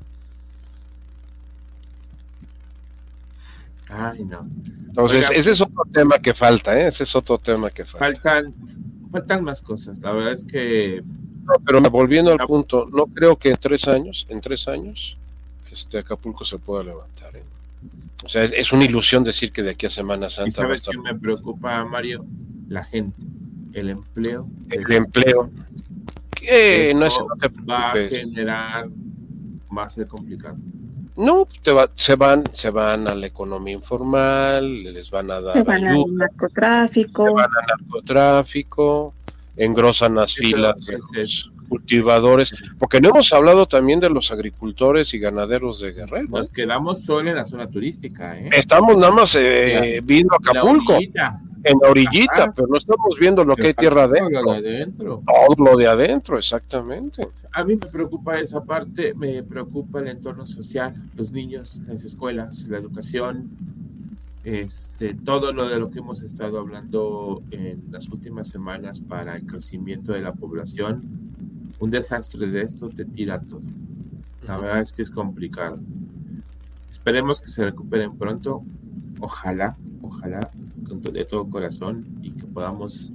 Ay, 3.92 4.24
no. 4.24 4.48
Entonces, 4.88 5.30
ese 5.34 5.52
es 5.52 5.60
otro 5.60 5.84
tema 5.92 6.18
que 6.18 6.34
falta, 6.34 6.78
¿eh? 6.78 6.88
Ese 6.88 7.04
es 7.04 7.14
otro 7.16 7.38
tema 7.38 7.70
que 7.70 7.84
falta. 7.84 8.06
Faltan, 8.06 8.54
faltan 9.10 9.44
más 9.44 9.62
cosas. 9.62 9.98
La 9.98 10.12
verdad 10.12 10.32
es 10.32 10.44
que. 10.44 11.02
pero 11.64 11.80
volviendo 11.82 12.32
al 12.32 12.46
punto, 12.46 12.86
no 12.92 13.06
creo 13.06 13.36
que 13.36 13.50
en 13.50 13.56
tres 13.56 13.88
años, 13.88 14.26
en 14.28 14.40
tres 14.40 14.68
años, 14.68 15.16
este 15.70 15.98
Acapulco 15.98 16.44
se 16.44 16.58
pueda 16.58 16.84
levantar. 16.84 17.34
¿eh? 17.36 17.42
O 18.24 18.28
sea, 18.28 18.44
es, 18.44 18.72
una 18.72 18.84
ilusión 18.84 19.24
decir 19.24 19.50
que 19.50 19.62
de 19.62 19.70
aquí 19.70 19.86
a 19.86 19.90
Semana 19.90 20.28
Santa. 20.28 20.48
¿Y 20.48 20.52
sabes 20.52 20.88
qué 20.90 20.98
me 20.98 21.18
preocupa, 21.18 21.84
Mario? 21.84 22.24
La 22.68 22.84
gente, 22.84 23.20
el 23.72 23.90
empleo. 23.90 24.46
El 24.70 24.90
empleo. 24.92 25.50
Que 26.34 26.92
no 26.94 27.06
es, 27.06 27.14
va 27.68 27.92
a 27.92 27.94
generar, 27.94 28.88
va 29.76 29.84
a 29.84 29.90
ser 29.90 30.06
complicado. 30.06 30.56
No, 31.16 31.46
te 31.62 31.72
va, 31.72 31.90
se 31.94 32.16
van, 32.16 32.44
se 32.52 32.70
van 32.70 33.08
a 33.08 33.14
la 33.14 33.26
economía 33.26 33.74
informal, 33.74 34.82
les 34.84 35.10
van 35.10 35.30
a 35.30 35.40
dar 35.40 35.52
se 35.52 35.62
van 35.62 35.84
al 35.84 36.04
narcotráfico, 36.14 37.26
se 37.26 37.32
van 37.32 37.44
al 37.44 37.78
narcotráfico, 37.78 39.14
engrosan 39.56 40.14
las 40.14 40.34
filas 40.34 40.86
de 40.86 40.98
los 41.22 41.50
cultivadores, 41.68 42.54
porque 42.78 43.00
no 43.00 43.10
hemos 43.10 43.32
hablado 43.32 43.66
también 43.66 44.00
de 44.00 44.10
los 44.10 44.30
agricultores 44.30 45.12
y 45.14 45.18
ganaderos 45.18 45.80
de 45.80 45.92
Guerrero. 45.92 46.28
Nos 46.28 46.48
quedamos 46.48 47.02
solo 47.02 47.30
en 47.30 47.36
la 47.36 47.44
zona 47.44 47.66
turística, 47.68 48.38
¿eh? 48.38 48.50
Estamos 48.52 48.96
nada 48.96 49.12
más 49.12 49.34
eh, 49.38 50.00
viendo 50.02 50.34
Acapulco 50.34 50.98
en 51.64 51.78
la 51.80 51.90
orillita, 51.90 52.52
pero 52.54 52.68
no 52.68 52.76
estamos 52.76 53.16
viendo 53.18 53.44
lo 53.44 53.54
que 53.56 53.68
hay 53.68 53.74
tierra 53.74 54.04
adentro. 54.04 55.22
Todo 55.26 55.64
lo 55.64 55.76
de 55.76 55.86
adentro, 55.86 56.38
exactamente. 56.38 57.26
A 57.52 57.64
mí 57.64 57.76
me 57.76 57.86
preocupa 57.86 58.38
esa 58.38 58.62
parte, 58.64 59.14
me 59.14 59.42
preocupa 59.42 60.00
el 60.00 60.08
entorno 60.08 60.46
social, 60.46 60.94
los 61.16 61.30
niños, 61.30 61.82
las 61.86 62.04
escuelas, 62.04 62.66
la 62.68 62.78
educación. 62.78 63.50
este, 64.44 65.14
todo 65.14 65.52
lo 65.52 65.68
de 65.68 65.78
lo 65.78 65.90
que 65.90 66.00
hemos 66.00 66.22
estado 66.22 66.58
hablando 66.58 67.40
en 67.50 67.84
las 67.90 68.08
últimas 68.08 68.48
semanas 68.48 69.00
para 69.00 69.36
el 69.36 69.46
crecimiento 69.46 70.12
de 70.12 70.20
la 70.20 70.32
población, 70.32 71.02
un 71.78 71.90
desastre 71.90 72.46
de 72.48 72.62
esto 72.62 72.88
te 72.88 73.04
tira 73.04 73.40
todo. 73.40 73.62
La 74.46 74.58
verdad 74.58 74.80
es 74.80 74.92
que 74.92 75.02
es 75.02 75.10
complicado. 75.10 75.78
Esperemos 76.90 77.40
que 77.40 77.48
se 77.48 77.64
recuperen 77.64 78.16
pronto. 78.16 78.62
Ojalá, 79.20 79.76
ojalá, 80.02 80.50
con 81.00 81.12
de 81.12 81.24
todo 81.24 81.48
corazón 81.48 82.04
y 82.22 82.32
que 82.32 82.44
podamos 82.44 83.12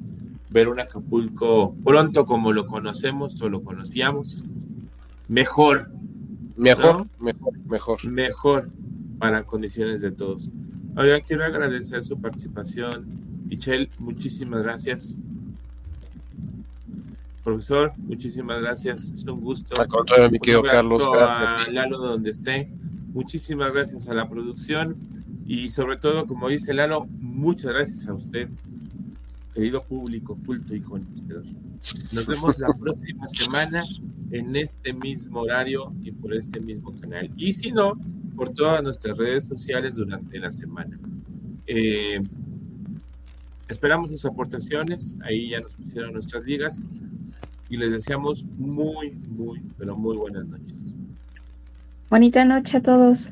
ver 0.50 0.68
un 0.68 0.80
Acapulco 0.80 1.76
pronto 1.84 2.26
como 2.26 2.52
lo 2.52 2.68
conocemos 2.68 3.42
o 3.42 3.50
lo 3.50 3.62
conocíamos. 3.64 4.44
Mejor. 5.28 5.92
Mejor, 6.56 7.06
mejor, 7.20 7.54
mejor. 7.68 8.06
Mejor 8.06 8.70
para 9.20 9.44
condiciones 9.44 10.02
de 10.02 10.12
todos. 10.12 10.50
Ahora 10.96 11.20
quiero 11.22 11.46
agradecer 11.46 12.04
su 12.04 12.20
participación. 12.20 13.06
Michelle, 13.46 13.90
muchísimas 14.00 14.64
gracias. 14.64 15.20
Profesor, 17.44 17.94
muchísimas 17.98 18.60
gracias. 18.60 19.12
Es 19.12 19.24
un 19.26 19.42
gusto. 19.42 19.80
Al 19.80 19.88
contrario, 19.88 20.30
mi 20.32 20.40
querido 20.40 20.64
Carlos. 20.64 21.08
Gracias. 21.12 21.68
A 21.68 21.72
Lalo 21.72 21.98
donde 22.00 22.30
esté. 22.32 22.70
Muchísimas 23.14 23.74
gracias 23.74 24.08
a 24.10 24.14
la 24.14 24.28
producción 24.28 25.17
y 25.48 25.70
sobre 25.70 25.98
todo, 25.98 26.28
como 26.28 26.50
dice 26.50 26.74
Lalo, 26.74 27.06
muchas 27.20 27.74
gracias 27.74 28.08
a 28.08 28.14
usted, 28.14 28.50
querido 29.54 29.82
público, 29.82 30.38
culto 30.46 30.76
y 30.76 30.82
conocedor. 30.82 31.46
Nos 32.12 32.28
vemos 32.28 32.60
la 32.60 32.68
próxima 32.80 33.26
semana 33.28 33.84
en 34.32 34.56
este 34.58 34.92
mismo 34.92 35.42
horario 35.42 35.94
y 36.04 36.12
por 36.12 36.34
este 36.34 36.60
mismo 36.60 36.94
canal. 37.00 37.32
Y 37.38 37.54
si 37.54 37.72
no, 37.72 37.94
por 38.36 38.50
todas 38.50 38.84
nuestras 38.84 39.18
redes 39.18 39.46
sociales 39.46 39.96
durante 39.96 40.38
la 40.38 40.52
semana. 40.52 41.00
Eh, 41.66 42.22
esperamos 43.70 44.10
sus 44.10 44.26
aportaciones, 44.26 45.18
ahí 45.24 45.52
ya 45.52 45.62
nos 45.62 45.76
pusieron 45.76 46.14
nuestras 46.14 46.44
ligas 46.44 46.82
y 47.70 47.78
les 47.78 47.92
deseamos 47.94 48.46
muy, 48.58 49.12
muy, 49.12 49.62
pero 49.78 49.96
muy 49.96 50.18
buenas 50.18 50.46
noches. 50.46 50.94
Bonita 52.10 52.44
noche 52.44 52.78
a 52.78 52.82
todos. 52.82 53.32